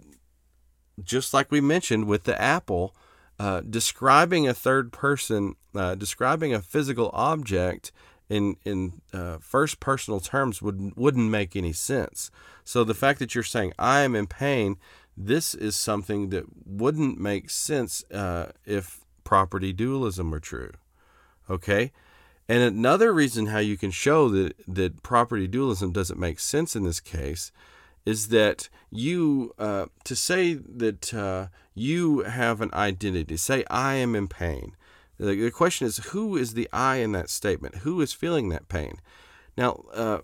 just 1.04 1.34
like 1.34 1.52
we 1.52 1.62
mentioned 1.62 2.08
with 2.08 2.24
the 2.24 2.40
apple, 2.42 2.96
uh, 3.40 3.62
describing 3.62 4.48
a 4.48 4.54
third 4.54 4.92
person, 4.92 5.56
uh, 5.76 5.96
describing 5.96 6.54
a 6.54 6.62
physical 6.62 7.12
object 7.14 7.92
in 8.30 8.58
in 8.66 9.02
uh, 9.14 9.38
first 9.40 9.80
personal 9.80 10.20
terms 10.20 10.62
would 10.62 10.96
wouldn't 10.96 11.30
make 11.30 11.56
any 11.56 11.74
sense. 11.74 12.32
So 12.64 12.84
the 12.84 12.94
fact 12.94 13.20
that 13.20 13.34
you're 13.34 13.44
saying 13.44 13.74
I 13.80 14.02
am 14.02 14.16
in 14.16 14.28
pain, 14.28 14.78
this 15.16 15.54
is 15.54 15.76
something 15.76 16.30
that 16.30 16.46
wouldn't 16.66 17.20
make 17.20 17.50
sense 17.50 18.04
uh, 18.12 18.52
if 18.66 19.02
property 19.24 19.74
dualism 19.74 20.32
were 20.32 20.40
true. 20.40 20.72
Okay. 21.50 21.92
And 22.50 22.64
another 22.64 23.14
reason 23.14 23.48
how 23.48 23.60
you 23.60 23.76
can 23.76 23.92
show 23.92 24.30
that, 24.30 24.56
that 24.68 25.04
property 25.04 25.48
dualism 25.48 25.92
doesn't 25.92 26.20
make 26.20 26.40
sense 26.40 26.78
in 26.78 26.84
this 26.84 27.02
case 27.02 27.52
is 28.06 28.30
that 28.30 28.70
you 28.90 29.54
uh, 29.60 29.88
to 30.06 30.16
say 30.16 30.54
that 30.54 31.14
uh, 31.14 31.48
you 31.76 32.20
have 32.20 32.62
an 32.62 32.70
identity 32.74 33.36
say 33.36 33.66
i 33.70 33.96
am 33.96 34.16
in 34.16 34.28
pain 34.30 34.76
the, 35.18 35.36
the, 35.36 35.52
question 35.52 35.88
is 35.88 35.98
who 35.98 36.38
is 36.38 36.54
the 36.54 36.70
i 36.72 36.98
in 36.98 37.12
that 37.14 37.30
statement? 37.30 37.78
Who 37.78 38.02
is 38.02 38.14
feeling 38.14 38.50
that 38.50 38.68
pain? 38.68 38.98
Now 39.58 39.86
uh, 39.94 40.20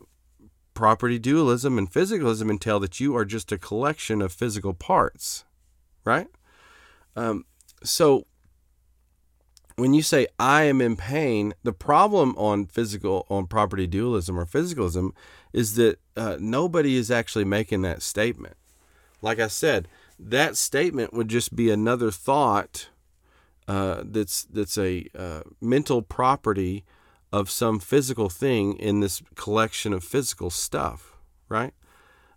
property 0.74 1.20
dualism 1.20 1.78
and 1.78 1.91
physicalism 1.91 2.50
entail 2.50 2.80
that 2.80 3.00
you 3.00 3.16
are 3.16 3.26
just 3.26 3.52
a 3.52 3.58
collection 3.58 4.22
of 4.22 4.32
physical 4.32 4.74
parts 4.74 5.46
right? 6.06 6.28
Um, 7.16 7.46
so 7.84 8.26
when 9.76 9.94
you 9.94 10.02
say 10.02 10.28
I 10.39 10.64
am 10.64 10.82
in 10.82 10.96
pain, 10.96 11.54
the 11.64 11.74
problem 11.74 12.36
on 12.38 12.66
physical 12.66 13.26
on 13.30 13.48
property 13.48 13.88
dualism 13.88 14.39
or 14.39 14.46
physicalism 14.46 15.12
is 15.52 15.76
that 15.76 16.00
uh, 16.16 16.38
nobody 16.39 16.96
is 16.96 17.10
actually 17.12 17.46
making 17.46 17.82
that 17.84 18.02
statement. 18.02 18.56
Like 19.22 19.39
I 19.39 19.48
said, 19.48 19.88
that 20.20 20.58
statement 20.58 21.14
would 21.14 21.28
just 21.28 21.56
be 21.56 21.72
another 21.72 22.12
thought 22.12 22.89
uh, 23.68 24.03
that's 24.03 24.43
that's 24.45 24.78
a 24.78 25.07
uh, 25.18 25.41
mental 25.61 26.01
property 26.01 26.84
of 27.32 27.49
some 27.49 27.80
physical 27.80 28.30
thing 28.30 28.74
in 28.74 28.99
this 28.99 29.22
collection 29.36 29.93
of 29.93 30.03
physical 30.03 30.49
stuff, 30.49 31.18
right? 31.49 31.74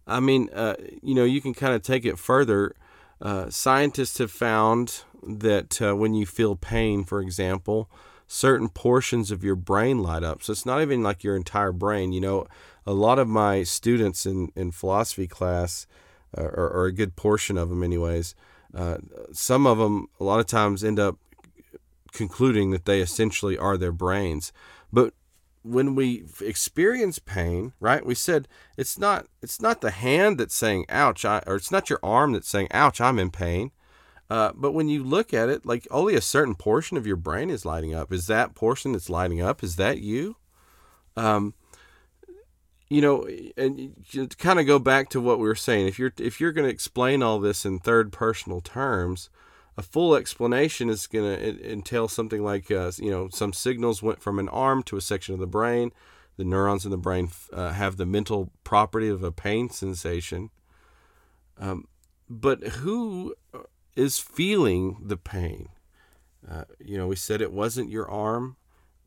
I 0.06 0.20
mean, 0.20 0.48
uh, 0.54 0.76
you 1.02 1.14
know, 1.14 1.24
you 1.24 1.40
can 1.40 1.52
kind 1.52 1.74
of 1.74 1.82
take 1.82 2.04
it 2.04 2.18
further. 2.18 2.74
Uh, 3.20 3.50
scientists 3.50 4.18
have 4.18 4.30
found 4.30 5.02
that 5.22 5.82
uh, 5.82 5.94
when 5.96 6.14
you 6.14 6.26
feel 6.26 6.54
pain, 6.56 7.04
for 7.04 7.20
example, 7.20 7.90
certain 8.26 8.68
portions 8.68 9.30
of 9.30 9.44
your 9.44 9.56
brain 9.56 9.98
light 9.98 10.22
up. 10.22 10.42
So 10.42 10.52
it's 10.52 10.66
not 10.66 10.80
even 10.80 11.02
like 11.02 11.24
your 11.24 11.36
entire 11.36 11.72
brain. 11.72 12.12
You 12.12 12.20
know, 12.20 12.46
a 12.86 12.92
lot 12.92 13.18
of 13.18 13.28
my 13.28 13.64
students 13.64 14.26
in, 14.26 14.50
in 14.54 14.70
philosophy 14.70 15.26
class, 15.26 15.86
uh, 16.36 16.42
or, 16.42 16.68
or 16.70 16.86
a 16.86 16.92
good 16.92 17.16
portion 17.16 17.58
of 17.58 17.68
them, 17.68 17.82
anyways, 17.82 18.34
some 19.32 19.66
of 19.66 19.78
them 19.78 20.08
a 20.20 20.24
lot 20.24 20.40
of 20.40 20.46
times 20.46 20.84
end 20.84 20.98
up 20.98 21.16
concluding 22.12 22.70
that 22.70 22.84
they 22.84 23.00
essentially 23.00 23.56
are 23.58 23.76
their 23.76 23.92
brains. 23.92 24.52
But 24.92 25.14
when 25.62 25.94
we 25.94 26.24
experience 26.40 27.18
pain, 27.18 27.72
right? 27.80 28.04
We 28.06 28.14
said 28.14 28.48
it's 28.76 28.98
not 28.98 29.26
it's 29.42 29.60
not 29.60 29.80
the 29.80 29.90
hand 29.90 30.38
that's 30.38 30.54
saying 30.54 30.86
"ouch," 30.88 31.24
I, 31.24 31.42
or 31.46 31.56
it's 31.56 31.70
not 31.70 31.90
your 31.90 31.98
arm 32.02 32.32
that's 32.32 32.48
saying 32.48 32.68
"ouch," 32.70 33.00
I'm 33.00 33.18
in 33.18 33.30
pain. 33.30 33.72
Uh, 34.28 34.52
but 34.54 34.72
when 34.72 34.88
you 34.88 35.04
look 35.04 35.32
at 35.32 35.48
it, 35.48 35.64
like 35.64 35.86
only 35.90 36.14
a 36.14 36.20
certain 36.20 36.54
portion 36.54 36.96
of 36.96 37.06
your 37.06 37.16
brain 37.16 37.50
is 37.50 37.64
lighting 37.64 37.94
up. 37.94 38.12
Is 38.12 38.26
that 38.26 38.54
portion 38.54 38.92
that's 38.92 39.10
lighting 39.10 39.40
up? 39.40 39.62
Is 39.62 39.76
that 39.76 40.00
you? 40.00 40.36
Um, 41.16 41.54
you 42.88 43.00
know, 43.00 43.26
and 43.56 43.94
to 44.12 44.28
kind 44.28 44.60
of 44.60 44.66
go 44.66 44.78
back 44.78 45.08
to 45.10 45.20
what 45.20 45.38
we 45.38 45.46
were 45.46 45.54
saying, 45.54 45.88
if 45.88 45.98
you're 45.98 46.12
if 46.18 46.40
you're 46.40 46.52
going 46.52 46.66
to 46.66 46.72
explain 46.72 47.22
all 47.22 47.38
this 47.38 47.64
in 47.64 47.78
third 47.78 48.12
personal 48.12 48.60
terms, 48.60 49.28
a 49.76 49.82
full 49.82 50.14
explanation 50.14 50.88
is 50.88 51.06
going 51.06 51.38
to 51.38 51.72
entail 51.72 52.08
something 52.08 52.42
like, 52.42 52.70
uh, 52.70 52.92
you 52.98 53.10
know, 53.10 53.28
some 53.30 53.52
signals 53.52 54.02
went 54.02 54.22
from 54.22 54.38
an 54.38 54.48
arm 54.48 54.82
to 54.84 54.96
a 54.96 55.00
section 55.00 55.34
of 55.34 55.40
the 55.40 55.46
brain. 55.46 55.92
The 56.36 56.44
neurons 56.44 56.84
in 56.84 56.90
the 56.90 56.98
brain 56.98 57.30
uh, 57.52 57.72
have 57.72 57.96
the 57.96 58.06
mental 58.06 58.52
property 58.62 59.08
of 59.08 59.22
a 59.22 59.32
pain 59.32 59.70
sensation. 59.70 60.50
Um, 61.58 61.88
but 62.28 62.62
who 62.62 63.34
is 63.96 64.18
feeling 64.18 64.98
the 65.02 65.16
pain. 65.16 65.70
Uh, 66.48 66.64
you 66.78 66.96
know, 66.96 67.08
we 67.08 67.16
said 67.16 67.40
it 67.40 67.52
wasn't 67.52 67.90
your 67.90 68.08
arm. 68.08 68.56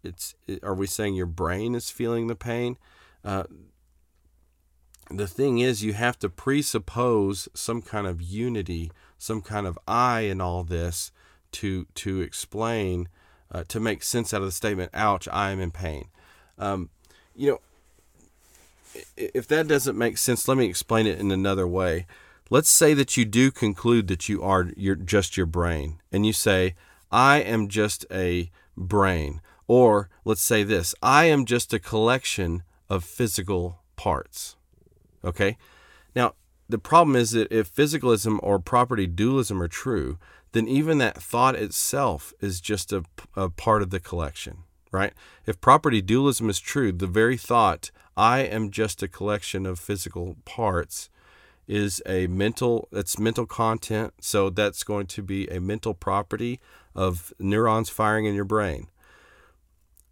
It's 0.03 0.35
it, 0.47 0.63
are 0.63 0.73
we 0.73 0.87
saying 0.87 1.15
your 1.15 1.27
brain 1.27 1.75
is 1.75 1.89
feeling 1.89 2.27
the 2.27 2.35
pain? 2.35 2.77
Uh, 3.23 3.43
the 5.09 5.27
thing 5.27 5.59
is, 5.59 5.83
you 5.83 5.93
have 5.93 6.19
to 6.19 6.29
presuppose 6.29 7.49
some 7.53 7.81
kind 7.81 8.07
of 8.07 8.21
unity, 8.21 8.91
some 9.17 9.41
kind 9.41 9.67
of 9.67 9.77
I 9.87 10.21
in 10.21 10.41
all 10.41 10.63
this 10.63 11.11
to 11.53 11.85
to 11.95 12.21
explain, 12.21 13.09
uh, 13.51 13.63
to 13.67 13.79
make 13.79 14.03
sense 14.03 14.33
out 14.33 14.41
of 14.41 14.47
the 14.47 14.51
statement. 14.51 14.91
Ouch! 14.93 15.27
I 15.31 15.51
am 15.51 15.59
in 15.59 15.71
pain. 15.71 16.09
Um, 16.57 16.89
you 17.35 17.51
know, 17.51 17.61
if 19.17 19.47
that 19.47 19.67
doesn't 19.67 19.97
make 19.97 20.17
sense, 20.17 20.47
let 20.47 20.57
me 20.57 20.65
explain 20.65 21.07
it 21.07 21.19
in 21.19 21.31
another 21.31 21.67
way 21.67 22.05
let's 22.49 22.69
say 22.69 22.93
that 22.93 23.15
you 23.15 23.25
do 23.25 23.51
conclude 23.51 24.07
that 24.07 24.27
you 24.27 24.41
are 24.41 24.71
you're 24.75 24.95
just 24.95 25.37
your 25.37 25.45
brain 25.45 25.99
and 26.11 26.25
you 26.25 26.33
say 26.33 26.75
i 27.11 27.37
am 27.37 27.67
just 27.67 28.05
a 28.11 28.49
brain 28.75 29.41
or 29.67 30.09
let's 30.25 30.41
say 30.41 30.63
this 30.63 30.95
i 31.01 31.25
am 31.25 31.45
just 31.45 31.73
a 31.73 31.79
collection 31.79 32.63
of 32.89 33.03
physical 33.03 33.81
parts 33.95 34.55
okay? 35.23 35.57
Now 36.15 36.33
the 36.67 36.77
problem 36.77 37.15
is 37.15 37.31
that 37.31 37.51
if 37.51 37.73
physicalism 37.73 38.39
or 38.43 38.59
property 38.59 39.07
dualism 39.07 39.61
are 39.61 39.67
true 39.67 40.17
then 40.51 40.67
even 40.67 40.97
that 40.97 41.21
thought 41.21 41.55
itself 41.55 42.33
is 42.41 42.59
just 42.59 42.91
a, 42.91 43.03
a 43.35 43.49
part 43.49 43.81
of 43.81 43.89
the 43.89 43.99
collection 43.99 44.59
right? 44.91 45.13
If 45.45 45.61
property 45.61 46.01
dualism 46.01 46.49
is 46.49 46.59
true 46.59 46.91
the 46.91 47.07
very 47.07 47.37
thought 47.37 47.91
i 48.17 48.39
am 48.39 48.71
just 48.71 49.01
a 49.03 49.07
collection 49.07 49.65
of 49.65 49.79
physical 49.79 50.35
parts 50.45 51.09
is 51.67 52.01
a 52.05 52.27
mental 52.27 52.87
it's 52.91 53.19
mental 53.19 53.45
content 53.45 54.13
so 54.19 54.49
that's 54.49 54.83
going 54.83 55.05
to 55.05 55.21
be 55.21 55.47
a 55.47 55.59
mental 55.61 55.93
property 55.93 56.59
of 56.95 57.31
neurons 57.39 57.89
firing 57.89 58.25
in 58.25 58.33
your 58.33 58.45
brain 58.45 58.87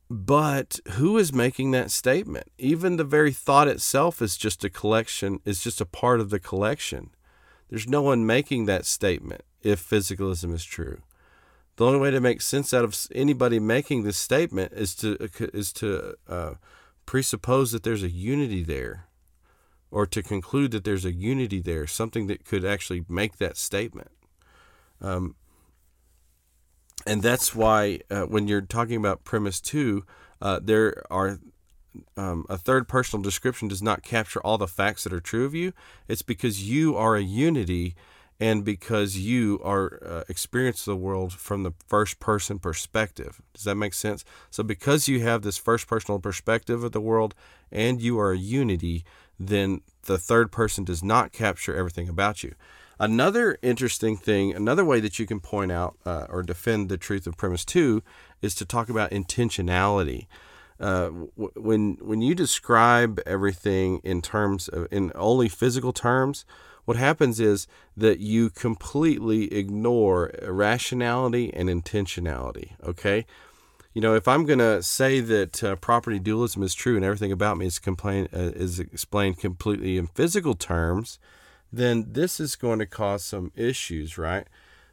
but 0.10 0.80
who 0.92 1.18
is 1.18 1.34
making 1.34 1.72
that 1.72 1.92
statement? 1.92 2.48
Even 2.58 2.96
the 2.96 3.04
very 3.04 3.32
thought 3.32 3.68
itself 3.68 4.22
is 4.22 4.38
just 4.38 4.64
a 4.64 4.70
collection 4.70 5.40
is 5.44 5.62
just 5.62 5.82
a 5.82 5.86
part 5.86 6.20
of 6.20 6.30
the 6.30 6.40
collection. 6.40 7.12
There's 7.70 7.88
no 7.88 8.02
one 8.02 8.26
making 8.26 8.66
that 8.66 8.86
statement 8.86 9.42
if 9.62 9.88
physicalism 9.88 10.54
is 10.54 10.64
true. 10.64 11.02
The 11.76 11.86
only 11.86 12.00
way 12.00 12.12
to 12.12 12.22
make 12.22 12.42
sense 12.42 12.74
out 12.74 12.84
of 12.84 12.98
anybody 13.14 13.60
making 13.60 14.04
this 14.04 14.18
statement 14.18 14.72
is 14.74 14.96
to 14.96 15.18
is 15.54 15.74
to 15.74 16.16
uh, 16.28 16.54
presuppose 17.06 17.72
that 17.72 17.84
there's 17.84 18.04
a 18.04 18.10
unity 18.10 18.64
there 18.64 19.08
or 19.92 20.06
to 20.06 20.24
conclude 20.24 20.72
that 20.72 20.84
there's 20.84 21.06
a 21.06 21.14
unity 21.14 21.60
there, 21.60 21.86
something 21.88 22.28
that 22.28 22.46
could 22.46 22.66
actually 22.66 23.06
make 23.08 23.38
that 23.38 23.58
statement. 23.58 24.12
Um, 25.02 25.36
and 27.08 27.22
that's 27.24 27.56
why 27.56 28.02
uh, 28.12 28.24
when 28.24 28.48
you're 28.48 28.62
talking 28.62 28.98
about 28.98 29.24
premise 29.24 29.62
two, 29.62 30.06
uh, 30.42 30.60
there 30.62 31.04
are 31.10 31.40
um, 32.16 32.46
a 32.50 32.58
third 32.58 32.88
personal 32.88 33.24
description 33.24 33.68
does 33.68 33.82
not 33.82 34.04
capture 34.04 34.40
all 34.42 34.58
the 34.58 34.68
facts 34.68 35.04
that 35.04 35.14
are 35.14 35.20
true 35.20 35.46
of 35.46 35.56
you. 35.56 35.74
It's 36.08 36.22
because 36.22 36.70
you 36.70 36.96
are 36.96 37.16
a 37.16 37.24
unity 37.24 37.96
and 38.40 38.64
because 38.64 39.18
you 39.18 39.60
are 39.64 40.00
uh, 40.06 40.24
experience 40.30 40.86
the 40.86 40.96
world 40.96 41.34
from 41.34 41.64
the 41.64 41.74
first 41.88 42.20
person 42.20 42.60
perspective. 42.60 43.42
Does 43.54 43.64
that 43.64 43.76
make 43.76 43.94
sense? 43.94 44.24
So 44.52 44.62
because 44.62 45.08
you 45.08 45.22
have 45.22 45.42
this 45.42 45.58
first 45.58 45.88
personal 45.88 46.20
perspective 46.20 46.84
of 46.84 46.92
the 46.92 47.02
world 47.02 47.34
and 47.72 48.00
you 48.00 48.20
are 48.20 48.34
a 48.34 48.38
unity, 48.38 49.06
then 49.40 49.82
the 50.04 50.18
third 50.18 50.52
person 50.52 50.84
does 50.84 51.04
not 51.04 51.32
capture 51.32 51.76
everything 51.76 52.10
about 52.10 52.44
you. 52.44 52.54
Another 53.00 53.58
interesting 53.62 54.18
thing, 54.18 54.54
another 54.54 54.84
way 54.84 55.00
that 55.00 55.20
you 55.20 55.26
can 55.28 55.40
point 55.40 55.72
out 55.72 55.98
uh, 56.06 56.26
or 56.30 56.42
defend 56.42 56.90
the 56.90 56.98
truth 56.98 57.28
of 57.28 57.38
premise 57.38 57.64
two 57.64 58.02
is 58.42 58.56
to 58.56 58.66
talk 58.66 58.90
about 58.90 59.12
intentionality. 59.12 60.28
Uh, 60.80 61.08
when 61.56 61.98
when 62.02 62.22
you 62.22 62.36
describe 62.36 63.20
everything 63.26 64.00
in 64.04 64.22
terms 64.22 64.68
of 64.68 64.88
in 64.92 65.12
only 65.16 65.50
physical 65.50 65.92
terms, 65.92 66.46
what 66.86 66.98
happens 66.98 67.40
is 67.40 67.68
that 67.96 68.20
you 68.20 68.50
completely 68.50 69.52
ignore 69.54 70.32
rationality 70.44 71.52
and 71.54 71.68
intentionality. 71.70 72.72
Okay, 72.84 73.26
you 73.98 74.02
know, 74.02 74.14
if 74.14 74.28
I'm 74.28 74.46
going 74.46 74.60
to 74.60 74.84
say 74.84 75.20
that 75.22 75.64
uh, 75.64 75.76
property 75.78 76.20
dualism 76.20 76.62
is 76.62 76.76
true 76.76 76.96
and 76.96 77.04
everything 77.04 77.32
about 77.32 77.58
me 77.58 77.66
is, 77.66 77.80
complain, 77.80 78.28
uh, 78.32 78.52
is 78.54 78.80
explained 78.80 79.40
completely 79.40 79.98
in 79.98 80.06
physical 80.06 80.54
terms, 80.54 81.18
then 81.72 82.06
this 82.10 82.40
is 82.40 82.56
going 82.56 82.80
to 82.80 82.86
cause 82.86 83.24
some 83.24 83.52
issues, 83.56 84.18
right? 84.18 84.48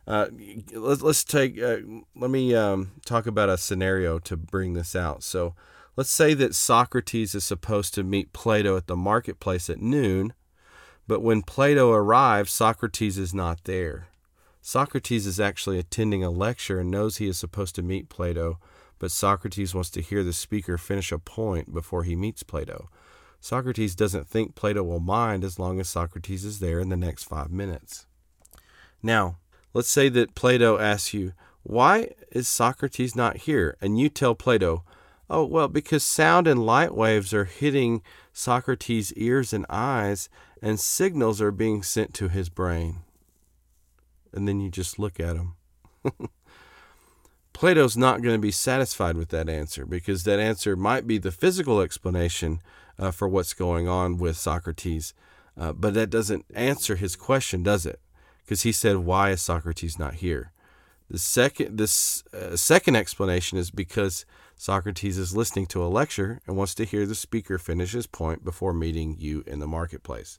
Uh, 0.07 0.27
let's, 0.73 1.03
let's 1.03 1.25
take, 1.25 1.61
uh, 1.61 1.79
let 2.15 2.31
me 2.31 2.55
um, 2.55 2.93
talk 3.07 3.27
about 3.27 3.49
a 3.49 3.57
scenario 3.57 4.19
to 4.19 4.37
bring 4.37 4.75
this 4.75 4.95
out. 4.95 5.23
So 5.23 5.55
let's 5.97 6.11
say 6.11 6.35
that 6.35 6.55
Socrates 6.55 7.35
is 7.35 7.45
supposed 7.45 7.95
to 7.95 8.03
meet 8.03 8.33
Plato 8.33 8.77
at 8.77 8.87
the 8.87 8.97
marketplace 8.97 9.71
at 9.71 9.81
noon, 9.81 10.35
but 11.07 11.23
when 11.23 11.43
Plato 11.43 11.91
arrives, 11.93 12.53
Socrates 12.53 13.17
is 13.17 13.33
not 13.33 13.65
there. 13.65 14.09
Socrates 14.61 15.27
is 15.27 15.41
actually 15.41 15.79
attending 15.79 16.25
a 16.25 16.31
lecture 16.31 16.81
and 16.81 16.91
knows 16.91 17.17
he 17.17 17.29
is 17.29 17.39
supposed 17.39 17.75
to 17.75 17.83
meet 17.83 18.09
Plato 18.09 18.59
but 18.99 19.11
Socrates 19.11 19.75
wants 19.75 19.91
to 19.91 20.01
hear 20.01 20.23
the 20.23 20.33
speaker 20.33 20.79
finish 20.79 21.13
a 21.13 21.19
point 21.19 21.73
before 21.73 22.05
he 22.05 22.17
meets 22.17 22.43
Plato. 22.43 22.89
Socrates 23.45 23.95
doesn't 23.95 24.27
think 24.27 24.55
Plato 24.55 24.83
will 24.83 25.01
mind 25.01 25.45
as 25.45 25.59
long 25.59 25.79
as 25.79 25.87
Socrates 25.87 26.47
is 26.47 26.61
there 26.61 26.81
in 26.81 26.89
the 26.89 26.97
next 26.97 27.25
five 27.25 27.51
minutes. 27.51 28.07
Now, 29.03 29.37
let's 29.75 29.91
say 29.91 30.09
that 30.09 30.35
Plato 30.35 30.79
asks 30.79 31.13
you, 31.13 31.35
Why 31.63 32.15
is 32.33 32.49
Socrates 32.49 33.15
not 33.15 33.37
here? 33.37 33.77
And 33.83 34.01
you 34.01 34.09
tell 34.09 34.35
Plato, 34.35 34.83
Oh, 35.29 35.45
well, 35.45 35.69
because 35.69 36.03
sound 36.03 36.47
and 36.47 36.65
light 36.65 36.95
waves 36.95 37.35
are 37.35 37.45
hitting 37.45 38.01
Socrates' 38.33 39.13
ears 39.13 39.53
and 39.53 39.67
eyes, 39.69 40.31
and 40.63 40.81
signals 40.81 41.43
are 41.43 41.53
being 41.53 41.83
sent 41.83 42.15
to 42.15 42.29
his 42.29 42.49
brain. 42.49 43.01
And 44.33 44.49
then 44.49 44.59
you 44.59 44.71
just 44.71 44.99
look 44.99 45.21
at 45.21 45.37
him. 45.37 45.57
Plato's 47.53 47.97
not 47.97 48.23
going 48.23 48.35
to 48.37 48.41
be 48.41 48.51
satisfied 48.51 49.19
with 49.19 49.29
that 49.29 49.51
answer 49.51 49.85
because 49.85 50.25
that 50.25 50.41
answer 50.41 50.77
might 50.77 51.07
be 51.07 51.19
the 51.19 51.31
physical 51.31 51.83
explanation 51.83 52.61
uh, 52.99 53.11
for 53.11 53.29
what's 53.29 53.55
going 53.55 53.89
on 53.89 54.19
with 54.19 54.37
Socrates, 54.37 55.15
uh, 55.59 55.73
but 55.73 55.95
that 55.95 56.11
doesn't 56.11 56.45
answer 56.55 56.97
his 56.97 57.17
question, 57.17 57.63
does 57.63 57.87
it? 57.87 58.01
Because 58.45 58.63
he 58.63 58.73
said, 58.73 58.99
"Why 58.99 59.31
is 59.31 59.43
Socrates 59.43 59.99
not 59.99 60.15
here?" 60.15 60.53
The 61.11 61.19
second, 61.19 61.77
this 61.79 62.25
uh, 62.33 62.57
second 62.57 62.97
explanation 62.97 63.59
is 63.59 63.71
because 63.71 64.25
Socrates 64.57 65.19
is 65.19 65.37
listening 65.37 65.67
to 65.67 65.85
a 65.85 65.89
lecture 65.89 66.41
and 66.47 66.57
wants 66.57 66.75
to 66.77 66.85
hear 66.85 67.07
the 67.07 67.15
speaker 67.15 67.59
finish 67.59 67.93
his 67.93 68.07
point 68.07 68.45
before 68.45 68.73
meeting 68.73 69.17
you 69.19 69.45
in 69.47 69.59
the 69.59 69.67
marketplace. 69.67 70.39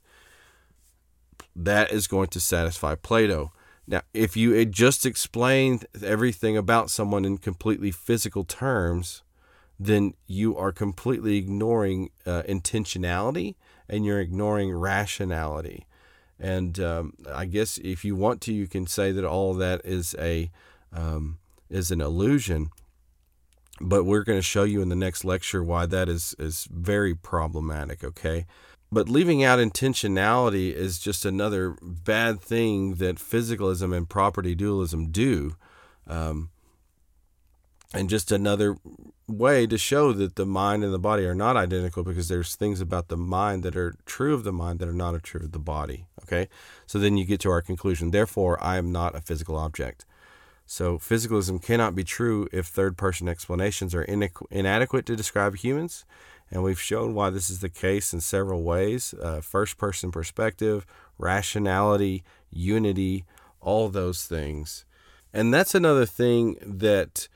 That 1.54 1.92
is 1.92 2.06
going 2.06 2.28
to 2.28 2.40
satisfy 2.40 2.94
Plato. 2.94 3.52
Now, 3.86 4.02
if 4.12 4.36
you 4.36 4.52
had 4.52 4.72
just 4.72 5.06
explained 5.06 5.86
everything 6.02 6.56
about 6.56 6.90
someone 6.90 7.24
in 7.24 7.38
completely 7.38 7.92
physical 7.92 8.42
terms, 8.42 9.22
then 9.78 10.14
you 10.26 10.56
are 10.56 10.72
completely 10.72 11.36
ignoring 11.36 12.10
uh, 12.24 12.42
intentionality 12.48 13.54
and 13.88 14.04
you're 14.04 14.20
ignoring 14.20 14.72
rationality. 14.72 15.86
And 16.38 16.78
um, 16.80 17.14
I 17.32 17.46
guess 17.46 17.78
if 17.78 18.04
you 18.04 18.14
want 18.14 18.40
to, 18.42 18.52
you 18.52 18.66
can 18.66 18.86
say 18.86 19.12
that 19.12 19.24
all 19.24 19.52
of 19.52 19.58
that 19.58 19.80
is 19.84 20.14
a 20.18 20.50
um, 20.92 21.38
is 21.70 21.90
an 21.90 22.00
illusion. 22.00 22.70
But 23.80 24.04
we're 24.04 24.24
going 24.24 24.38
to 24.38 24.42
show 24.42 24.64
you 24.64 24.80
in 24.80 24.88
the 24.88 24.96
next 24.96 25.24
lecture 25.24 25.62
why 25.62 25.86
that 25.86 26.08
is 26.08 26.34
is 26.38 26.68
very 26.70 27.14
problematic. 27.14 28.04
Okay, 28.04 28.46
but 28.92 29.08
leaving 29.08 29.42
out 29.42 29.58
intentionality 29.58 30.72
is 30.72 30.98
just 30.98 31.24
another 31.24 31.76
bad 31.82 32.40
thing 32.40 32.94
that 32.96 33.16
physicalism 33.16 33.96
and 33.96 34.08
property 34.08 34.54
dualism 34.54 35.10
do. 35.10 35.56
Um, 36.06 36.50
and 37.94 38.10
just 38.10 38.30
another 38.30 38.76
way 39.28 39.66
to 39.66 39.76
show 39.76 40.12
that 40.12 40.36
the 40.36 40.46
mind 40.46 40.84
and 40.84 40.94
the 40.94 40.98
body 40.98 41.24
are 41.24 41.34
not 41.34 41.56
identical 41.56 42.04
because 42.04 42.28
there's 42.28 42.54
things 42.54 42.80
about 42.80 43.08
the 43.08 43.16
mind 43.16 43.62
that 43.64 43.76
are 43.76 43.94
true 44.04 44.34
of 44.34 44.44
the 44.44 44.52
mind 44.52 44.78
that 44.78 44.88
are 44.88 44.92
not 44.92 45.20
true 45.22 45.42
of 45.44 45.52
the 45.52 45.58
body. 45.58 46.06
Okay? 46.22 46.48
So 46.86 46.98
then 46.98 47.16
you 47.16 47.24
get 47.24 47.40
to 47.40 47.50
our 47.50 47.62
conclusion. 47.62 48.10
Therefore, 48.10 48.62
I 48.62 48.76
am 48.76 48.92
not 48.92 49.16
a 49.16 49.20
physical 49.20 49.56
object. 49.56 50.04
So 50.64 50.98
physicalism 50.98 51.62
cannot 51.62 51.94
be 51.94 52.04
true 52.04 52.48
if 52.52 52.66
third 52.66 52.96
person 52.96 53.28
explanations 53.28 53.94
are 53.94 54.02
inadequate 54.02 55.06
to 55.06 55.16
describe 55.16 55.56
humans 55.56 56.04
and 56.50 56.62
we've 56.62 56.80
shown 56.80 57.14
why 57.14 57.30
this 57.30 57.50
is 57.50 57.60
the 57.60 57.68
case 57.68 58.12
in 58.12 58.20
several 58.20 58.62
ways 58.62 59.14
uh, 59.22 59.40
first 59.40 59.78
person 59.78 60.10
perspective, 60.10 60.86
rationality, 61.18 62.22
unity, 62.50 63.24
all 63.60 63.88
those 63.88 64.24
things. 64.24 64.84
And 65.32 65.52
that's 65.52 65.74
another 65.74 66.06
thing 66.06 66.56
that 66.62 67.28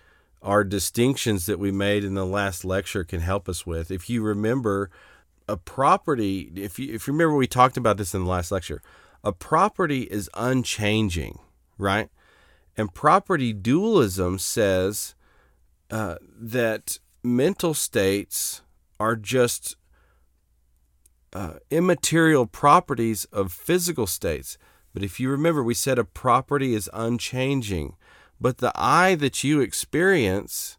our 0.42 0.64
distinctions 0.64 1.46
that 1.46 1.58
we 1.58 1.70
made 1.70 2.04
in 2.04 2.14
the 2.14 2.26
last 2.26 2.64
lecture 2.64 3.04
can 3.04 3.20
help 3.20 3.48
us 3.48 3.66
with. 3.66 3.90
If 3.90 4.08
you 4.08 4.22
remember, 4.22 4.90
a 5.46 5.56
property, 5.56 6.50
if 6.54 6.78
you, 6.78 6.94
if 6.94 7.06
you 7.06 7.12
remember, 7.12 7.36
we 7.36 7.46
talked 7.46 7.76
about 7.76 7.96
this 7.96 8.14
in 8.14 8.24
the 8.24 8.30
last 8.30 8.50
lecture, 8.50 8.80
a 9.22 9.32
property 9.32 10.02
is 10.02 10.30
unchanging, 10.34 11.38
right? 11.76 12.08
And 12.76 12.94
property 12.94 13.52
dualism 13.52 14.38
says 14.38 15.14
uh, 15.90 16.16
that 16.22 16.98
mental 17.22 17.74
states 17.74 18.62
are 18.98 19.16
just 19.16 19.76
uh, 21.32 21.54
immaterial 21.70 22.46
properties 22.46 23.24
of 23.26 23.52
physical 23.52 24.06
states. 24.06 24.56
But 24.94 25.02
if 25.02 25.20
you 25.20 25.30
remember, 25.30 25.62
we 25.62 25.74
said 25.74 25.98
a 25.98 26.04
property 26.04 26.74
is 26.74 26.88
unchanging, 26.92 27.94
but 28.40 28.58
the 28.58 28.72
I 28.74 29.14
that 29.16 29.44
you 29.44 29.60
experience 29.60 30.78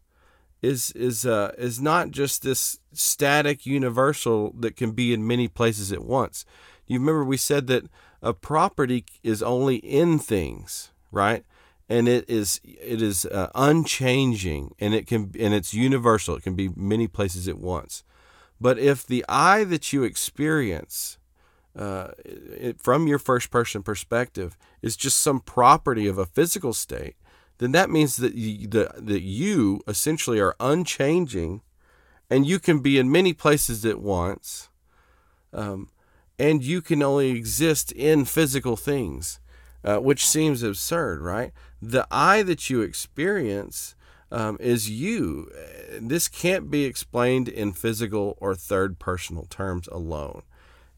is 0.62 0.92
is 0.92 1.26
uh, 1.26 1.52
is 1.58 1.80
not 1.80 2.10
just 2.10 2.42
this 2.42 2.78
static 2.92 3.66
universal 3.66 4.52
that 4.58 4.76
can 4.76 4.92
be 4.92 5.12
in 5.12 5.26
many 5.26 5.48
places 5.48 5.92
at 5.92 6.04
once. 6.04 6.44
You 6.86 6.98
remember 6.98 7.24
we 7.24 7.36
said 7.36 7.66
that 7.68 7.84
a 8.22 8.32
property 8.32 9.04
is 9.22 9.42
only 9.42 9.76
in 9.76 10.18
things, 10.18 10.92
right? 11.10 11.44
And 11.88 12.08
it 12.08 12.28
is 12.28 12.60
it 12.64 13.02
is 13.02 13.26
uh, 13.26 13.50
unchanging, 13.54 14.74
and 14.78 14.94
it 14.94 15.06
can 15.06 15.32
and 15.38 15.52
it's 15.52 15.74
universal. 15.74 16.36
It 16.36 16.42
can 16.42 16.54
be 16.54 16.70
many 16.76 17.08
places 17.08 17.48
at 17.48 17.58
once. 17.58 18.04
But 18.60 18.78
if 18.78 19.04
the 19.04 19.24
I 19.28 19.64
that 19.64 19.92
you 19.92 20.04
experience 20.04 21.18
uh, 21.76 22.08
it, 22.24 22.80
from 22.80 23.08
your 23.08 23.18
first 23.18 23.50
person 23.50 23.82
perspective 23.82 24.56
is 24.82 24.96
just 24.96 25.18
some 25.18 25.40
property 25.40 26.06
of 26.06 26.18
a 26.18 26.26
physical 26.26 26.72
state, 26.72 27.16
then 27.62 27.72
that 27.72 27.90
means 27.90 28.16
that 28.16 28.34
you, 28.34 28.66
that, 28.68 29.06
that 29.06 29.22
you 29.22 29.80
essentially 29.86 30.40
are 30.40 30.56
unchanging 30.58 31.62
and 32.28 32.46
you 32.46 32.58
can 32.58 32.80
be 32.80 32.98
in 32.98 33.12
many 33.12 33.32
places 33.32 33.84
at 33.84 34.00
once. 34.00 34.68
Um, 35.52 35.90
and 36.38 36.64
you 36.64 36.80
can 36.80 37.02
only 37.02 37.30
exist 37.30 37.92
in 37.92 38.24
physical 38.24 38.76
things, 38.76 39.38
uh, 39.84 39.98
which 39.98 40.26
seems 40.26 40.62
absurd, 40.62 41.20
right? 41.20 41.52
The 41.80 42.06
I 42.10 42.42
that 42.42 42.70
you 42.70 42.80
experience 42.80 43.94
um, 44.32 44.56
is 44.58 44.90
you. 44.90 45.50
This 46.00 46.26
can't 46.26 46.70
be 46.70 46.84
explained 46.84 47.48
in 47.48 47.72
physical 47.72 48.36
or 48.40 48.54
third 48.54 48.98
personal 48.98 49.44
terms 49.44 49.86
alone. 49.88 50.42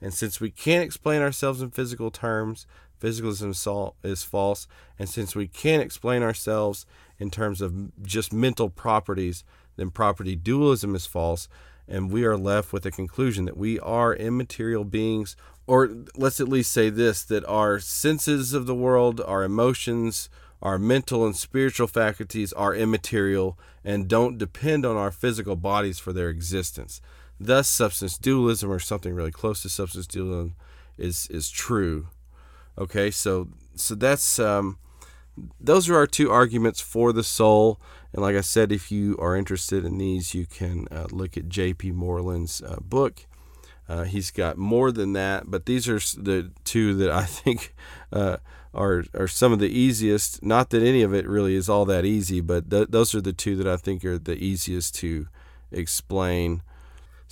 And 0.00 0.14
since 0.14 0.40
we 0.40 0.50
can't 0.50 0.84
explain 0.84 1.20
ourselves 1.20 1.60
in 1.60 1.70
physical 1.70 2.10
terms, 2.10 2.66
physicalism 3.04 3.92
is 4.02 4.22
false. 4.22 4.66
And 4.98 5.08
since 5.08 5.36
we 5.36 5.46
can't 5.46 5.82
explain 5.82 6.22
ourselves 6.22 6.86
in 7.18 7.30
terms 7.30 7.60
of 7.60 8.02
just 8.02 8.32
mental 8.32 8.70
properties, 8.70 9.44
then 9.76 9.90
property 9.90 10.36
dualism 10.36 10.94
is 10.94 11.06
false 11.06 11.48
and 11.86 12.10
we 12.10 12.24
are 12.24 12.36
left 12.36 12.72
with 12.72 12.86
a 12.86 12.90
conclusion 12.90 13.44
that 13.44 13.56
we 13.56 13.78
are 13.80 14.14
immaterial 14.14 14.84
beings, 14.84 15.36
or 15.66 15.90
let's 16.16 16.40
at 16.40 16.48
least 16.48 16.72
say 16.72 16.90
this 16.90 17.22
that 17.24 17.44
our 17.44 17.78
senses 17.78 18.52
of 18.52 18.66
the 18.66 18.74
world, 18.74 19.20
our 19.26 19.44
emotions, 19.44 20.28
our 20.62 20.78
mental 20.78 21.26
and 21.26 21.36
spiritual 21.36 21.86
faculties 21.86 22.52
are 22.54 22.74
immaterial 22.74 23.58
and 23.84 24.08
don't 24.08 24.38
depend 24.38 24.86
on 24.86 24.96
our 24.96 25.10
physical 25.10 25.56
bodies 25.56 25.98
for 25.98 26.12
their 26.12 26.30
existence. 26.30 27.02
Thus, 27.38 27.68
substance 27.68 28.16
dualism, 28.16 28.70
or 28.70 28.78
something 28.78 29.12
really 29.12 29.32
close 29.32 29.60
to 29.62 29.68
substance 29.68 30.06
dualism, 30.06 30.54
is 30.96 31.26
is 31.28 31.50
true. 31.50 32.08
Okay, 32.78 33.10
so 33.10 33.48
so 33.76 33.94
that's 33.94 34.38
um, 34.38 34.78
those 35.60 35.88
are 35.88 35.96
our 35.96 36.06
two 36.06 36.30
arguments 36.30 36.80
for 36.80 37.12
the 37.12 37.24
soul. 37.24 37.80
And 38.12 38.22
like 38.22 38.36
I 38.36 38.42
said, 38.42 38.70
if 38.70 38.92
you 38.92 39.16
are 39.18 39.36
interested 39.36 39.84
in 39.84 39.98
these, 39.98 40.34
you 40.34 40.46
can 40.46 40.86
uh, 40.90 41.06
look 41.10 41.36
at 41.36 41.48
J.P. 41.48 41.92
Moreland's 41.92 42.62
uh, 42.62 42.76
book. 42.80 43.26
Uh, 43.88 44.04
he's 44.04 44.30
got 44.30 44.56
more 44.56 44.92
than 44.92 45.12
that, 45.12 45.50
but 45.50 45.66
these 45.66 45.88
are 45.88 45.98
the 45.98 46.52
two 46.64 46.94
that 46.94 47.10
I 47.10 47.24
think 47.24 47.74
uh, 48.12 48.38
are 48.72 49.04
are 49.14 49.28
some 49.28 49.52
of 49.52 49.58
the 49.58 49.68
easiest. 49.68 50.42
Not 50.42 50.70
that 50.70 50.82
any 50.82 51.02
of 51.02 51.12
it 51.14 51.28
really 51.28 51.54
is 51.54 51.68
all 51.68 51.84
that 51.86 52.04
easy, 52.04 52.40
but 52.40 52.70
th- 52.70 52.88
those 52.90 53.14
are 53.14 53.20
the 53.20 53.32
two 53.32 53.56
that 53.56 53.66
I 53.66 53.76
think 53.76 54.04
are 54.04 54.18
the 54.18 54.36
easiest 54.36 54.94
to 54.96 55.28
explain. 55.70 56.62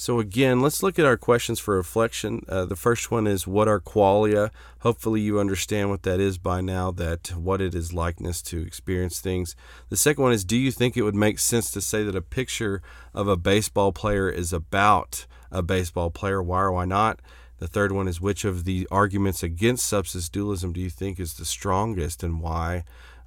So, 0.03 0.18
again, 0.18 0.61
let's 0.61 0.82
look 0.82 0.98
at 0.98 1.05
our 1.05 1.16
questions 1.16 1.61
for 1.61 1.76
reflection. 1.76 2.44
Uh, 2.48 2.64
the 2.64 2.74
first 2.74 3.12
one 3.12 3.28
is 3.28 3.46
What 3.46 3.68
are 3.68 3.78
qualia? 3.78 4.50
Hopefully, 4.80 5.20
you 5.20 5.38
understand 5.38 5.90
what 5.90 6.03
that 6.03 6.18
is 6.18 6.38
by 6.38 6.61
now, 6.61 6.90
that 6.90 7.28
what 7.36 7.61
it 7.61 7.72
is 7.72 7.92
likeness 7.92 8.42
to 8.42 8.61
experience 8.61 9.20
things. 9.20 9.55
The 9.90 9.96
second 9.96 10.24
one 10.24 10.32
is 10.32 10.44
Do 10.44 10.57
you 10.57 10.72
think 10.72 10.96
it 10.96 11.03
would 11.03 11.14
make 11.14 11.38
sense 11.38 11.70
to 11.70 11.80
say 11.80 12.03
that 12.03 12.16
a 12.16 12.20
picture 12.20 12.82
of 13.14 13.28
a 13.28 13.36
baseball 13.36 13.92
player 13.92 14.28
is 14.28 14.53
about 14.53 15.24
a 15.53 15.62
baseball 15.62 16.11
player? 16.11 16.42
Why 16.42 16.62
or 16.62 16.72
why 16.72 16.84
not? 16.84 17.20
The 17.61 17.68
third 17.68 17.92
one 17.92 18.09
is 18.09 18.20
Which 18.20 18.44
of 18.44 18.64
the 18.64 18.88
arguments 18.90 19.44
against 19.44 19.86
substance 19.86 20.28
dualism 20.28 20.72
do 20.72 20.80
you 20.80 20.90
think 20.90 21.20
is 21.20 21.34
the 21.34 21.44
strongest 21.44 22.24
and 22.24 22.40
why? 22.40 22.82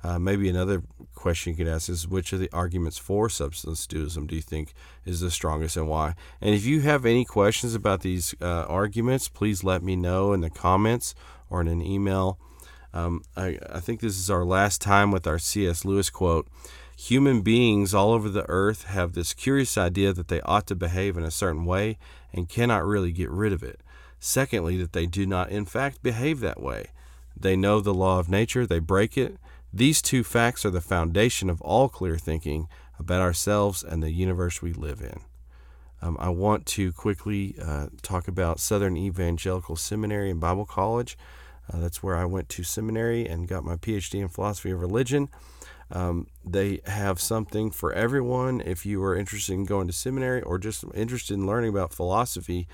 Uh, 0.05 0.19
maybe 0.19 0.47
another 0.47 0.83
question 1.15 1.51
you 1.51 1.57
could 1.57 1.67
ask 1.67 1.89
is 1.89 2.07
which 2.07 2.31
of 2.31 2.39
the 2.39 2.49
arguments 2.53 2.99
for 2.99 3.27
substance 3.27 3.87
dualism 3.87 4.27
do 4.27 4.35
you 4.35 4.41
think 4.41 4.75
is 5.03 5.19
the 5.19 5.31
strongest 5.31 5.75
and 5.77 5.87
why? 5.87 6.13
And 6.39 6.53
if 6.53 6.63
you 6.63 6.81
have 6.81 7.07
any 7.07 7.25
questions 7.25 7.73
about 7.73 8.01
these 8.01 8.35
uh, 8.39 8.65
arguments, 8.67 9.29
please 9.29 9.63
let 9.63 9.81
me 9.81 9.95
know 9.95 10.31
in 10.31 10.41
the 10.41 10.51
comments 10.51 11.15
or 11.49 11.59
in 11.59 11.67
an 11.67 11.81
email. 11.81 12.37
Um, 12.93 13.23
I, 13.35 13.57
I 13.67 13.79
think 13.79 13.99
this 13.99 14.19
is 14.19 14.29
our 14.29 14.45
last 14.45 14.79
time 14.79 15.09
with 15.09 15.25
our 15.25 15.39
C.S. 15.39 15.83
Lewis 15.83 16.11
quote. 16.11 16.47
Human 16.95 17.41
beings 17.41 17.95
all 17.95 18.11
over 18.11 18.29
the 18.29 18.45
earth 18.47 18.83
have 18.83 19.13
this 19.13 19.33
curious 19.33 19.75
idea 19.75 20.13
that 20.13 20.27
they 20.27 20.41
ought 20.41 20.67
to 20.67 20.75
behave 20.75 21.17
in 21.17 21.23
a 21.23 21.31
certain 21.31 21.65
way 21.65 21.97
and 22.31 22.47
cannot 22.47 22.85
really 22.85 23.11
get 23.11 23.31
rid 23.31 23.51
of 23.51 23.63
it. 23.63 23.79
Secondly, 24.19 24.77
that 24.77 24.93
they 24.93 25.07
do 25.07 25.25
not, 25.25 25.49
in 25.49 25.65
fact, 25.65 26.03
behave 26.03 26.41
that 26.41 26.61
way. 26.61 26.91
They 27.35 27.55
know 27.55 27.81
the 27.81 27.93
law 27.93 28.19
of 28.19 28.29
nature, 28.29 28.67
they 28.67 28.79
break 28.79 29.17
it, 29.17 29.37
these 29.75 30.01
two 30.01 30.23
facts 30.23 30.65
are 30.65 30.69
the 30.71 30.79
foundation 30.79 31.49
of 31.49 31.61
all 31.61 31.89
clear 31.89 32.17
thinking 32.17 32.69
about 32.97 33.21
ourselves 33.21 33.83
and 33.83 34.01
the 34.01 34.11
universe 34.11 34.61
we 34.61 34.71
live 34.71 35.01
in. 35.01 35.19
Um, 36.01 36.15
I 36.17 36.29
want 36.29 36.65
to 36.67 36.93
quickly 36.93 37.55
uh, 37.61 37.87
talk 38.01 38.29
about 38.29 38.61
Southern 38.61 38.95
Evangelical 38.95 39.75
Seminary 39.75 40.31
and 40.31 40.39
Bible 40.39 40.65
College. 40.65 41.17
Uh, 41.69 41.79
that's 41.79 42.01
where 42.01 42.15
I 42.15 42.23
went 42.23 42.47
to 42.49 42.63
seminary 42.63 43.27
and 43.27 43.49
got 43.49 43.65
my 43.65 43.75
PhD 43.75 44.21
in 44.21 44.29
philosophy 44.29 44.71
of 44.71 44.79
religion. 44.79 45.27
Um, 45.91 46.27
they 46.45 46.79
have 46.85 47.19
something 47.19 47.69
for 47.69 47.91
everyone. 47.91 48.61
If 48.61 48.85
you 48.85 49.03
are 49.03 49.15
interested 49.15 49.53
in 49.53 49.65
going 49.65 49.87
to 49.87 49.93
seminary 49.93 50.41
or 50.41 50.57
just 50.57 50.85
interested 50.93 51.33
in 51.33 51.47
learning 51.47 51.71
about 51.71 51.93
philosophy, 51.93 52.67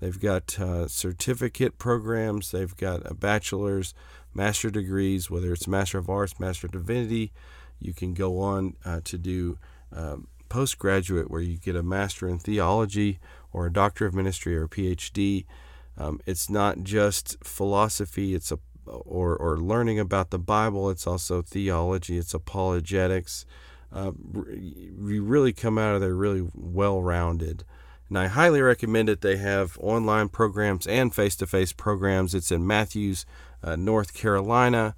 they've 0.00 0.18
got 0.18 0.58
uh, 0.58 0.88
certificate 0.88 1.78
programs, 1.78 2.50
they've 2.50 2.76
got 2.76 3.08
a 3.08 3.14
bachelor's, 3.14 3.94
master 4.38 4.70
degrees, 4.70 5.28
whether 5.28 5.52
it's 5.52 5.66
Master 5.66 5.98
of 5.98 6.08
Arts, 6.08 6.38
Master 6.38 6.68
of 6.68 6.72
Divinity. 6.72 7.32
You 7.80 7.92
can 7.92 8.14
go 8.14 8.38
on 8.38 8.76
uh, 8.84 9.00
to 9.04 9.18
do 9.18 9.58
um, 9.92 10.28
postgraduate, 10.48 11.28
where 11.28 11.40
you 11.40 11.58
get 11.58 11.74
a 11.74 11.82
Master 11.82 12.28
in 12.28 12.38
Theology 12.38 13.18
or 13.52 13.66
a 13.66 13.72
Doctor 13.72 14.06
of 14.06 14.14
Ministry 14.14 14.56
or 14.56 14.64
a 14.64 14.68
PhD. 14.68 15.44
Um, 15.96 16.20
it's 16.24 16.48
not 16.48 16.84
just 16.84 17.36
philosophy; 17.44 18.34
it's 18.34 18.52
a 18.52 18.60
or 18.86 19.36
or 19.36 19.58
learning 19.58 19.98
about 19.98 20.30
the 20.30 20.38
Bible. 20.38 20.88
It's 20.88 21.06
also 21.06 21.42
theology. 21.42 22.16
It's 22.16 22.32
apologetics. 22.32 23.44
Uh, 23.92 24.12
you 24.54 25.24
really 25.24 25.52
come 25.52 25.78
out 25.78 25.96
of 25.96 26.00
there 26.00 26.14
really 26.14 26.46
well 26.54 27.02
rounded. 27.02 27.64
And 28.08 28.18
I 28.18 28.26
highly 28.28 28.62
recommend 28.62 29.08
it. 29.08 29.20
They 29.20 29.36
have 29.36 29.78
online 29.80 30.28
programs 30.28 30.86
and 30.86 31.14
face 31.14 31.36
to 31.36 31.46
face 31.46 31.72
programs. 31.72 32.34
It's 32.34 32.50
in 32.50 32.66
Matthews, 32.66 33.26
North 33.76 34.14
Carolina, 34.14 34.94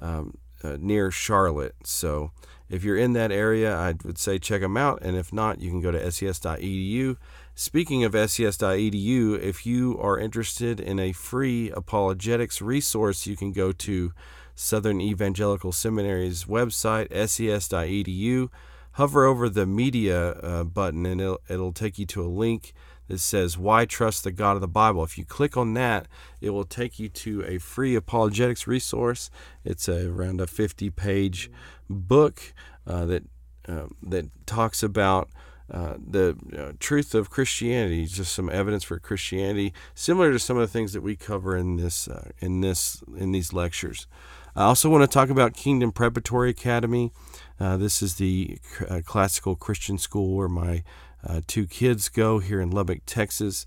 um, 0.00 0.38
uh, 0.62 0.76
near 0.80 1.10
Charlotte. 1.10 1.74
So 1.84 2.30
if 2.68 2.82
you're 2.82 2.96
in 2.96 3.12
that 3.12 3.30
area, 3.30 3.76
I 3.76 3.94
would 4.04 4.18
say 4.18 4.38
check 4.38 4.62
them 4.62 4.76
out. 4.76 5.00
And 5.02 5.16
if 5.16 5.32
not, 5.32 5.60
you 5.60 5.70
can 5.70 5.80
go 5.80 5.90
to 5.90 6.10
ses.edu. 6.10 7.16
Speaking 7.54 8.04
of 8.04 8.12
ses.edu, 8.12 9.40
if 9.40 9.66
you 9.66 9.98
are 10.00 10.18
interested 10.18 10.80
in 10.80 10.98
a 10.98 11.12
free 11.12 11.70
apologetics 11.70 12.60
resource, 12.60 13.26
you 13.26 13.36
can 13.36 13.52
go 13.52 13.72
to 13.72 14.12
Southern 14.54 15.00
Evangelical 15.00 15.72
Seminary's 15.72 16.44
website, 16.44 17.12
ses.edu 17.12 18.50
hover 18.94 19.24
over 19.24 19.48
the 19.48 19.66
media 19.66 20.30
uh, 20.30 20.64
button 20.64 21.04
and 21.04 21.20
it'll, 21.20 21.40
it'll 21.48 21.72
take 21.72 21.98
you 21.98 22.06
to 22.06 22.22
a 22.22 22.26
link 22.26 22.72
that 23.08 23.18
says 23.18 23.58
why 23.58 23.84
trust 23.84 24.24
the 24.24 24.32
god 24.32 24.54
of 24.54 24.60
the 24.60 24.68
bible 24.68 25.02
if 25.04 25.18
you 25.18 25.24
click 25.24 25.56
on 25.56 25.74
that 25.74 26.06
it 26.40 26.50
will 26.50 26.64
take 26.64 26.98
you 26.98 27.08
to 27.08 27.42
a 27.44 27.58
free 27.58 27.94
apologetics 27.94 28.66
resource 28.66 29.30
it's 29.64 29.88
a, 29.88 30.08
around 30.08 30.40
a 30.40 30.46
50 30.46 30.90
page 30.90 31.50
book 31.88 32.54
uh, 32.86 33.04
that 33.04 33.24
uh, 33.68 33.86
that 34.02 34.28
talks 34.46 34.82
about 34.82 35.30
uh, 35.70 35.94
the 35.98 36.36
uh, 36.56 36.72
truth 36.78 37.14
of 37.14 37.30
Christianity, 37.30 38.04
just 38.04 38.34
some 38.34 38.50
evidence 38.50 38.84
for 38.84 38.98
Christianity, 38.98 39.72
similar 39.94 40.30
to 40.30 40.38
some 40.38 40.58
of 40.58 40.60
the 40.60 40.68
things 40.68 40.92
that 40.92 41.00
we 41.00 41.16
cover 41.16 41.56
in 41.56 41.76
this 41.76 42.06
uh, 42.06 42.30
in 42.38 42.60
this 42.60 43.02
in 43.16 43.32
these 43.32 43.54
lectures. 43.54 44.06
I 44.54 44.64
also 44.64 44.90
want 44.90 45.02
to 45.02 45.08
talk 45.08 45.30
about 45.30 45.54
Kingdom 45.54 45.90
Preparatory 45.90 46.50
Academy. 46.50 47.12
Uh, 47.58 47.76
this 47.76 48.02
is 48.02 48.16
the 48.16 48.58
uh, 48.88 49.00
classical 49.04 49.56
Christian 49.56 49.96
school 49.96 50.36
where 50.36 50.48
my 50.48 50.84
uh, 51.26 51.40
two 51.46 51.66
kids 51.66 52.08
go 52.08 52.38
here 52.38 52.60
in 52.60 52.70
Lubbock, 52.70 53.00
Texas. 53.06 53.66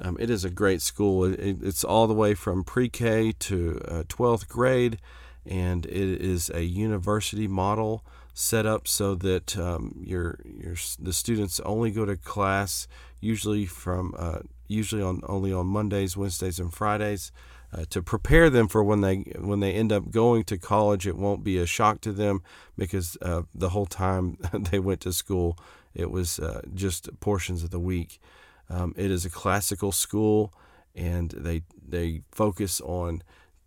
Um, 0.00 0.16
it 0.20 0.30
is 0.30 0.44
a 0.44 0.50
great 0.50 0.82
school. 0.82 1.24
It, 1.24 1.58
it's 1.62 1.84
all 1.84 2.06
the 2.06 2.14
way 2.14 2.34
from 2.34 2.64
pre 2.64 2.88
K 2.88 3.32
to 3.32 4.04
12th 4.08 4.42
uh, 4.42 4.46
grade, 4.48 4.98
and 5.46 5.86
it 5.86 6.20
is 6.20 6.50
a 6.50 6.62
university 6.62 7.46
model 7.46 8.04
set 8.32 8.66
up 8.66 8.88
so 8.88 9.14
that 9.14 9.56
um, 9.56 10.02
your, 10.04 10.40
your 10.44 10.74
the 10.98 11.12
students 11.12 11.60
only 11.60 11.92
go 11.92 12.04
to 12.04 12.16
class 12.16 12.88
usually 13.20 13.64
from 13.64 14.14
uh, 14.18 14.40
usually 14.66 15.02
on 15.02 15.20
only 15.28 15.52
on 15.52 15.66
Mondays, 15.66 16.16
Wednesdays, 16.16 16.58
and 16.58 16.72
Fridays 16.72 17.30
uh, 17.72 17.84
to 17.90 18.02
prepare 18.02 18.50
them 18.50 18.68
for 18.68 18.82
when 18.84 19.00
they 19.00 19.18
when 19.38 19.60
they 19.60 19.72
end 19.72 19.92
up 19.92 20.10
going 20.10 20.44
to 20.44 20.58
college. 20.58 21.06
It 21.06 21.16
won't 21.16 21.44
be 21.44 21.58
a 21.58 21.66
shock 21.66 22.00
to 22.02 22.12
them 22.12 22.42
because 22.76 23.16
uh, 23.22 23.42
the 23.54 23.70
whole 23.70 23.86
time 23.86 24.38
they 24.52 24.78
went 24.78 25.00
to 25.02 25.12
school, 25.12 25.58
it 25.94 26.10
was 26.10 26.38
uh, 26.38 26.62
just 26.74 27.08
portions 27.20 27.62
of 27.62 27.70
the 27.70 27.80
week. 27.80 28.20
Um, 28.68 28.94
it 28.96 29.10
is 29.10 29.24
a 29.24 29.30
classical 29.30 29.92
school, 29.92 30.52
and 30.94 31.30
they 31.30 31.62
they 31.86 32.22
focus 32.32 32.80
on 32.80 33.22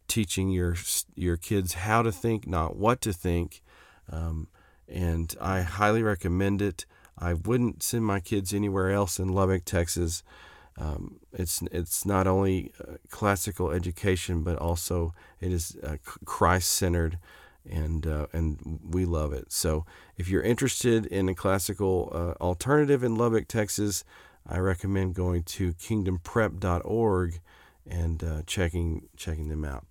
teaching 0.07 0.49
your 0.49 0.75
your 1.15 1.38
kids 1.38 1.73
how 1.73 2.01
to 2.01 2.11
think, 2.11 2.47
not 2.47 2.75
what 2.75 3.01
to 3.01 3.13
think. 3.13 3.61
Um, 4.11 4.47
and 4.88 5.36
I 5.41 5.61
highly 5.61 6.01
recommend 6.01 6.61
it. 6.61 6.86
I 7.17 7.34
wouldn't 7.34 7.84
send 7.84 8.05
my 8.05 8.19
kids 8.19 8.53
anywhere 8.53 8.91
else 8.91 9.19
in 9.19 9.30
Lubbock, 9.30 9.65
Texas. 9.65 10.23
Um, 10.78 11.19
it's 11.34 11.61
it's 11.71 12.05
not 12.05 12.28
only 12.28 12.71
classical 13.09 13.71
education, 13.71 14.43
but 14.43 14.57
also 14.57 15.13
it 15.39 15.51
is 15.51 15.75
uh, 15.84 15.97
Christ 16.25 16.71
centered, 16.71 17.17
and 17.70 18.05
uh, 18.05 18.28
and 18.34 18.80
we 18.84 19.05
love 19.05 19.34
it. 19.34 19.51
So 19.51 19.86
if 20.18 20.30
you're 20.30 20.41
interested 20.41 21.05
in 21.05 21.30
a 21.30 21.36
classical 21.36 22.11
uh, 22.13 22.43
alternative 22.43 23.03
in 23.03 23.15
Lubbock, 23.15 23.47
Texas, 23.47 24.03
I 24.47 24.59
recommend 24.59 25.15
going 25.15 25.43
to 25.43 25.74
kingdomprep.org 25.74 27.39
and 27.86 28.24
uh, 28.24 28.41
checking 28.45 29.07
checking 29.15 29.49
them 29.49 29.65
out. 29.65 29.86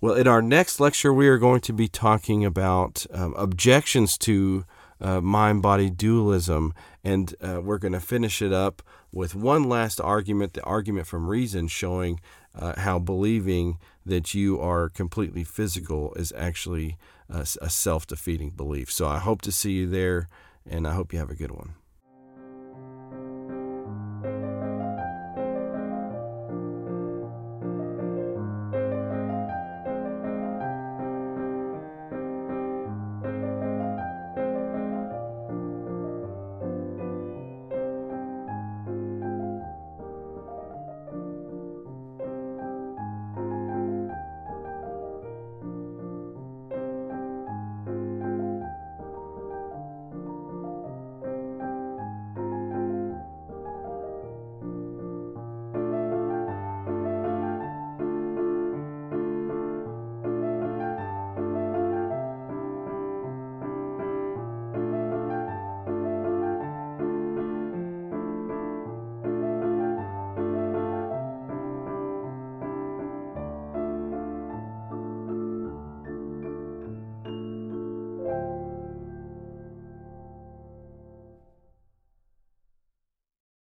Well, 0.00 0.14
in 0.14 0.26
our 0.26 0.42
next 0.42 0.80
lecture, 0.80 1.12
we 1.12 1.28
are 1.28 1.38
going 1.38 1.60
to 1.62 1.72
be 1.72 1.88
talking 1.88 2.44
about 2.44 3.06
um, 3.10 3.32
objections 3.36 4.18
to 4.18 4.64
uh, 5.00 5.20
mind 5.20 5.62
body 5.62 5.88
dualism, 5.88 6.74
and 7.02 7.34
uh, 7.40 7.60
we're 7.62 7.78
going 7.78 7.92
to 7.92 8.00
finish 8.00 8.42
it 8.42 8.52
up 8.52 8.82
with 9.12 9.34
one 9.34 9.64
last 9.64 10.00
argument 10.00 10.54
the 10.54 10.62
argument 10.64 11.06
from 11.06 11.28
reason, 11.28 11.68
showing 11.68 12.20
uh, 12.54 12.78
how 12.80 12.98
believing 12.98 13.78
that 14.06 14.34
you 14.34 14.60
are 14.60 14.88
completely 14.88 15.44
physical 15.44 16.12
is 16.14 16.32
actually 16.36 16.96
a, 17.28 17.46
a 17.60 17.70
self 17.70 18.06
defeating 18.06 18.50
belief. 18.50 18.90
So 18.90 19.06
I 19.06 19.18
hope 19.18 19.42
to 19.42 19.52
see 19.52 19.72
you 19.72 19.88
there, 19.88 20.28
and 20.68 20.86
I 20.86 20.94
hope 20.94 21.12
you 21.12 21.18
have 21.18 21.30
a 21.30 21.34
good 21.34 21.52
one. 21.52 21.74